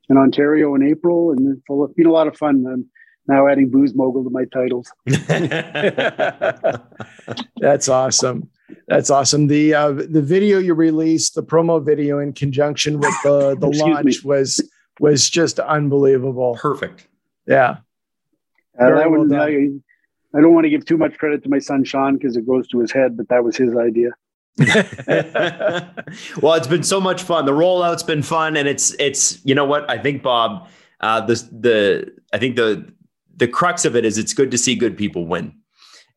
in 0.10 0.15
Ontario 0.15 0.73
in 0.73 0.88
April. 0.88 1.31
And 1.31 1.57
it's 1.57 1.94
been 1.95 2.06
a 2.06 2.14
lot 2.14 2.27
of 2.27 2.38
fun. 2.38 2.65
Um, 2.65 2.85
now 3.27 3.47
adding 3.47 3.69
booze 3.69 3.95
mogul 3.95 4.23
to 4.23 4.30
my 4.30 4.45
titles. 4.45 4.91
That's 7.57 7.89
awesome. 7.89 8.49
That's 8.88 9.10
awesome. 9.10 9.47
The 9.47 9.73
uh, 9.73 9.91
the 9.91 10.22
video 10.22 10.60
you 10.60 10.73
released, 10.73 11.35
the 11.35 11.43
promo 11.43 11.84
video 11.84 12.19
in 12.19 12.34
conjunction 12.34 12.99
with 12.99 13.14
the 13.23 13.56
the 13.60 13.68
launch 13.68 14.06
me. 14.06 14.15
was 14.23 14.69
was 14.99 15.30
just 15.30 15.60
unbelievable. 15.60 16.57
Perfect. 16.60 17.07
Yeah. 17.47 17.77
Uh, 18.80 18.89
that 18.89 19.10
well 19.10 19.34
I, 19.34 19.69
I 20.38 20.41
don't 20.41 20.53
want 20.53 20.65
to 20.65 20.69
give 20.69 20.85
too 20.85 20.97
much 20.97 21.18
credit 21.18 21.43
to 21.43 21.49
my 21.49 21.60
son 21.60 21.84
Sean 21.84 22.18
because 22.18 22.35
it 22.35 22.45
goes 22.45 22.68
to 22.69 22.80
his 22.80 22.91
head, 22.91 23.18
but 23.18 23.30
that 23.30 23.43
was 23.43 23.56
his 23.56 23.76
idea. 23.76 24.11
well, 26.41 26.53
it's 26.53 26.68
been 26.68 26.84
so 26.84 27.02
much 27.02 27.23
fun. 27.23 27.45
The 27.45 27.52
rollout's 27.52 28.03
been 28.03 28.23
fun, 28.23 28.56
and 28.56 28.68
it's 28.68 28.95
it's 28.99 29.43
you 29.45 29.56
know 29.56 29.65
what 29.65 29.89
I 29.89 29.97
think, 29.97 30.23
Bob. 30.23 30.69
Uh, 31.02 31.22
the 31.22 31.35
the 31.52 32.14
I 32.34 32.38
think 32.38 32.56
the 32.56 32.93
the 33.38 33.48
crux 33.48 33.86
of 33.86 33.95
it 33.95 34.06
is 34.06 34.18
it's 34.18 34.34
good 34.34 34.52
to 34.52 34.57
see 34.57 34.76
good 34.76 34.98
people 34.98 35.26
win. 35.26 35.53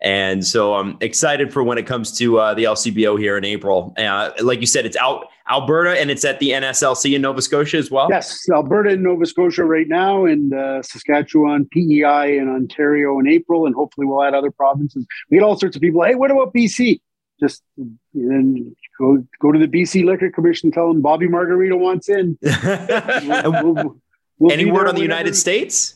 And 0.01 0.47
so 0.47 0.75
I'm 0.75 0.97
excited 1.01 1.53
for 1.53 1.65
when 1.65 1.77
it 1.77 1.87
comes 1.87 2.17
to 2.19 2.39
uh, 2.39 2.55
the 2.55 2.65
LCBO 2.65 3.19
here 3.19 3.37
in 3.37 3.45
April. 3.45 3.95
Uh, 3.99 4.31
like 4.41 4.61
you 4.61 4.67
said, 4.67 4.87
it's 4.87 4.97
out 4.97 5.27
Alberta 5.51 5.99
and 6.01 6.11
it's 6.11 6.25
at 6.25 6.39
the 6.39 6.51
NSLC 6.51 7.17
in 7.17 7.23
Nova 7.23 7.43
Scotia 7.43 7.79
as 7.79 7.91
well. 7.91 8.09
Yes, 8.11 8.49
Alberta 8.51 8.91
and 8.91 9.03
Nova 9.03 9.27
Scotia 9.27 9.65
right 9.65 9.89
now, 9.89 10.27
and 10.27 10.53
uh, 10.55 10.83
Saskatchewan, 10.83 11.67
PEI, 11.73 12.39
and 12.39 12.49
Ontario 12.49 13.19
in 13.19 13.27
April, 13.27 13.67
and 13.67 13.75
hopefully 13.75 14.07
we'll 14.07 14.23
add 14.23 14.35
other 14.35 14.51
provinces. 14.51 15.07
We 15.31 15.39
get 15.39 15.45
all 15.45 15.59
sorts 15.59 15.75
of 15.75 15.83
people. 15.83 16.05
Hey, 16.05 16.15
what 16.15 16.31
about 16.31 16.55
BC? 16.55 17.01
Just 17.41 17.63
then 17.77 18.77
go 19.01 19.25
go 19.41 19.53
to 19.53 19.59
the 19.59 19.69
BC 19.69 20.05
Liquor 20.05 20.31
Commission, 20.31 20.71
tell 20.71 20.89
them 20.89 21.01
Bobby 21.01 21.29
Margarita 21.29 21.77
wants 21.77 22.09
in. 22.09 22.37
we'll, 22.43 23.53
we'll, 23.53 23.97
we'll 24.39 24.53
Any 24.53 24.71
word 24.71 24.87
on 24.87 24.97
the 24.97 25.03
United 25.03 25.35
States? 25.35 25.95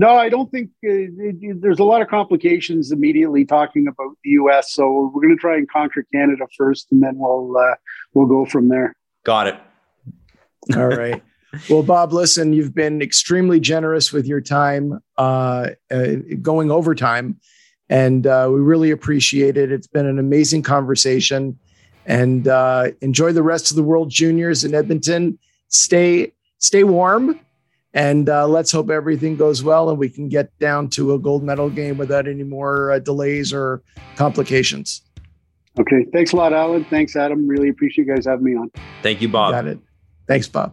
No, 0.00 0.14
I 0.14 0.28
don't 0.28 0.48
think 0.52 0.70
uh, 0.84 0.90
it, 0.90 1.36
it, 1.42 1.60
there's 1.60 1.80
a 1.80 1.84
lot 1.84 2.00
of 2.00 2.08
complications 2.08 2.92
immediately 2.92 3.44
talking 3.44 3.88
about 3.88 4.12
the 4.22 4.30
U.S. 4.30 4.72
So 4.72 5.10
we're 5.12 5.22
going 5.22 5.36
to 5.36 5.40
try 5.40 5.56
and 5.56 5.68
conquer 5.68 6.06
Canada 6.14 6.46
first, 6.56 6.92
and 6.92 7.02
then 7.02 7.18
we'll 7.18 7.56
uh, 7.58 7.74
we'll 8.14 8.26
go 8.26 8.46
from 8.46 8.68
there. 8.68 8.94
Got 9.24 9.48
it. 9.48 9.60
All 10.76 10.86
right. 10.86 11.20
Well, 11.68 11.82
Bob, 11.82 12.12
listen, 12.12 12.52
you've 12.52 12.74
been 12.74 13.02
extremely 13.02 13.58
generous 13.58 14.12
with 14.12 14.26
your 14.26 14.40
time, 14.40 15.00
uh, 15.16 15.70
uh, 15.90 16.06
going 16.42 16.70
overtime, 16.70 17.40
and 17.88 18.24
uh, 18.24 18.48
we 18.52 18.60
really 18.60 18.92
appreciate 18.92 19.56
it. 19.56 19.72
It's 19.72 19.88
been 19.88 20.06
an 20.06 20.20
amazing 20.20 20.62
conversation, 20.62 21.58
and 22.06 22.46
uh, 22.46 22.92
enjoy 23.00 23.32
the 23.32 23.42
rest 23.42 23.70
of 23.70 23.76
the 23.76 23.82
World 23.82 24.10
Juniors 24.10 24.62
in 24.62 24.74
Edmonton. 24.76 25.40
Stay 25.68 26.34
stay 26.58 26.84
warm, 26.84 27.40
and 27.98 28.28
uh, 28.28 28.46
let's 28.46 28.70
hope 28.70 28.90
everything 28.90 29.36
goes 29.36 29.64
well 29.64 29.90
and 29.90 29.98
we 29.98 30.08
can 30.08 30.28
get 30.28 30.56
down 30.60 30.88
to 30.88 31.14
a 31.14 31.18
gold 31.18 31.42
medal 31.42 31.68
game 31.68 31.98
without 31.98 32.28
any 32.28 32.44
more 32.44 32.92
uh, 32.92 33.00
delays 33.00 33.52
or 33.52 33.82
complications. 34.14 35.02
Okay. 35.80 36.06
Thanks 36.12 36.32
a 36.32 36.36
lot, 36.36 36.52
Allan. 36.52 36.84
Thanks, 36.84 37.16
Adam. 37.16 37.48
Really 37.48 37.68
appreciate 37.68 38.06
you 38.06 38.14
guys 38.14 38.24
having 38.24 38.44
me 38.44 38.54
on. 38.54 38.70
Thank 39.02 39.20
you, 39.20 39.28
Bob. 39.28 39.52
Got 39.52 39.66
it. 39.66 39.78
Thanks, 40.28 40.46
Bob. 40.46 40.72